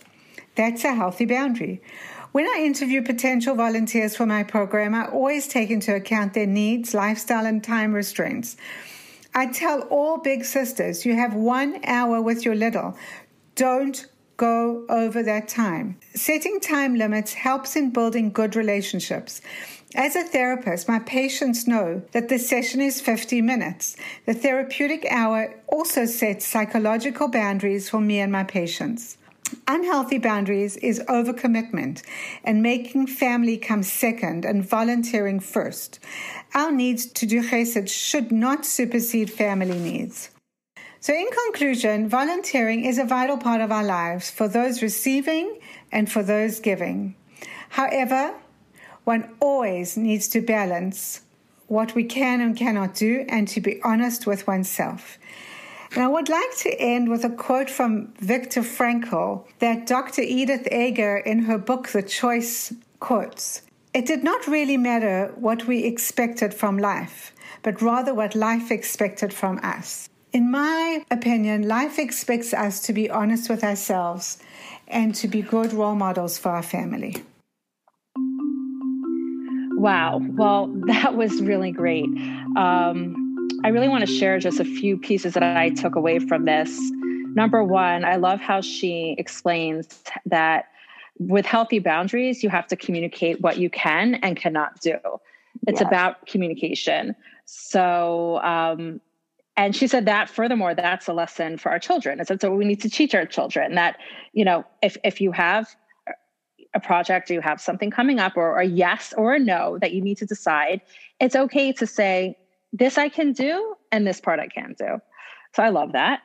That's 0.55 0.85
a 0.85 0.93
healthy 0.93 1.25
boundary. 1.25 1.81
When 2.31 2.47
I 2.47 2.63
interview 2.63 3.03
potential 3.03 3.55
volunteers 3.55 4.15
for 4.15 4.25
my 4.25 4.43
program, 4.43 4.95
I 4.95 5.07
always 5.07 5.47
take 5.47 5.69
into 5.69 5.93
account 5.93 6.33
their 6.33 6.47
needs, 6.47 6.93
lifestyle, 6.93 7.45
and 7.45 7.63
time 7.63 7.93
restraints. 7.93 8.55
I 9.35 9.47
tell 9.47 9.81
all 9.89 10.17
big 10.17 10.45
sisters 10.45 11.05
you 11.05 11.15
have 11.15 11.33
one 11.33 11.81
hour 11.85 12.21
with 12.21 12.45
your 12.45 12.55
little. 12.55 12.95
Don't 13.55 14.07
go 14.37 14.83
over 14.89 15.21
that 15.21 15.47
time. 15.47 15.99
Setting 16.15 16.59
time 16.59 16.95
limits 16.95 17.33
helps 17.33 17.75
in 17.75 17.91
building 17.91 18.31
good 18.31 18.55
relationships. 18.55 19.41
As 19.95 20.15
a 20.15 20.23
therapist, 20.23 20.87
my 20.87 20.97
patients 20.99 21.67
know 21.67 22.01
that 22.13 22.29
the 22.29 22.39
session 22.39 22.81
is 22.81 22.99
50 22.99 23.41
minutes. 23.41 23.95
The 24.25 24.33
therapeutic 24.33 25.05
hour 25.07 25.53
also 25.67 26.05
sets 26.05 26.47
psychological 26.47 27.27
boundaries 27.27 27.89
for 27.89 28.01
me 28.01 28.19
and 28.19 28.31
my 28.31 28.43
patients. 28.43 29.17
Unhealthy 29.67 30.17
boundaries 30.17 30.77
is 30.77 30.99
overcommitment 31.01 32.01
and 32.43 32.63
making 32.63 33.05
family 33.05 33.57
come 33.57 33.83
second 33.83 34.45
and 34.45 34.67
volunteering 34.67 35.39
first. 35.39 35.99
Our 36.55 36.71
needs 36.71 37.05
to 37.05 37.27
do 37.27 37.43
chesed 37.43 37.87
should 37.87 38.31
not 38.31 38.65
supersede 38.65 39.31
family 39.31 39.77
needs. 39.77 40.31
So, 41.03 41.13
in 41.13 41.27
conclusion, 41.47 42.07
volunteering 42.07 42.85
is 42.85 42.97
a 42.97 43.03
vital 43.03 43.35
part 43.35 43.59
of 43.59 43.73
our 43.73 43.83
lives 43.83 44.31
for 44.31 44.47
those 44.47 44.81
receiving 44.81 45.59
and 45.91 46.09
for 46.09 46.23
those 46.23 46.61
giving. 46.61 47.15
However, 47.71 48.35
one 49.03 49.35
always 49.41 49.97
needs 49.97 50.29
to 50.29 50.39
balance 50.39 51.19
what 51.67 51.93
we 51.93 52.05
can 52.05 52.39
and 52.39 52.55
cannot 52.55 52.95
do 52.95 53.25
and 53.27 53.49
to 53.49 53.59
be 53.59 53.81
honest 53.83 54.25
with 54.25 54.47
oneself. 54.47 55.17
And 55.91 56.01
I 56.01 56.07
would 56.07 56.29
like 56.29 56.55
to 56.59 56.79
end 56.79 57.09
with 57.09 57.25
a 57.25 57.29
quote 57.29 57.69
from 57.69 58.13
Viktor 58.21 58.61
Frankl 58.61 59.45
that 59.59 59.85
Dr. 59.85 60.21
Edith 60.21 60.71
Eger 60.71 61.17
in 61.17 61.39
her 61.39 61.57
book 61.57 61.89
The 61.89 62.01
Choice 62.01 62.71
quotes. 63.01 63.61
It 63.93 64.05
did 64.05 64.23
not 64.23 64.47
really 64.47 64.77
matter 64.77 65.33
what 65.35 65.67
we 65.67 65.83
expected 65.83 66.53
from 66.53 66.77
life, 66.77 67.33
but 67.61 67.81
rather 67.81 68.13
what 68.13 68.35
life 68.35 68.71
expected 68.71 69.33
from 69.33 69.59
us. 69.63 70.07
In 70.33 70.49
my 70.49 71.05
opinion, 71.11 71.67
life 71.67 71.99
expects 71.99 72.55
us 72.55 72.81
to 72.87 72.93
be 72.93 73.07
honest 73.07 73.51
with 73.51 73.63
ourselves 73.63 74.39
and 74.87 75.13
to 75.13 75.27
be 75.27 75.43
good 75.43 75.71
role 75.73 75.93
models 75.93 76.39
for 76.39 76.49
our 76.49 76.63
family. 76.63 77.23
Wow. 79.75 80.21
Well, 80.31 80.73
that 80.87 81.15
was 81.15 81.39
really 81.39 81.71
great. 81.71 82.05
Um, 82.57 83.47
I 83.63 83.67
really 83.67 83.87
want 83.87 84.07
to 84.07 84.11
share 84.11 84.39
just 84.39 84.59
a 84.59 84.65
few 84.65 84.97
pieces 84.97 85.35
that 85.35 85.43
I 85.43 85.69
took 85.69 85.93
away 85.95 86.17
from 86.17 86.45
this. 86.45 86.75
Number 87.35 87.63
one, 87.63 88.03
I 88.03 88.15
love 88.15 88.39
how 88.39 88.61
she 88.61 89.15
explains 89.19 90.03
that 90.25 90.69
with 91.19 91.45
healthy 91.45 91.77
boundaries, 91.77 92.41
you 92.41 92.49
have 92.49 92.65
to 92.67 92.75
communicate 92.75 93.41
what 93.41 93.59
you 93.59 93.69
can 93.69 94.15
and 94.15 94.35
cannot 94.35 94.81
do. 94.81 94.97
It's 95.67 95.79
yes. 95.79 95.87
about 95.87 96.25
communication. 96.25 97.15
So, 97.45 98.39
um, 98.41 98.99
and 99.55 99.75
she 99.75 99.87
said 99.87 100.05
that 100.05 100.29
furthermore, 100.29 100.73
that's 100.73 101.07
a 101.07 101.13
lesson 101.13 101.57
for 101.57 101.71
our 101.71 101.79
children. 101.79 102.19
And 102.19 102.41
so 102.41 102.53
we 102.53 102.65
need 102.65 102.81
to 102.81 102.89
teach 102.89 103.13
our 103.13 103.25
children 103.25 103.75
that, 103.75 103.97
you 104.33 104.43
know, 104.43 104.65
if, 104.81 104.97
if 105.03 105.21
you 105.21 105.31
have 105.31 105.67
a 106.73 106.79
project, 106.79 107.29
or 107.29 107.35
you 107.35 107.41
have 107.41 107.61
something 107.61 107.91
coming 107.91 108.19
up 108.19 108.35
or 108.35 108.57
a 108.59 108.65
yes 108.65 109.13
or 109.15 109.35
a 109.35 109.39
no 109.39 109.77
that 109.79 109.93
you 109.93 110.01
need 110.01 110.17
to 110.17 110.25
decide, 110.25 110.81
it's 111.19 111.35
okay 111.35 111.71
to 111.71 111.85
say, 111.85 112.35
this 112.71 112.97
I 112.97 113.09
can 113.09 113.33
do 113.33 113.75
and 113.91 114.07
this 114.07 114.19
part 114.19 114.39
I 114.39 114.47
can't 114.47 114.75
do. 114.75 114.99
So 115.55 115.61
I 115.61 115.69
love 115.69 115.91
that. 115.91 116.21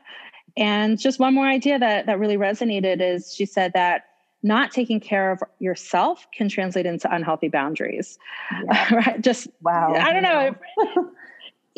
And 0.56 0.98
just 0.98 1.20
one 1.20 1.34
more 1.34 1.46
idea 1.46 1.78
that 1.78 2.06
that 2.06 2.18
really 2.18 2.38
resonated 2.38 3.02
is 3.02 3.34
she 3.34 3.44
said 3.44 3.72
that 3.74 4.04
not 4.42 4.70
taking 4.70 5.00
care 5.00 5.30
of 5.30 5.42
yourself 5.58 6.26
can 6.32 6.48
translate 6.48 6.86
into 6.86 7.12
unhealthy 7.14 7.48
boundaries. 7.48 8.18
Yeah. 8.64 8.94
right? 8.94 9.20
Just 9.20 9.48
wow. 9.60 9.92
I 9.94 10.12
don't 10.12 10.22
know. 10.22 11.10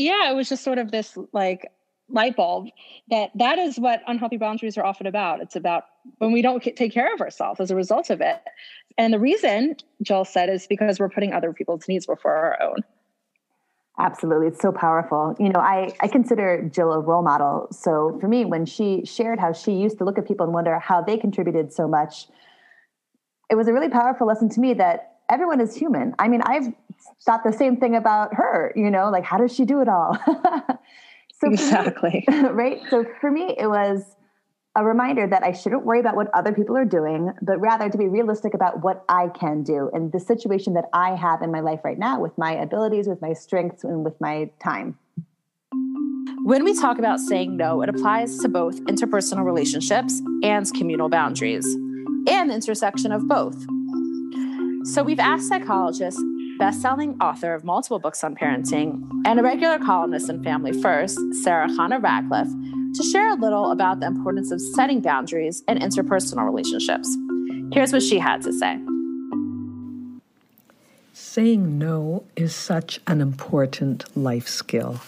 Yeah, 0.00 0.30
it 0.30 0.34
was 0.34 0.48
just 0.48 0.64
sort 0.64 0.78
of 0.78 0.90
this 0.90 1.16
like 1.32 1.70
light 2.08 2.34
bulb 2.34 2.68
that 3.10 3.30
that 3.36 3.58
is 3.58 3.78
what 3.78 4.02
unhealthy 4.06 4.36
boundaries 4.36 4.76
are 4.78 4.84
often 4.84 5.06
about. 5.06 5.40
It's 5.40 5.56
about 5.56 5.84
when 6.18 6.32
we 6.32 6.42
don't 6.42 6.62
take 6.62 6.92
care 6.92 7.12
of 7.14 7.20
ourselves 7.20 7.60
as 7.60 7.70
a 7.70 7.76
result 7.76 8.10
of 8.10 8.20
it. 8.20 8.40
And 8.98 9.12
the 9.12 9.18
reason 9.18 9.76
Jill 10.02 10.24
said 10.24 10.48
is 10.48 10.66
because 10.66 10.98
we're 10.98 11.10
putting 11.10 11.32
other 11.32 11.52
people's 11.52 11.86
needs 11.86 12.06
before 12.06 12.34
our 12.34 12.62
own. 12.62 12.76
Absolutely. 13.98 14.46
It's 14.46 14.60
so 14.60 14.72
powerful. 14.72 15.36
You 15.38 15.50
know, 15.50 15.60
I, 15.60 15.92
I 16.00 16.08
consider 16.08 16.66
Jill 16.72 16.92
a 16.92 17.00
role 17.00 17.22
model. 17.22 17.68
So 17.70 18.16
for 18.20 18.28
me, 18.28 18.46
when 18.46 18.64
she 18.64 19.04
shared 19.04 19.38
how 19.38 19.52
she 19.52 19.72
used 19.72 19.98
to 19.98 20.04
look 20.04 20.16
at 20.16 20.26
people 20.26 20.44
and 20.44 20.54
wonder 20.54 20.78
how 20.78 21.02
they 21.02 21.18
contributed 21.18 21.72
so 21.74 21.86
much, 21.86 22.26
it 23.50 23.56
was 23.56 23.68
a 23.68 23.72
really 23.74 23.90
powerful 23.90 24.26
lesson 24.26 24.48
to 24.50 24.60
me 24.60 24.72
that 24.74 25.18
everyone 25.28 25.60
is 25.60 25.76
human. 25.76 26.14
I 26.18 26.28
mean, 26.28 26.40
I've 26.44 26.72
thought 27.24 27.42
the 27.44 27.52
same 27.52 27.76
thing 27.76 27.96
about 27.96 28.34
her, 28.34 28.72
you 28.76 28.90
know, 28.90 29.10
like 29.10 29.24
how 29.24 29.38
does 29.38 29.54
she 29.54 29.64
do 29.64 29.80
it 29.80 29.88
all? 29.88 30.18
so 31.40 31.50
exactly. 31.50 32.24
Me, 32.28 32.38
right. 32.50 32.80
So 32.90 33.04
for 33.20 33.30
me, 33.30 33.54
it 33.58 33.66
was 33.66 34.16
a 34.76 34.84
reminder 34.84 35.26
that 35.26 35.42
I 35.42 35.52
shouldn't 35.52 35.84
worry 35.84 35.98
about 35.98 36.14
what 36.14 36.28
other 36.32 36.52
people 36.52 36.76
are 36.76 36.84
doing, 36.84 37.32
but 37.42 37.60
rather 37.60 37.88
to 37.88 37.98
be 37.98 38.06
realistic 38.06 38.54
about 38.54 38.82
what 38.82 39.04
I 39.08 39.28
can 39.28 39.62
do 39.64 39.90
and 39.92 40.12
the 40.12 40.20
situation 40.20 40.74
that 40.74 40.84
I 40.92 41.16
have 41.16 41.42
in 41.42 41.50
my 41.50 41.60
life 41.60 41.80
right 41.82 41.98
now 41.98 42.20
with 42.20 42.36
my 42.38 42.52
abilities, 42.52 43.08
with 43.08 43.20
my 43.20 43.32
strengths, 43.32 43.82
and 43.82 44.04
with 44.04 44.20
my 44.20 44.50
time. 44.62 44.96
When 46.44 46.64
we 46.64 46.74
talk 46.74 46.98
about 46.98 47.20
saying 47.20 47.56
no, 47.56 47.82
it 47.82 47.88
applies 47.88 48.38
to 48.38 48.48
both 48.48 48.80
interpersonal 48.82 49.44
relationships 49.44 50.22
and 50.42 50.72
communal 50.72 51.08
boundaries, 51.08 51.66
and 52.28 52.50
the 52.50 52.54
intersection 52.54 53.12
of 53.12 53.26
both. 53.28 53.56
So 54.84 55.02
we've 55.02 55.20
asked 55.20 55.48
psychologist, 55.48 56.18
best-selling 56.60 57.16
author 57.22 57.54
of 57.54 57.64
multiple 57.64 57.98
books 57.98 58.22
on 58.22 58.36
parenting, 58.36 59.08
and 59.24 59.40
a 59.40 59.42
regular 59.42 59.78
columnist 59.78 60.28
in 60.28 60.44
Family 60.44 60.72
First, 60.72 61.18
Sarah 61.42 61.68
Chana 61.68 62.00
Radcliffe, 62.00 62.52
to 62.96 63.02
share 63.02 63.30
a 63.30 63.34
little 63.34 63.72
about 63.72 64.00
the 64.00 64.06
importance 64.06 64.50
of 64.50 64.60
setting 64.60 65.00
boundaries 65.00 65.62
in 65.66 65.78
interpersonal 65.78 66.44
relationships. 66.44 67.16
Here's 67.72 67.94
what 67.94 68.02
she 68.02 68.18
had 68.18 68.42
to 68.42 68.52
say. 68.52 68.78
Saying 71.14 71.78
no 71.78 72.24
is 72.36 72.54
such 72.54 73.00
an 73.06 73.22
important 73.22 74.14
life 74.14 74.46
skill. 74.46 75.00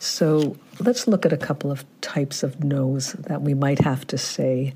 So 0.00 0.56
let's 0.80 1.06
look 1.06 1.24
at 1.24 1.32
a 1.32 1.36
couple 1.36 1.70
of 1.70 1.84
types 2.00 2.42
of 2.42 2.64
no's 2.64 3.12
that 3.12 3.42
we 3.42 3.54
might 3.54 3.78
have 3.78 4.08
to 4.08 4.18
say. 4.18 4.74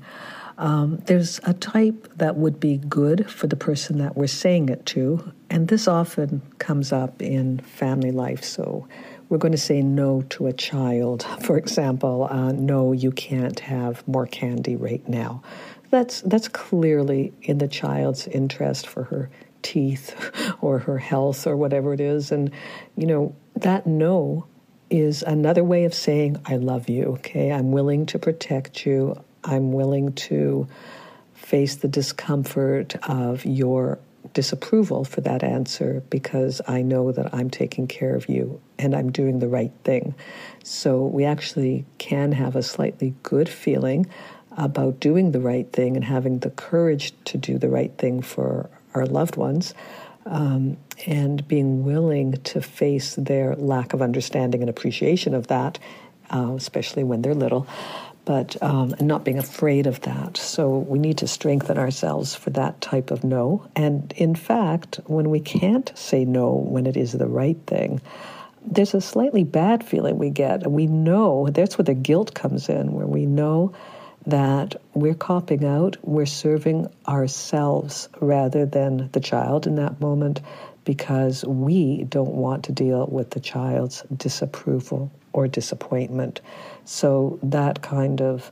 Um, 0.57 1.01
there's 1.05 1.39
a 1.43 1.53
type 1.53 2.07
that 2.15 2.37
would 2.37 2.59
be 2.59 2.77
good 2.77 3.29
for 3.29 3.47
the 3.47 3.55
person 3.55 3.97
that 3.97 4.15
we're 4.15 4.27
saying 4.27 4.69
it 4.69 4.85
to, 4.87 5.33
and 5.49 5.67
this 5.67 5.87
often 5.87 6.41
comes 6.59 6.91
up 6.93 7.21
in 7.21 7.59
family 7.59 8.11
life. 8.11 8.43
So 8.43 8.87
we're 9.27 9.37
going 9.37 9.51
to 9.51 9.57
say 9.57 9.81
no 9.81 10.21
to 10.29 10.47
a 10.47 10.53
child. 10.53 11.23
For 11.41 11.57
example, 11.57 12.27
uh, 12.29 12.51
no, 12.53 12.93
you 12.93 13.11
can't 13.11 13.59
have 13.61 14.07
more 14.07 14.27
candy 14.27 14.75
right 14.75 15.07
now. 15.09 15.41
That's 15.91 16.21
that's 16.21 16.47
clearly 16.47 17.33
in 17.41 17.59
the 17.59 17.67
child's 17.67 18.27
interest 18.27 18.87
for 18.87 19.03
her 19.03 19.29
teeth 19.61 20.15
or 20.61 20.79
her 20.79 20.97
health 20.97 21.47
or 21.47 21.55
whatever 21.55 21.93
it 21.93 22.01
is, 22.01 22.31
and 22.31 22.51
you 22.97 23.07
know 23.07 23.35
that 23.55 23.87
no 23.87 24.47
is 24.89 25.23
another 25.23 25.63
way 25.63 25.85
of 25.85 25.93
saying 25.93 26.37
I 26.45 26.57
love 26.57 26.89
you. 26.89 27.05
Okay, 27.05 27.51
I'm 27.51 27.71
willing 27.71 28.05
to 28.07 28.19
protect 28.19 28.85
you. 28.85 29.23
I'm 29.45 29.71
willing 29.71 30.13
to 30.13 30.67
face 31.33 31.75
the 31.75 31.87
discomfort 31.87 32.95
of 33.07 33.45
your 33.45 33.99
disapproval 34.33 35.05
for 35.05 35.21
that 35.21 35.43
answer 35.43 36.03
because 36.09 36.61
I 36.67 36.81
know 36.81 37.11
that 37.11 37.33
I'm 37.33 37.49
taking 37.49 37.87
care 37.87 38.15
of 38.15 38.27
you 38.27 38.59
and 38.79 38.95
I'm 38.95 39.11
doing 39.11 39.39
the 39.39 39.47
right 39.47 39.71
thing. 39.83 40.15
So 40.63 41.05
we 41.05 41.25
actually 41.25 41.85
can 41.97 42.31
have 42.31 42.55
a 42.55 42.63
slightly 42.63 43.13
good 43.23 43.47
feeling 43.47 44.07
about 44.57 44.99
doing 44.99 45.31
the 45.31 45.39
right 45.39 45.71
thing 45.71 45.95
and 45.95 46.03
having 46.03 46.39
the 46.39 46.49
courage 46.49 47.13
to 47.25 47.37
do 47.37 47.57
the 47.57 47.69
right 47.69 47.95
thing 47.97 48.21
for 48.21 48.69
our 48.93 49.05
loved 49.05 49.35
ones. 49.35 49.73
Um, 50.25 50.77
and 51.05 51.47
being 51.47 51.83
willing 51.85 52.31
to 52.31 52.61
face 52.61 53.13
their 53.13 53.55
lack 53.55 53.93
of 53.93 54.01
understanding 54.01 54.61
and 54.61 54.69
appreciation 54.71 55.35
of 55.35 55.47
that, 55.47 55.77
uh, 56.33 56.53
especially 56.55 57.03
when 57.03 57.21
they're 57.21 57.35
little, 57.35 57.67
but 58.25 58.61
um, 58.61 58.93
and 58.97 59.07
not 59.07 59.23
being 59.23 59.37
afraid 59.37 59.87
of 59.87 60.01
that. 60.01 60.37
So 60.37 60.79
we 60.79 60.99
need 60.99 61.19
to 61.19 61.27
strengthen 61.27 61.77
ourselves 61.77 62.35
for 62.35 62.49
that 62.51 62.81
type 62.81 63.11
of 63.11 63.23
no. 63.23 63.67
And 63.75 64.11
in 64.17 64.35
fact, 64.35 64.99
when 65.05 65.29
we 65.29 65.39
can't 65.39 65.91
say 65.95 66.25
no 66.25 66.53
when 66.53 66.87
it 66.87 66.97
is 66.97 67.13
the 67.13 67.27
right 67.27 67.57
thing, 67.67 68.01
there's 68.65 68.95
a 68.95 69.01
slightly 69.01 69.43
bad 69.43 69.85
feeling 69.85 70.17
we 70.17 70.31
get. 70.31 70.69
We 70.69 70.87
know 70.87 71.47
that's 71.49 71.77
where 71.77 71.85
the 71.85 71.93
guilt 71.93 72.33
comes 72.33 72.67
in, 72.67 72.93
where 72.93 73.07
we 73.07 73.25
know 73.27 73.73
that 74.25 74.81
we're 74.95 75.13
copping 75.13 75.63
out, 75.63 75.97
we're 76.01 76.25
serving 76.25 76.87
ourselves 77.07 78.09
rather 78.19 78.65
than 78.65 79.09
the 79.11 79.19
child 79.19 79.67
in 79.67 79.75
that 79.75 80.01
moment 80.01 80.41
because 80.83 81.45
we 81.45 82.03
don't 82.05 82.33
want 82.33 82.63
to 82.65 82.71
deal 82.71 83.05
with 83.07 83.31
the 83.31 83.39
child's 83.39 84.03
disapproval 84.15 85.11
or 85.35 85.49
disappointment. 85.49 86.39
So 86.85 87.37
that 87.43 87.81
kind 87.81 88.21
of 88.21 88.51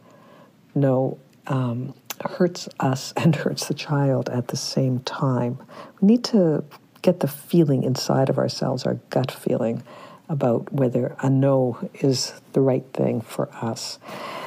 no 0.75 1.17
um, 1.47 1.93
hurts 2.25 2.67
us 2.79 3.13
and 3.17 3.35
hurts 3.35 3.67
the 3.67 3.73
child 3.73 4.29
at 4.29 4.49
the 4.49 4.57
same 4.57 4.99
time. 4.99 5.57
We 6.01 6.07
need 6.07 6.23
to 6.25 6.63
get 7.01 7.21
the 7.21 7.27
feeling 7.27 7.83
inside 7.83 8.29
of 8.29 8.37
ourselves, 8.37 8.85
our 8.85 8.95
gut 9.09 9.31
feeling 9.31 9.83
about 10.27 10.71
whether 10.73 11.15
a 11.21 11.29
no 11.29 11.77
is 11.95 12.33
the 12.51 12.61
right 12.61 12.85
thing 12.93 13.21
for 13.21 13.49
us. 13.53 13.97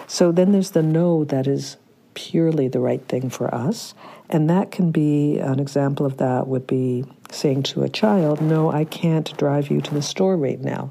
So 0.06 0.30
then 0.30 0.52
there's 0.52 0.72
the 0.72 0.82
no 0.82 1.24
that 1.24 1.46
is 1.46 1.78
purely 2.14 2.68
the 2.68 2.80
right 2.80 3.06
thing 3.08 3.30
for 3.30 3.54
us. 3.54 3.94
And 4.28 4.50
that 4.50 4.70
can 4.70 4.90
be 4.90 5.38
an 5.38 5.60
example 5.60 6.04
of 6.04 6.16
that 6.18 6.48
would 6.48 6.66
be 6.66 7.04
saying 7.30 7.62
to 7.64 7.82
a 7.82 7.88
child, 7.88 8.40
No, 8.40 8.70
I 8.70 8.84
can't 8.84 9.36
drive 9.36 9.70
you 9.70 9.80
to 9.82 9.94
the 9.94 10.02
store 10.02 10.36
right 10.36 10.60
now. 10.60 10.90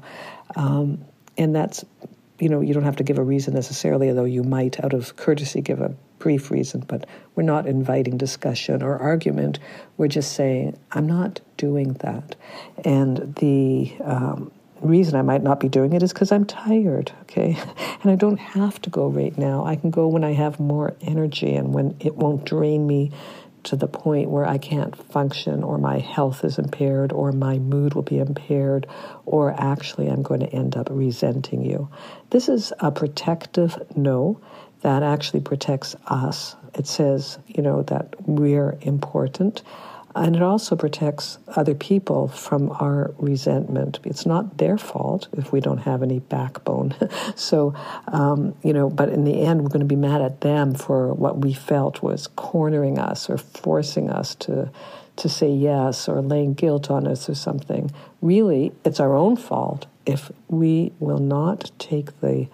Um, 0.54 1.04
and 1.38 1.54
that's, 1.54 1.84
you 2.38 2.48
know, 2.48 2.60
you 2.60 2.74
don't 2.74 2.84
have 2.84 2.96
to 2.96 3.04
give 3.04 3.18
a 3.18 3.22
reason 3.22 3.54
necessarily, 3.54 4.08
although 4.08 4.24
you 4.24 4.42
might, 4.42 4.82
out 4.84 4.92
of 4.92 5.16
courtesy, 5.16 5.60
give 5.60 5.80
a 5.80 5.94
brief 6.18 6.50
reason, 6.50 6.84
but 6.86 7.06
we're 7.34 7.42
not 7.42 7.66
inviting 7.66 8.16
discussion 8.16 8.82
or 8.82 8.98
argument. 8.98 9.58
We're 9.96 10.08
just 10.08 10.32
saying, 10.32 10.78
I'm 10.92 11.06
not 11.06 11.40
doing 11.56 11.94
that. 11.94 12.36
And 12.84 13.34
the, 13.36 13.94
um, 14.02 14.50
reason 14.80 15.16
I 15.16 15.22
might 15.22 15.42
not 15.42 15.60
be 15.60 15.68
doing 15.68 15.92
it 15.92 16.02
is 16.02 16.12
because 16.12 16.32
I'm 16.32 16.44
tired, 16.44 17.12
okay? 17.22 17.56
And 18.02 18.12
I 18.12 18.14
don't 18.14 18.38
have 18.38 18.80
to 18.82 18.90
go 18.90 19.08
right 19.08 19.36
now. 19.36 19.64
I 19.64 19.74
can 19.74 19.90
go 19.90 20.06
when 20.06 20.22
I 20.22 20.32
have 20.32 20.60
more 20.60 20.94
energy 21.00 21.54
and 21.54 21.74
when 21.74 21.96
it 21.98 22.14
won't 22.14 22.44
drain 22.44 22.86
me 22.86 23.10
to 23.66 23.76
the 23.76 23.88
point 23.88 24.30
where 24.30 24.46
I 24.46 24.58
can't 24.58 24.96
function 24.96 25.62
or 25.62 25.78
my 25.78 25.98
health 25.98 26.44
is 26.44 26.58
impaired 26.58 27.12
or 27.12 27.32
my 27.32 27.58
mood 27.58 27.94
will 27.94 28.02
be 28.02 28.18
impaired 28.18 28.86
or 29.24 29.54
actually 29.58 30.08
I'm 30.08 30.22
going 30.22 30.40
to 30.40 30.52
end 30.52 30.76
up 30.76 30.88
resenting 30.90 31.64
you. 31.64 31.88
This 32.30 32.48
is 32.48 32.72
a 32.80 32.90
protective 32.90 33.76
no 33.96 34.40
that 34.82 35.02
actually 35.02 35.40
protects 35.40 35.96
us. 36.06 36.54
It 36.74 36.86
says, 36.86 37.38
you 37.46 37.62
know, 37.62 37.82
that 37.84 38.14
we're 38.28 38.78
important. 38.82 39.62
And 40.16 40.34
it 40.34 40.42
also 40.42 40.76
protects 40.76 41.38
other 41.56 41.74
people 41.74 42.28
from 42.28 42.70
our 42.70 43.12
resentment. 43.18 43.98
It's 44.02 44.24
not 44.24 44.56
their 44.56 44.78
fault 44.78 45.28
if 45.36 45.52
we 45.52 45.60
don't 45.60 45.78
have 45.78 46.02
any 46.02 46.20
backbone. 46.20 46.94
so, 47.36 47.74
um, 48.08 48.54
you 48.62 48.72
know, 48.72 48.88
but 48.88 49.10
in 49.10 49.24
the 49.24 49.42
end, 49.42 49.62
we're 49.62 49.68
going 49.68 49.80
to 49.80 49.86
be 49.86 49.94
mad 49.94 50.22
at 50.22 50.40
them 50.40 50.74
for 50.74 51.12
what 51.12 51.38
we 51.38 51.52
felt 51.52 52.02
was 52.02 52.28
cornering 52.28 52.98
us 52.98 53.28
or 53.28 53.36
forcing 53.36 54.08
us 54.08 54.34
to, 54.36 54.70
to 55.16 55.28
say 55.28 55.50
yes 55.50 56.08
or 56.08 56.22
laying 56.22 56.54
guilt 56.54 56.90
on 56.90 57.06
us 57.06 57.28
or 57.28 57.34
something. 57.34 57.90
Really, 58.22 58.72
it's 58.86 59.00
our 59.00 59.14
own 59.14 59.36
fault 59.36 59.86
if 60.06 60.32
we 60.48 60.92
will 60.98 61.18
not 61.18 61.70
take 61.78 62.20
the 62.20 62.48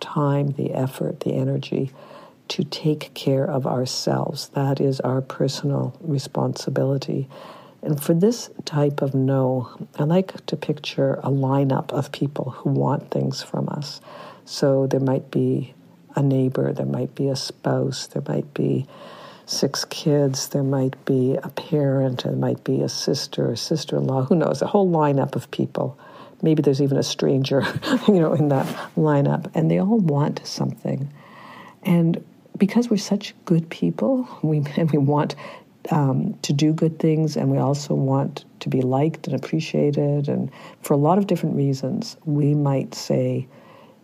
time, 0.00 0.48
the 0.52 0.74
effort, 0.74 1.20
the 1.20 1.32
energy 1.32 1.92
to 2.48 2.64
take 2.64 3.12
care 3.14 3.44
of 3.44 3.66
ourselves. 3.66 4.48
That 4.50 4.80
is 4.80 5.00
our 5.00 5.20
personal 5.20 5.96
responsibility. 6.00 7.28
And 7.82 8.02
for 8.02 8.14
this 8.14 8.50
type 8.64 9.02
of 9.02 9.14
no, 9.14 9.70
I 9.98 10.04
like 10.04 10.44
to 10.46 10.56
picture 10.56 11.14
a 11.22 11.30
lineup 11.30 11.92
of 11.92 12.12
people 12.12 12.50
who 12.50 12.70
want 12.70 13.10
things 13.10 13.42
from 13.42 13.68
us. 13.68 14.00
So 14.44 14.86
there 14.86 15.00
might 15.00 15.30
be 15.30 15.74
a 16.14 16.22
neighbor, 16.22 16.72
there 16.72 16.86
might 16.86 17.14
be 17.14 17.28
a 17.28 17.36
spouse, 17.36 18.06
there 18.08 18.22
might 18.26 18.52
be 18.54 18.86
six 19.44 19.84
kids, 19.84 20.48
there 20.48 20.62
might 20.62 21.02
be 21.04 21.36
a 21.42 21.48
parent, 21.50 22.24
there 22.24 22.32
might 22.32 22.64
be 22.64 22.80
a 22.80 22.88
sister, 22.88 23.52
a 23.52 23.56
sister 23.56 23.96
in 23.96 24.04
law, 24.04 24.24
who 24.24 24.34
knows, 24.34 24.62
a 24.62 24.66
whole 24.66 24.90
lineup 24.90 25.36
of 25.36 25.50
people. 25.50 25.98
Maybe 26.42 26.62
there's 26.62 26.82
even 26.82 26.98
a 26.98 27.02
stranger, 27.02 27.62
you 28.08 28.20
know, 28.20 28.32
in 28.32 28.48
that 28.48 28.66
lineup, 28.96 29.50
and 29.54 29.70
they 29.70 29.78
all 29.78 29.98
want 29.98 30.44
something. 30.44 31.12
And 31.82 32.24
because 32.56 32.90
we're 32.90 32.96
such 32.96 33.34
good 33.44 33.68
people, 33.70 34.28
we 34.42 34.62
and 34.76 34.90
we 34.90 34.98
want 34.98 35.34
um, 35.90 36.34
to 36.42 36.52
do 36.52 36.72
good 36.72 36.98
things, 36.98 37.36
and 37.36 37.50
we 37.50 37.58
also 37.58 37.94
want 37.94 38.44
to 38.60 38.68
be 38.68 38.82
liked 38.82 39.26
and 39.26 39.36
appreciated, 39.36 40.28
and 40.28 40.50
for 40.82 40.94
a 40.94 40.98
lot 40.98 41.18
of 41.18 41.26
different 41.26 41.56
reasons, 41.56 42.16
we 42.24 42.54
might 42.54 42.94
say 42.94 43.46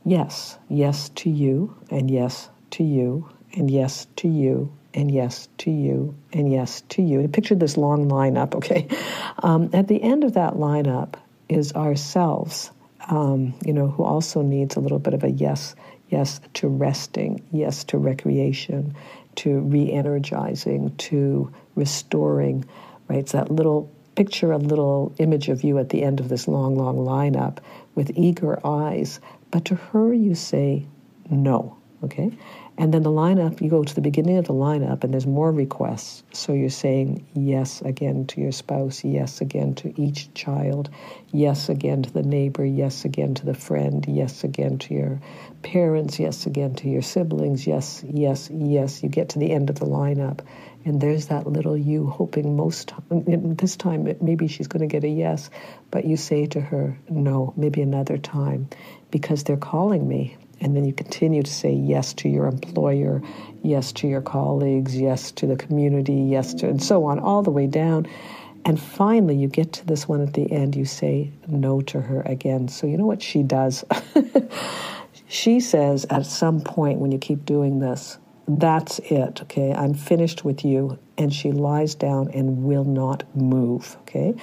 yes, 0.05 0.59
yes 0.68 1.09
to 1.11 1.30
you, 1.30 1.74
and 1.90 2.11
yes 2.11 2.48
to 2.70 2.84
you, 2.84 3.28
and 3.55 3.70
yes 3.70 4.07
to 4.16 4.28
you, 4.28 4.72
and 4.94 5.11
yes 5.11 5.48
to 5.59 5.70
you, 5.70 6.14
and 6.32 6.50
yes 6.50 6.82
to 6.88 7.03
you. 7.03 7.20
And 7.20 7.32
picture 7.32 7.55
this 7.55 7.76
long 7.76 8.09
lineup, 8.09 8.55
okay? 8.55 8.88
Um, 9.44 9.70
at 9.72 9.88
the 9.88 10.00
end 10.00 10.22
of 10.22 10.34
that 10.34 10.55
lineup 10.55 11.14
is 11.48 11.72
ourselves, 11.72 12.70
um, 13.09 13.55
you 13.64 13.72
know, 13.72 13.88
who 13.88 14.05
also 14.05 14.40
needs 14.42 14.76
a 14.76 14.80
little 14.80 15.00
bit 15.00 15.14
of 15.14 15.24
a 15.24 15.30
yes 15.30 15.74
yes 16.12 16.40
to 16.54 16.68
resting, 16.68 17.42
yes 17.50 17.84
to 17.84 17.98
recreation, 17.98 18.94
to 19.36 19.60
re 19.60 19.90
energizing, 19.90 20.94
to 20.96 21.52
restoring, 21.74 22.64
right? 23.08 23.18
It's 23.18 23.32
that 23.32 23.50
little 23.50 23.90
picture, 24.14 24.52
a 24.52 24.58
little 24.58 25.14
image 25.18 25.48
of 25.48 25.64
you 25.64 25.78
at 25.78 25.88
the 25.88 26.02
end 26.02 26.20
of 26.20 26.28
this 26.28 26.46
long, 26.46 26.76
long 26.76 26.98
lineup 26.98 27.58
with 27.94 28.12
eager 28.14 28.64
eyes. 28.66 29.20
But 29.50 29.64
to 29.66 29.74
her, 29.74 30.12
you 30.12 30.34
say 30.34 30.86
no, 31.30 31.78
okay? 32.04 32.30
And 32.78 32.92
then 32.92 33.02
the 33.02 33.10
lineup, 33.10 33.60
you 33.60 33.68
go 33.68 33.84
to 33.84 33.94
the 33.94 34.00
beginning 34.00 34.38
of 34.38 34.46
the 34.46 34.54
lineup 34.54 35.04
and 35.04 35.12
there's 35.12 35.26
more 35.26 35.52
requests. 35.52 36.22
So 36.32 36.52
you're 36.52 36.70
saying 36.70 37.26
yes 37.34 37.82
again 37.82 38.26
to 38.28 38.40
your 38.40 38.52
spouse, 38.52 39.04
yes 39.04 39.40
again 39.40 39.74
to 39.76 40.00
each 40.00 40.32
child, 40.34 40.88
yes 41.32 41.68
again 41.68 42.02
to 42.02 42.10
the 42.10 42.22
neighbor, 42.22 42.64
yes 42.64 43.04
again 43.04 43.34
to 43.34 43.46
the 43.46 43.54
friend, 43.54 44.04
yes 44.08 44.42
again 44.42 44.78
to 44.78 44.94
your 44.94 45.20
parents, 45.62 46.18
yes 46.18 46.46
again 46.46 46.74
to 46.76 46.88
your 46.88 47.02
siblings, 47.02 47.66
yes, 47.66 48.04
yes, 48.08 48.50
yes. 48.52 49.02
You 49.02 49.08
get 49.08 49.30
to 49.30 49.38
the 49.38 49.50
end 49.50 49.70
of 49.70 49.78
the 49.78 49.86
lineup 49.86 50.40
and 50.84 51.00
there's 51.00 51.26
that 51.28 51.46
little 51.46 51.76
you 51.76 52.06
hoping 52.06 52.56
most 52.56 52.92
this 53.10 53.76
time 53.76 54.16
maybe 54.20 54.48
she's 54.48 54.66
going 54.66 54.80
to 54.80 54.92
get 54.92 55.04
a 55.04 55.08
yes, 55.08 55.50
but 55.90 56.04
you 56.04 56.16
say 56.16 56.46
to 56.46 56.60
her, 56.60 56.98
no, 57.08 57.52
maybe 57.56 57.82
another 57.82 58.18
time 58.18 58.68
because 59.10 59.44
they're 59.44 59.56
calling 59.56 60.06
me 60.08 60.36
and 60.60 60.76
then 60.76 60.84
you 60.84 60.92
continue 60.92 61.42
to 61.42 61.52
say 61.52 61.72
yes 61.72 62.14
to 62.14 62.28
your 62.28 62.46
employer, 62.46 63.20
yes 63.62 63.92
to 63.92 64.08
your 64.08 64.22
colleagues, 64.22 64.96
yes 64.96 65.32
to 65.32 65.46
the 65.46 65.56
community, 65.56 66.14
yes 66.14 66.54
to, 66.54 66.68
and 66.68 66.82
so 66.82 67.04
on, 67.06 67.18
all 67.18 67.42
the 67.42 67.50
way 67.50 67.66
down. 67.66 68.06
And 68.64 68.80
finally, 68.80 69.34
you 69.34 69.48
get 69.48 69.72
to 69.74 69.86
this 69.86 70.06
one 70.06 70.20
at 70.22 70.34
the 70.34 70.50
end, 70.52 70.76
you 70.76 70.84
say 70.84 71.32
no 71.48 71.80
to 71.82 72.00
her 72.00 72.22
again. 72.22 72.68
So, 72.68 72.86
you 72.86 72.96
know 72.96 73.06
what 73.06 73.20
she 73.20 73.42
does? 73.42 73.84
she 75.32 75.60
says 75.60 76.04
at 76.10 76.26
some 76.26 76.60
point 76.60 76.98
when 76.98 77.10
you 77.10 77.16
keep 77.16 77.46
doing 77.46 77.78
this, 77.78 78.18
that's 78.46 78.98
it, 78.98 79.40
okay? 79.42 79.72
I'm 79.72 79.94
finished 79.94 80.44
with 80.44 80.62
you. 80.62 80.98
And 81.16 81.32
she 81.32 81.52
lies 81.52 81.94
down 81.94 82.30
and 82.32 82.64
will 82.64 82.84
not 82.84 83.24
move, 83.34 83.96
okay? 84.02 84.34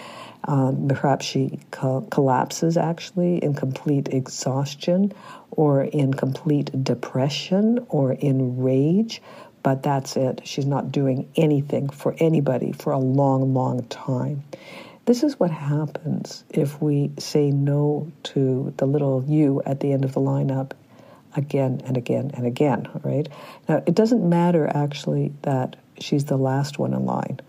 Um, 0.45 0.87
perhaps 0.87 1.25
she 1.25 1.59
co- 1.69 2.07
collapses 2.09 2.75
actually 2.75 3.37
in 3.37 3.53
complete 3.53 4.07
exhaustion 4.09 5.13
or 5.51 5.83
in 5.83 6.13
complete 6.13 6.83
depression 6.83 7.85
or 7.89 8.13
in 8.13 8.61
rage, 8.61 9.21
but 9.61 9.83
that's 9.83 10.15
it. 10.15 10.41
She's 10.43 10.65
not 10.65 10.91
doing 10.91 11.29
anything 11.35 11.89
for 11.89 12.15
anybody 12.17 12.71
for 12.71 12.93
a 12.93 12.99
long, 12.99 13.53
long 13.53 13.83
time. 13.85 14.43
This 15.05 15.23
is 15.23 15.39
what 15.39 15.51
happens 15.51 16.43
if 16.49 16.81
we 16.81 17.11
say 17.17 17.51
no 17.51 18.11
to 18.23 18.73
the 18.77 18.85
little 18.85 19.23
you 19.27 19.61
at 19.65 19.79
the 19.79 19.91
end 19.91 20.05
of 20.05 20.13
the 20.13 20.21
lineup 20.21 20.71
again 21.35 21.81
and 21.85 21.97
again 21.97 22.31
and 22.33 22.45
again, 22.45 22.87
right? 23.03 23.27
Now, 23.67 23.83
it 23.85 23.95
doesn't 23.95 24.27
matter 24.27 24.69
actually 24.73 25.33
that 25.43 25.75
she's 25.99 26.25
the 26.25 26.37
last 26.37 26.79
one 26.79 26.93
in 26.93 27.05
line. 27.05 27.39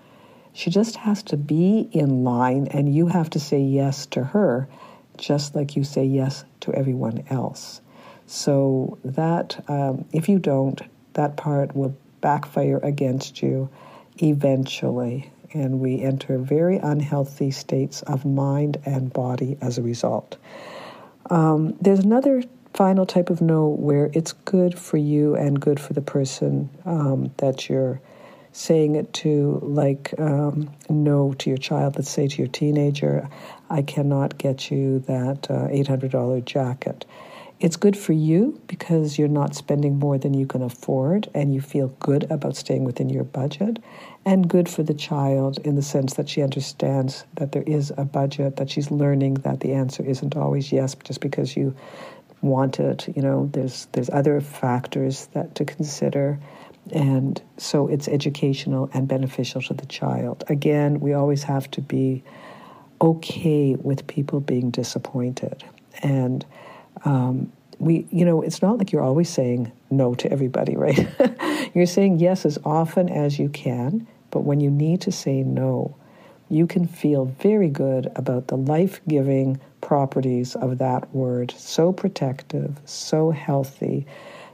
She 0.52 0.70
just 0.70 0.96
has 0.96 1.22
to 1.24 1.36
be 1.36 1.88
in 1.92 2.24
line, 2.24 2.66
and 2.68 2.92
you 2.92 3.06
have 3.06 3.30
to 3.30 3.40
say 3.40 3.60
yes 3.60 4.06
to 4.06 4.24
her, 4.24 4.68
just 5.16 5.54
like 5.54 5.76
you 5.76 5.84
say 5.84 6.04
yes 6.04 6.44
to 6.60 6.72
everyone 6.74 7.22
else. 7.30 7.80
So 8.26 8.98
that, 9.04 9.62
um, 9.68 10.04
if 10.12 10.28
you 10.28 10.38
don't, 10.38 10.80
that 11.14 11.36
part 11.36 11.74
will 11.74 11.96
backfire 12.20 12.78
against 12.82 13.42
you 13.42 13.70
eventually, 14.18 15.30
and 15.52 15.80
we 15.80 16.00
enter 16.00 16.38
very 16.38 16.76
unhealthy 16.78 17.50
states 17.50 18.02
of 18.02 18.24
mind 18.24 18.78
and 18.84 19.12
body 19.12 19.56
as 19.60 19.78
a 19.78 19.82
result. 19.82 20.36
Um, 21.28 21.76
there's 21.80 22.00
another 22.00 22.42
final 22.74 23.06
type 23.06 23.30
of 23.30 23.40
no 23.40 23.68
where 23.68 24.10
it's 24.14 24.32
good 24.32 24.78
for 24.78 24.96
you 24.96 25.34
and 25.36 25.60
good 25.60 25.80
for 25.80 25.92
the 25.92 26.02
person 26.02 26.70
um, 26.84 27.32
that 27.38 27.68
you're 27.68 28.00
saying 28.52 28.96
it 28.96 29.12
to, 29.12 29.60
like 29.62 30.14
um, 30.18 30.70
no 30.88 31.32
to 31.34 31.50
your 31.50 31.58
child. 31.58 31.96
Let's 31.96 32.10
say 32.10 32.26
to 32.28 32.38
your 32.38 32.48
teenager, 32.48 33.28
I 33.70 33.82
cannot 33.82 34.38
get 34.38 34.70
you 34.70 35.00
that 35.00 35.50
uh, 35.50 35.68
$800 35.68 36.44
jacket. 36.44 37.04
it's 37.60 37.76
good 37.76 37.96
for 37.96 38.12
you 38.14 38.60
because 38.66 39.18
you're 39.18 39.28
not 39.28 39.54
spending 39.54 39.98
more 39.98 40.18
than 40.18 40.34
you 40.34 40.46
can 40.46 40.62
afford 40.62 41.28
and 41.34 41.54
you 41.54 41.60
feel 41.60 41.88
good 42.00 42.24
about 42.30 42.56
staying 42.56 42.84
within 42.84 43.10
your 43.10 43.24
budget. 43.24 43.78
And 44.24 44.48
good 44.48 44.68
for 44.68 44.82
the 44.82 44.94
child 44.94 45.58
in 45.64 45.76
the 45.76 45.82
sense 45.82 46.14
that 46.14 46.28
she 46.28 46.42
understands 46.42 47.24
that 47.36 47.52
there 47.52 47.62
is 47.64 47.92
a 47.98 48.04
budget, 48.04 48.56
that 48.56 48.70
she's 48.70 48.90
learning 48.90 49.34
that 49.36 49.60
the 49.60 49.72
answer 49.74 50.02
isn't 50.04 50.36
always 50.36 50.72
yes 50.72 50.96
just 51.04 51.20
because 51.20 51.56
you 51.56 51.74
want 52.42 52.80
it. 52.80 53.08
You 53.14 53.22
know, 53.22 53.48
there's 53.52 53.86
there's 53.92 54.10
other 54.10 54.40
factors 54.40 55.26
that 55.32 55.54
to 55.56 55.64
consider. 55.64 56.38
And 56.92 57.40
so 57.56 57.86
it's 57.88 58.08
educational 58.08 58.90
and 58.94 59.06
beneficial 59.06 59.60
to 59.62 59.74
the 59.74 59.86
child. 59.86 60.44
Again, 60.48 60.98
we 61.00 61.12
always 61.12 61.42
have 61.44 61.70
to 61.72 61.80
be 61.80 62.24
okay 63.00 63.76
with 63.76 64.06
people 64.06 64.40
being 64.40 64.70
disappointed. 64.70 65.62
And 66.02 66.44
um, 67.04 67.52
we, 67.78 68.06
you 68.10 68.24
know, 68.24 68.42
it's 68.42 68.62
not 68.62 68.78
like 68.78 68.92
you're 68.92 69.02
always 69.02 69.28
saying 69.28 69.72
no 69.90 70.14
to 70.16 70.30
everybody, 70.32 70.76
right? 70.76 71.08
you're 71.74 71.86
saying 71.86 72.18
yes 72.18 72.44
as 72.44 72.58
often 72.64 73.08
as 73.08 73.38
you 73.38 73.48
can, 73.48 74.06
but 74.30 74.40
when 74.40 74.60
you 74.60 74.70
need 74.70 75.00
to 75.02 75.12
say 75.12 75.42
no, 75.42 75.96
you 76.50 76.66
can 76.66 76.86
feel 76.86 77.24
very 77.24 77.68
good 77.68 78.10
about 78.16 78.48
the 78.48 78.56
life 78.56 79.00
giving 79.08 79.58
properties 79.80 80.56
of 80.56 80.78
that 80.78 81.12
word. 81.14 81.52
So 81.56 81.92
protective, 81.92 82.78
so 82.84 83.30
healthy, 83.30 84.06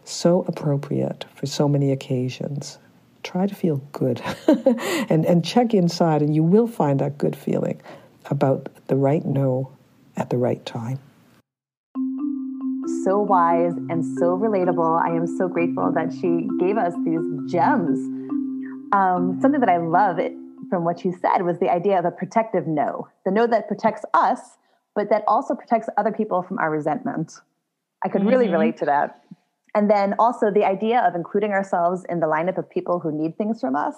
so 0.05 0.45
appropriate 0.47 1.25
for 1.35 1.47
so 1.47 1.69
many 1.69 1.91
occasions. 1.91 2.79
Try 3.23 3.47
to 3.47 3.55
feel 3.55 3.79
good 3.93 4.23
and, 5.09 5.25
and 5.25 5.45
check 5.45 5.75
inside, 5.75 6.23
and 6.23 6.35
you 6.35 6.45
will 6.45 6.69
find 6.69 7.01
that 7.01 7.19
good 7.19 7.35
feeling 7.35 7.81
about 8.27 8.69
the 8.87 8.97
right 8.97 9.25
no 9.25 9.73
at 10.17 10.31
the 10.31 10.37
right 10.37 10.65
time 10.65 11.01
so 13.07 13.21
wise 13.21 13.73
and 13.89 14.05
so 14.19 14.37
relatable. 14.37 15.01
I 15.01 15.15
am 15.15 15.29
so 15.29 15.47
grateful 15.47 15.93
that 15.93 16.13
she 16.13 16.49
gave 16.59 16.77
us 16.77 16.93
these 17.05 17.21
gems. 17.49 18.01
Um, 18.93 19.39
something 19.41 19.61
that 19.61 19.69
I 19.69 19.77
love 19.77 20.19
it, 20.19 20.33
from 20.69 20.85
what 20.85 21.05
you 21.05 21.13
said 21.13 21.43
was 21.43 21.59
the 21.59 21.71
idea 21.71 21.99
of 21.99 22.05
a 22.05 22.11
protective 22.11 22.67
no, 22.67 23.09
the 23.25 23.31
no 23.31 23.47
that 23.47 23.69
protects 23.69 24.05
us, 24.15 24.41
but 24.95 25.11
that 25.11 25.25
also 25.27 25.55
protects 25.55 25.89
other 25.97 26.13
people 26.13 26.43
from 26.43 26.59
our 26.59 26.71
resentment. 26.71 27.33
I 28.05 28.09
could 28.09 28.23
mm-hmm. 28.23 28.31
really 28.31 28.49
relate 28.49 28.77
to 28.79 28.85
that. 28.87 29.23
And 29.75 29.91
then 29.91 30.15
also 30.19 30.51
the 30.51 30.65
idea 30.65 31.01
of 31.01 31.15
including 31.15 31.53
ourselves 31.53 32.05
in 32.09 32.21
the 32.21 32.27
lineup 32.27 32.57
of 32.57 32.69
people 32.71 32.99
who 32.99 33.13
need 33.13 33.37
things 33.37 33.61
from 33.61 33.77
us 33.77 33.95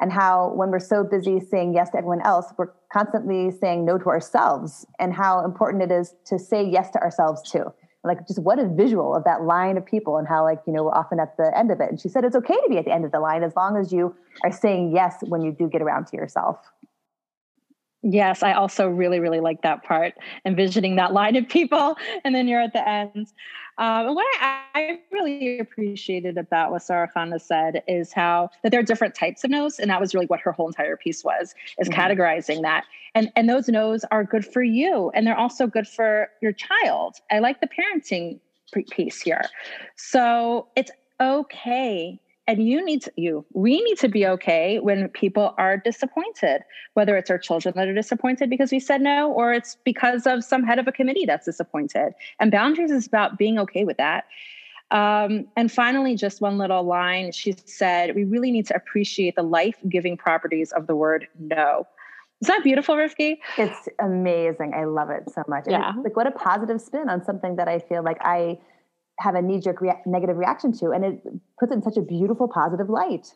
and 0.00 0.12
how 0.12 0.52
when 0.54 0.70
we're 0.70 0.80
so 0.80 1.04
busy 1.04 1.40
saying 1.40 1.74
yes 1.74 1.90
to 1.90 1.98
everyone 1.98 2.20
else 2.22 2.52
we're 2.58 2.72
constantly 2.92 3.50
saying 3.50 3.84
no 3.84 3.98
to 3.98 4.06
ourselves 4.06 4.86
and 4.98 5.14
how 5.14 5.44
important 5.44 5.82
it 5.82 5.92
is 5.92 6.14
to 6.24 6.38
say 6.38 6.64
yes 6.64 6.90
to 6.90 6.98
ourselves 7.00 7.48
too 7.50 7.72
like 8.04 8.26
just 8.26 8.38
what 8.38 8.58
a 8.58 8.68
visual 8.68 9.14
of 9.14 9.24
that 9.24 9.42
line 9.42 9.76
of 9.76 9.84
people 9.84 10.18
and 10.18 10.28
how 10.28 10.44
like 10.44 10.60
you 10.66 10.72
know 10.72 10.84
we're 10.84 10.94
often 10.94 11.18
at 11.18 11.36
the 11.36 11.56
end 11.56 11.70
of 11.70 11.80
it 11.80 11.90
and 11.90 12.00
she 12.00 12.08
said 12.08 12.24
it's 12.24 12.36
okay 12.36 12.54
to 12.54 12.66
be 12.68 12.78
at 12.78 12.84
the 12.84 12.92
end 12.92 13.04
of 13.04 13.12
the 13.12 13.20
line 13.20 13.42
as 13.42 13.56
long 13.56 13.76
as 13.76 13.92
you 13.92 14.14
are 14.44 14.52
saying 14.52 14.92
yes 14.94 15.16
when 15.22 15.42
you 15.42 15.50
do 15.50 15.68
get 15.68 15.82
around 15.82 16.06
to 16.06 16.16
yourself 16.16 16.58
Yes, 18.06 18.42
I 18.42 18.52
also 18.52 18.86
really, 18.86 19.18
really 19.18 19.40
like 19.40 19.62
that 19.62 19.82
part, 19.82 20.12
envisioning 20.44 20.96
that 20.96 21.14
line 21.14 21.36
of 21.36 21.48
people, 21.48 21.96
and 22.22 22.34
then 22.34 22.46
you're 22.46 22.60
at 22.60 22.74
the 22.74 22.86
end. 22.86 23.28
Um, 23.78 24.06
and 24.06 24.14
what 24.14 24.26
I, 24.40 24.62
I, 24.74 25.00
really 25.10 25.58
appreciated 25.58 26.38
about 26.38 26.70
what 26.70 26.82
Sarah 26.82 27.10
Chana 27.14 27.40
said 27.40 27.82
is 27.88 28.12
how 28.12 28.50
that 28.62 28.70
there 28.70 28.80
are 28.80 28.84
different 28.84 29.14
types 29.14 29.42
of 29.42 29.50
no's, 29.50 29.78
and 29.78 29.90
that 29.90 30.00
was 30.00 30.14
really 30.14 30.26
what 30.26 30.40
her 30.40 30.52
whole 30.52 30.68
entire 30.68 30.96
piece 30.96 31.24
was, 31.24 31.54
is 31.78 31.88
mm-hmm. 31.88 32.00
categorizing 32.00 32.62
that. 32.62 32.84
And 33.14 33.32
and 33.34 33.48
those 33.48 33.68
no's 33.68 34.04
are 34.10 34.24
good 34.24 34.46
for 34.46 34.62
you, 34.62 35.10
and 35.14 35.26
they're 35.26 35.36
also 35.36 35.66
good 35.66 35.88
for 35.88 36.28
your 36.40 36.52
child. 36.52 37.16
I 37.30 37.40
like 37.40 37.60
the 37.60 37.68
parenting 37.68 38.38
piece 38.90 39.20
here. 39.20 39.44
So 39.96 40.68
it's 40.76 40.90
okay 41.20 42.20
and 42.46 42.66
you 42.66 42.84
need 42.84 43.02
to 43.02 43.12
you 43.16 43.44
we 43.52 43.82
need 43.82 43.98
to 43.98 44.08
be 44.08 44.26
okay 44.26 44.78
when 44.78 45.08
people 45.08 45.54
are 45.58 45.76
disappointed 45.76 46.62
whether 46.94 47.16
it's 47.16 47.30
our 47.30 47.38
children 47.38 47.74
that 47.76 47.88
are 47.88 47.94
disappointed 47.94 48.50
because 48.50 48.70
we 48.70 48.80
said 48.80 49.00
no 49.00 49.30
or 49.32 49.52
it's 49.52 49.76
because 49.84 50.26
of 50.26 50.44
some 50.44 50.62
head 50.62 50.78
of 50.78 50.86
a 50.86 50.92
committee 50.92 51.26
that's 51.26 51.46
disappointed 51.46 52.12
and 52.40 52.50
boundaries 52.50 52.90
is 52.90 53.06
about 53.06 53.38
being 53.38 53.58
okay 53.58 53.84
with 53.84 53.96
that 53.96 54.24
um, 54.90 55.46
and 55.56 55.72
finally 55.72 56.14
just 56.14 56.40
one 56.40 56.58
little 56.58 56.84
line 56.84 57.32
she 57.32 57.54
said 57.64 58.14
we 58.14 58.24
really 58.24 58.50
need 58.50 58.66
to 58.66 58.76
appreciate 58.76 59.34
the 59.36 59.42
life-giving 59.42 60.16
properties 60.16 60.72
of 60.72 60.86
the 60.86 60.96
word 60.96 61.26
no 61.38 61.86
is 62.40 62.48
that 62.48 62.62
beautiful, 62.62 62.96
Rivki? 62.96 63.38
It's 63.56 63.88
amazing. 64.00 64.74
I 64.74 64.84
love 64.84 65.08
it 65.08 65.30
so 65.32 65.44
much. 65.48 65.64
Yeah. 65.66 65.94
like 66.02 66.14
what 66.14 66.26
a 66.26 66.30
positive 66.30 66.78
spin 66.78 67.08
on 67.08 67.24
something 67.24 67.56
that 67.56 67.68
I 67.68 67.78
feel 67.78 68.02
like 68.02 68.18
I 68.20 68.58
have 69.18 69.34
a 69.34 69.42
knee 69.42 69.60
jerk 69.60 69.80
rea- 69.80 70.02
negative 70.06 70.36
reaction 70.36 70.72
to. 70.78 70.90
And 70.90 71.04
it 71.04 71.22
puts 71.58 71.72
it 71.72 71.76
in 71.76 71.82
such 71.82 71.96
a 71.96 72.02
beautiful, 72.02 72.48
positive 72.48 72.88
light. 72.88 73.32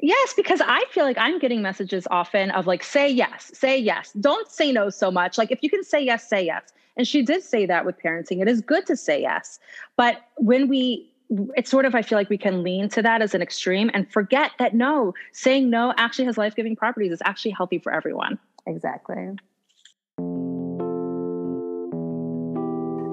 Yes, 0.00 0.32
because 0.34 0.62
I 0.64 0.84
feel 0.90 1.04
like 1.04 1.18
I'm 1.18 1.38
getting 1.38 1.62
messages 1.62 2.06
often 2.10 2.50
of 2.52 2.66
like, 2.66 2.82
say 2.82 3.08
yes, 3.08 3.50
say 3.54 3.76
yes. 3.76 4.12
Don't 4.18 4.48
say 4.50 4.72
no 4.72 4.88
so 4.90 5.10
much. 5.10 5.36
Like, 5.36 5.50
if 5.50 5.62
you 5.62 5.70
can 5.70 5.84
say 5.84 6.02
yes, 6.02 6.28
say 6.28 6.44
yes. 6.44 6.72
And 6.96 7.06
she 7.06 7.22
did 7.22 7.42
say 7.42 7.66
that 7.66 7.84
with 7.84 8.00
parenting. 8.02 8.40
It 8.40 8.48
is 8.48 8.62
good 8.62 8.86
to 8.86 8.96
say 8.96 9.20
yes. 9.20 9.58
But 9.96 10.22
when 10.36 10.68
we, 10.68 11.12
it's 11.56 11.70
sort 11.70 11.84
of, 11.84 11.94
I 11.94 12.00
feel 12.00 12.16
like 12.16 12.30
we 12.30 12.38
can 12.38 12.62
lean 12.62 12.88
to 12.90 13.02
that 13.02 13.20
as 13.20 13.34
an 13.34 13.42
extreme 13.42 13.90
and 13.92 14.10
forget 14.10 14.52
that 14.58 14.74
no, 14.74 15.12
saying 15.32 15.68
no 15.68 15.92
actually 15.98 16.24
has 16.24 16.38
life 16.38 16.56
giving 16.56 16.74
properties. 16.74 17.12
It's 17.12 17.22
actually 17.24 17.50
healthy 17.50 17.78
for 17.78 17.92
everyone. 17.92 18.38
Exactly. 18.66 19.36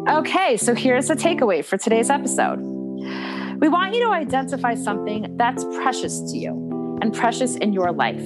Okay, 0.10 0.58
so 0.58 0.76
here's 0.76 1.08
the 1.08 1.16
takeaway 1.16 1.64
for 1.64 1.78
today's 1.78 2.10
episode. 2.10 2.60
We 3.62 3.70
want 3.70 3.95
you 3.95 4.04
to 4.04 4.10
identify 4.10 4.76
something 4.76 5.38
that's 5.38 5.64
precious 5.64 6.20
to 6.30 6.38
you 6.38 6.99
and 7.01 7.14
precious 7.14 7.56
in 7.56 7.72
your 7.72 7.93
life 7.93 8.22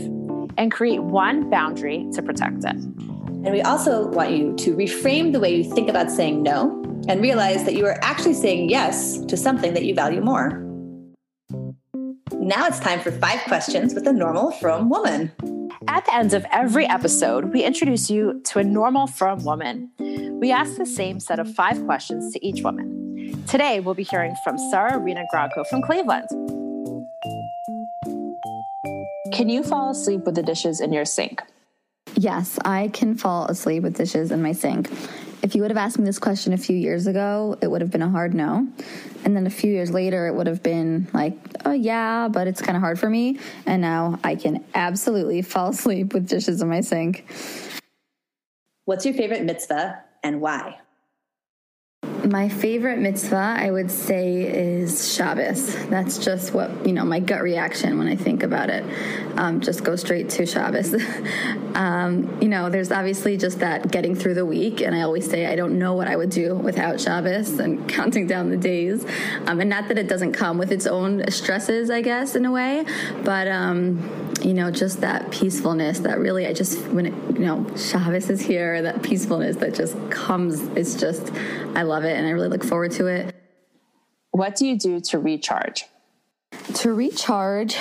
and 0.57 0.71
create 0.71 1.03
one 1.03 1.51
boundary 1.51 2.07
to 2.13 2.23
protect 2.23 2.63
it. 2.63 2.75
And 2.75 3.51
we 3.51 3.61
also 3.61 4.07
want 4.07 4.31
you 4.31 4.55
to 4.55 4.75
reframe 4.75 5.33
the 5.33 5.39
way 5.39 5.55
you 5.55 5.63
think 5.71 5.87
about 5.87 6.09
saying 6.09 6.41
no 6.41 6.83
and 7.07 7.21
realize 7.21 7.63
that 7.65 7.75
you 7.75 7.85
are 7.85 7.99
actually 8.01 8.33
saying 8.33 8.71
yes 8.71 9.19
to 9.25 9.37
something 9.37 9.75
that 9.75 9.85
you 9.85 9.93
value 9.93 10.21
more. 10.21 10.63
Now 12.33 12.65
it's 12.65 12.79
time 12.79 13.01
for 13.01 13.11
five 13.11 13.41
questions 13.41 13.93
with 13.93 14.07
a 14.07 14.13
normal 14.13 14.49
frum 14.49 14.89
woman. 14.89 15.31
At 15.87 16.05
the 16.05 16.15
end 16.15 16.33
of 16.33 16.43
every 16.51 16.87
episode, 16.87 17.53
we 17.53 17.63
introduce 17.63 18.09
you 18.09 18.41
to 18.45 18.59
a 18.59 18.63
normal 18.63 19.05
frum 19.05 19.43
woman. 19.43 19.91
We 20.39 20.51
asked 20.51 20.77
the 20.77 20.85
same 20.85 21.19
set 21.19 21.39
of 21.39 21.51
five 21.51 21.83
questions 21.85 22.31
to 22.33 22.45
each 22.45 22.61
woman. 22.61 23.43
Today, 23.47 23.79
we'll 23.79 23.95
be 23.95 24.03
hearing 24.03 24.35
from 24.43 24.59
Sarah 24.69 24.99
Rena 24.99 25.25
Grodko 25.33 25.65
from 25.65 25.81
Cleveland. 25.81 26.27
Can 29.33 29.49
you 29.49 29.63
fall 29.63 29.89
asleep 29.89 30.25
with 30.25 30.35
the 30.35 30.43
dishes 30.43 30.79
in 30.79 30.93
your 30.93 31.05
sink? 31.05 31.41
Yes, 32.13 32.59
I 32.63 32.89
can 32.93 33.15
fall 33.15 33.47
asleep 33.47 33.81
with 33.81 33.97
dishes 33.97 34.31
in 34.31 34.43
my 34.43 34.51
sink. 34.51 34.91
If 35.41 35.55
you 35.55 35.63
would 35.63 35.71
have 35.71 35.77
asked 35.77 35.97
me 35.97 36.05
this 36.05 36.19
question 36.19 36.53
a 36.53 36.57
few 36.57 36.75
years 36.77 37.07
ago, 37.07 37.57
it 37.59 37.67
would 37.67 37.81
have 37.81 37.89
been 37.89 38.03
a 38.03 38.09
hard 38.09 38.35
no. 38.35 38.67
And 39.25 39.35
then 39.35 39.47
a 39.47 39.51
few 39.51 39.71
years 39.71 39.89
later, 39.89 40.27
it 40.27 40.35
would 40.35 40.47
have 40.47 40.61
been 40.61 41.07
like, 41.13 41.35
oh, 41.65 41.73
yeah, 41.73 42.27
but 42.27 42.47
it's 42.47 42.61
kind 42.61 42.75
of 42.75 42.81
hard 42.81 42.99
for 42.99 43.09
me. 43.09 43.39
And 43.65 43.81
now 43.81 44.19
I 44.23 44.35
can 44.35 44.63
absolutely 44.75 45.41
fall 45.53 45.69
asleep 45.69 46.13
with 46.13 46.27
dishes 46.27 46.61
in 46.61 46.69
my 46.69 46.81
sink. 46.81 47.25
What's 48.85 49.03
your 49.03 49.15
favorite 49.15 49.43
mitzvah 49.43 50.03
and 50.23 50.41
why? 50.41 50.79
My 52.25 52.49
favorite 52.49 52.97
mitzvah, 52.97 53.55
I 53.59 53.69
would 53.69 53.91
say, 53.91 54.41
is 54.41 55.13
Shabbos. 55.13 55.75
That's 55.87 56.17
just 56.17 56.53
what, 56.53 56.85
you 56.85 56.91
know, 56.91 57.05
my 57.05 57.19
gut 57.19 57.41
reaction 57.41 57.97
when 57.99 58.07
I 58.07 58.15
think 58.15 58.41
about 58.43 58.69
it. 58.69 58.83
Um, 59.37 59.61
just 59.61 59.83
go 59.83 59.95
straight 59.95 60.29
to 60.31 60.45
Shabbos. 60.45 60.95
um, 61.75 62.37
you 62.41 62.49
know, 62.49 62.69
there's 62.69 62.91
obviously 62.91 63.37
just 63.37 63.59
that 63.59 63.91
getting 63.91 64.15
through 64.15 64.33
the 64.33 64.45
week. 64.45 64.81
And 64.81 64.95
I 64.95 65.03
always 65.03 65.29
say, 65.29 65.45
I 65.45 65.55
don't 65.55 65.77
know 65.77 65.93
what 65.93 66.07
I 66.07 66.15
would 66.15 66.31
do 66.31 66.55
without 66.55 66.99
Shabbos 66.99 67.59
and 67.59 67.87
counting 67.97 68.25
down 68.25 68.49
the 68.49 68.57
days. 68.57 69.05
Um, 69.45 69.61
and 69.61 69.69
not 69.69 69.87
that 69.89 69.99
it 69.99 70.09
doesn't 70.09 70.33
come 70.33 70.57
with 70.57 70.71
its 70.71 70.87
own 70.87 71.29
stresses, 71.29 71.91
I 71.91 72.01
guess, 72.01 72.35
in 72.35 72.45
a 72.45 72.51
way. 72.51 72.83
But, 73.23 73.47
um, 73.47 74.33
you 74.41 74.53
know, 74.53 74.71
just 74.71 75.01
that 75.01 75.29
peacefulness 75.31 75.99
that 75.99 76.19
really, 76.19 76.47
I 76.47 76.53
just, 76.53 76.79
when, 76.87 77.05
it, 77.05 77.13
you 77.33 77.45
know, 77.45 77.65
Shabbos 77.75 78.29
is 78.29 78.41
here, 78.41 78.81
that 78.81 79.03
peacefulness 79.03 79.57
that 79.57 79.75
just 79.75 79.95
comes, 80.09 80.61
it's 80.75 80.95
just, 80.95 81.31
I 81.75 81.83
love 81.83 82.03
it 82.03 82.06
and 82.15 82.27
I 82.27 82.31
really 82.31 82.49
look 82.49 82.63
forward 82.63 82.91
to 82.93 83.07
it. 83.07 83.35
What 84.31 84.55
do 84.55 84.67
you 84.67 84.77
do 84.77 84.99
to 85.01 85.19
recharge? 85.19 85.85
To 86.75 86.93
recharge, 86.93 87.75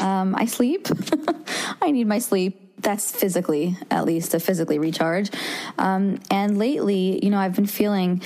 um, 0.00 0.34
I 0.36 0.46
sleep. 0.46 0.88
I 1.82 1.90
need 1.90 2.06
my 2.06 2.18
sleep. 2.18 2.82
That's 2.82 3.12
physically, 3.12 3.76
at 3.90 4.06
least, 4.06 4.32
to 4.32 4.40
physically 4.40 4.78
recharge. 4.78 5.30
Um, 5.78 6.18
and 6.30 6.58
lately, 6.58 7.22
you 7.22 7.30
know, 7.30 7.38
I've 7.38 7.54
been 7.54 7.66
feeling 7.66 8.22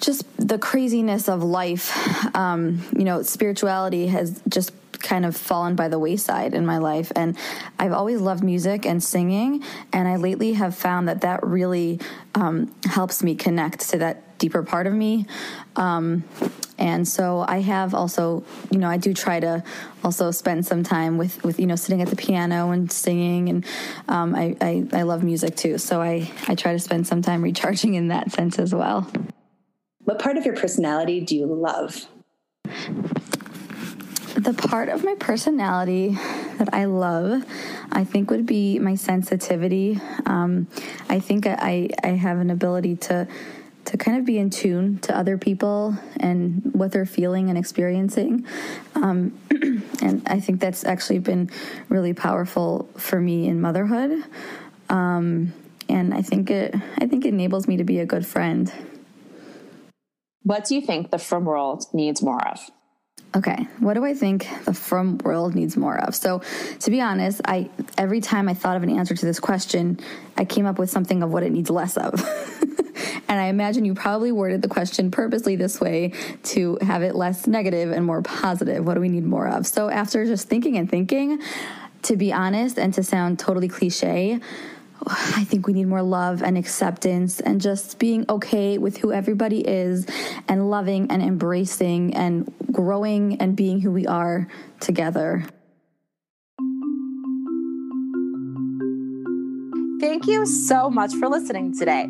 just 0.00 0.24
the 0.36 0.58
craziness 0.58 1.28
of 1.28 1.42
life. 1.42 1.90
Um, 2.36 2.82
you 2.96 3.04
know, 3.04 3.22
spirituality 3.22 4.08
has 4.08 4.42
just 4.48 4.72
kind 4.98 5.24
of 5.24 5.36
fallen 5.36 5.76
by 5.76 5.88
the 5.88 5.98
wayside 5.98 6.54
in 6.54 6.66
my 6.66 6.78
life. 6.78 7.12
And 7.14 7.36
I've 7.78 7.92
always 7.92 8.20
loved 8.20 8.42
music 8.42 8.84
and 8.84 9.02
singing. 9.02 9.62
And 9.92 10.08
I 10.08 10.16
lately 10.16 10.54
have 10.54 10.74
found 10.74 11.08
that 11.08 11.22
that 11.22 11.44
really 11.44 12.00
um, 12.34 12.74
helps 12.84 13.22
me 13.22 13.34
connect 13.34 13.88
to 13.90 13.98
that 13.98 14.22
deeper 14.38 14.62
part 14.62 14.86
of 14.86 14.92
me. 14.92 15.26
Um, 15.76 16.24
and 16.78 17.08
so 17.08 17.44
I 17.48 17.60
have 17.62 17.94
also, 17.94 18.44
you 18.70 18.78
know, 18.78 18.88
I 18.88 18.98
do 18.98 19.14
try 19.14 19.40
to 19.40 19.64
also 20.04 20.30
spend 20.30 20.66
some 20.66 20.82
time 20.82 21.16
with, 21.16 21.42
with 21.42 21.58
you 21.58 21.66
know, 21.66 21.76
sitting 21.76 22.02
at 22.02 22.08
the 22.08 22.16
piano 22.16 22.70
and 22.70 22.90
singing. 22.92 23.48
And 23.48 23.66
um, 24.08 24.34
I, 24.34 24.56
I, 24.60 24.86
I 24.92 25.02
love 25.02 25.22
music 25.22 25.56
too. 25.56 25.78
So 25.78 26.02
I, 26.02 26.30
I 26.48 26.54
try 26.54 26.72
to 26.72 26.78
spend 26.78 27.06
some 27.06 27.22
time 27.22 27.42
recharging 27.42 27.94
in 27.94 28.08
that 28.08 28.30
sense 28.32 28.58
as 28.58 28.74
well. 28.74 29.10
What 30.04 30.18
part 30.18 30.36
of 30.36 30.44
your 30.44 30.54
personality 30.54 31.20
do 31.20 31.34
you 31.34 31.46
love? 31.46 32.06
The 34.36 34.52
part 34.52 34.90
of 34.90 35.02
my 35.02 35.14
personality 35.18 36.10
that 36.58 36.68
I 36.72 36.84
love, 36.84 37.42
I 37.90 38.04
think, 38.04 38.30
would 38.30 38.44
be 38.44 38.78
my 38.78 38.94
sensitivity. 38.94 39.98
Um, 40.26 40.68
I 41.08 41.20
think 41.20 41.46
I, 41.46 41.88
I 42.04 42.08
have 42.08 42.38
an 42.38 42.50
ability 42.50 42.96
to 42.96 43.26
to 43.86 43.96
kind 43.96 44.18
of 44.18 44.24
be 44.24 44.38
in 44.38 44.50
tune 44.50 44.98
to 44.98 45.16
other 45.16 45.38
people 45.38 45.96
and 46.18 46.62
what 46.72 46.92
they're 46.92 47.06
feeling 47.06 47.48
and 47.48 47.56
experiencing. 47.56 48.46
Um, 48.94 49.38
and 50.02 50.22
I 50.26 50.40
think 50.40 50.60
that's 50.60 50.84
actually 50.84 51.20
been 51.20 51.50
really 51.88 52.12
powerful 52.12 52.88
for 52.96 53.20
me 53.20 53.46
in 53.46 53.60
motherhood. 53.60 54.24
Um, 54.88 55.52
and 55.88 56.12
I 56.12 56.22
think 56.22 56.50
it 56.50 56.74
I 56.98 57.06
think 57.06 57.24
it 57.24 57.28
enables 57.28 57.68
me 57.68 57.76
to 57.76 57.84
be 57.84 58.00
a 58.00 58.06
good 58.06 58.26
friend. 58.26 58.72
What 60.42 60.64
do 60.64 60.74
you 60.74 60.80
think 60.80 61.10
the 61.10 61.18
frum 61.18 61.44
world 61.44 61.86
needs 61.92 62.22
more 62.22 62.44
of? 62.46 62.60
Okay, 63.34 63.68
what 63.80 63.94
do 63.94 64.04
I 64.04 64.14
think 64.14 64.48
the 64.64 64.72
frum 64.72 65.18
world 65.18 65.54
needs 65.54 65.76
more 65.76 65.98
of? 65.98 66.14
So, 66.14 66.42
to 66.80 66.90
be 66.90 67.00
honest, 67.00 67.40
I 67.44 67.70
every 67.98 68.20
time 68.20 68.48
I 68.48 68.54
thought 68.54 68.76
of 68.76 68.82
an 68.82 68.90
answer 68.90 69.14
to 69.14 69.26
this 69.26 69.38
question, 69.38 70.00
I 70.36 70.44
came 70.44 70.66
up 70.66 70.78
with 70.78 70.90
something 70.90 71.22
of 71.22 71.30
what 71.30 71.42
it 71.42 71.52
needs 71.52 71.70
less 71.70 71.96
of. 71.96 72.14
and 73.28 73.40
I 73.40 73.46
imagine 73.46 73.84
you 73.84 73.94
probably 73.94 74.32
worded 74.32 74.62
the 74.62 74.68
question 74.68 75.10
purposely 75.10 75.56
this 75.56 75.80
way 75.80 76.12
to 76.44 76.78
have 76.82 77.02
it 77.02 77.14
less 77.14 77.46
negative 77.46 77.90
and 77.92 78.04
more 78.04 78.22
positive. 78.22 78.84
What 78.84 78.94
do 78.94 79.00
we 79.00 79.08
need 79.08 79.24
more 79.24 79.48
of? 79.48 79.66
So, 79.66 79.88
after 79.88 80.24
just 80.24 80.48
thinking 80.48 80.76
and 80.76 80.90
thinking, 80.90 81.40
to 82.02 82.16
be 82.16 82.32
honest 82.32 82.78
and 82.78 82.94
to 82.94 83.02
sound 83.02 83.38
totally 83.38 83.68
cliche, 83.68 84.40
I 85.06 85.44
think 85.44 85.66
we 85.66 85.72
need 85.72 85.86
more 85.86 86.02
love 86.02 86.42
and 86.42 86.58
acceptance 86.58 87.40
and 87.40 87.60
just 87.60 87.98
being 87.98 88.24
okay 88.28 88.78
with 88.78 88.96
who 88.98 89.12
everybody 89.12 89.60
is 89.60 90.06
and 90.48 90.68
loving 90.70 91.10
and 91.10 91.22
embracing 91.22 92.14
and 92.14 92.52
growing 92.72 93.40
and 93.40 93.54
being 93.54 93.80
who 93.80 93.92
we 93.92 94.06
are 94.06 94.48
together. 94.80 95.44
Thank 100.06 100.28
you 100.28 100.46
so 100.46 100.88
much 100.88 101.12
for 101.16 101.28
listening 101.28 101.76
today. 101.76 102.06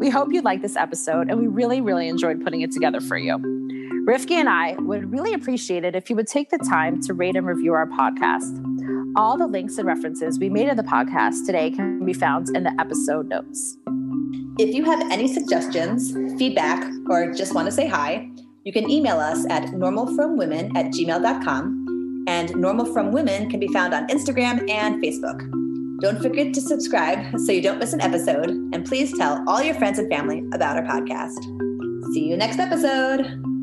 We 0.00 0.10
hope 0.10 0.32
you 0.32 0.42
liked 0.42 0.60
this 0.60 0.74
episode 0.74 1.30
and 1.30 1.38
we 1.38 1.46
really, 1.46 1.80
really 1.80 2.08
enjoyed 2.08 2.42
putting 2.42 2.62
it 2.62 2.72
together 2.72 3.00
for 3.00 3.16
you. 3.16 3.38
Rivki 4.08 4.32
and 4.32 4.48
I 4.48 4.74
would 4.80 5.12
really 5.12 5.32
appreciate 5.34 5.84
it 5.84 5.94
if 5.94 6.10
you 6.10 6.16
would 6.16 6.26
take 6.26 6.50
the 6.50 6.58
time 6.58 7.00
to 7.02 7.14
rate 7.14 7.36
and 7.36 7.46
review 7.46 7.74
our 7.74 7.86
podcast. 7.86 8.60
All 9.16 9.38
the 9.38 9.46
links 9.46 9.78
and 9.78 9.86
references 9.86 10.40
we 10.40 10.48
made 10.48 10.68
in 10.68 10.76
the 10.76 10.82
podcast 10.82 11.46
today 11.46 11.70
can 11.70 12.04
be 12.04 12.12
found 12.12 12.48
in 12.56 12.64
the 12.64 12.74
episode 12.80 13.28
notes. 13.28 13.78
If 14.58 14.74
you 14.74 14.84
have 14.86 15.00
any 15.08 15.32
suggestions, 15.32 16.12
feedback, 16.40 16.90
or 17.08 17.32
just 17.32 17.54
want 17.54 17.66
to 17.66 17.72
say 17.72 17.86
hi, 17.86 18.28
you 18.64 18.72
can 18.72 18.90
email 18.90 19.20
us 19.20 19.46
at 19.48 19.66
normalfrumwomen 19.66 20.76
at 20.76 20.86
gmail.com. 20.86 22.24
And 22.26 22.56
Normal 22.56 22.92
Frum 22.92 23.12
Women 23.12 23.48
can 23.48 23.60
be 23.60 23.68
found 23.68 23.94
on 23.94 24.08
Instagram 24.08 24.68
and 24.68 25.00
Facebook. 25.00 25.67
Don't 26.00 26.22
forget 26.22 26.54
to 26.54 26.60
subscribe 26.60 27.38
so 27.40 27.52
you 27.52 27.60
don't 27.60 27.78
miss 27.78 27.92
an 27.92 28.00
episode. 28.00 28.50
And 28.50 28.84
please 28.84 29.16
tell 29.18 29.42
all 29.48 29.62
your 29.62 29.74
friends 29.74 29.98
and 29.98 30.08
family 30.08 30.44
about 30.52 30.76
our 30.76 30.84
podcast. 30.84 31.42
See 32.12 32.28
you 32.28 32.36
next 32.36 32.58
episode. 32.58 33.57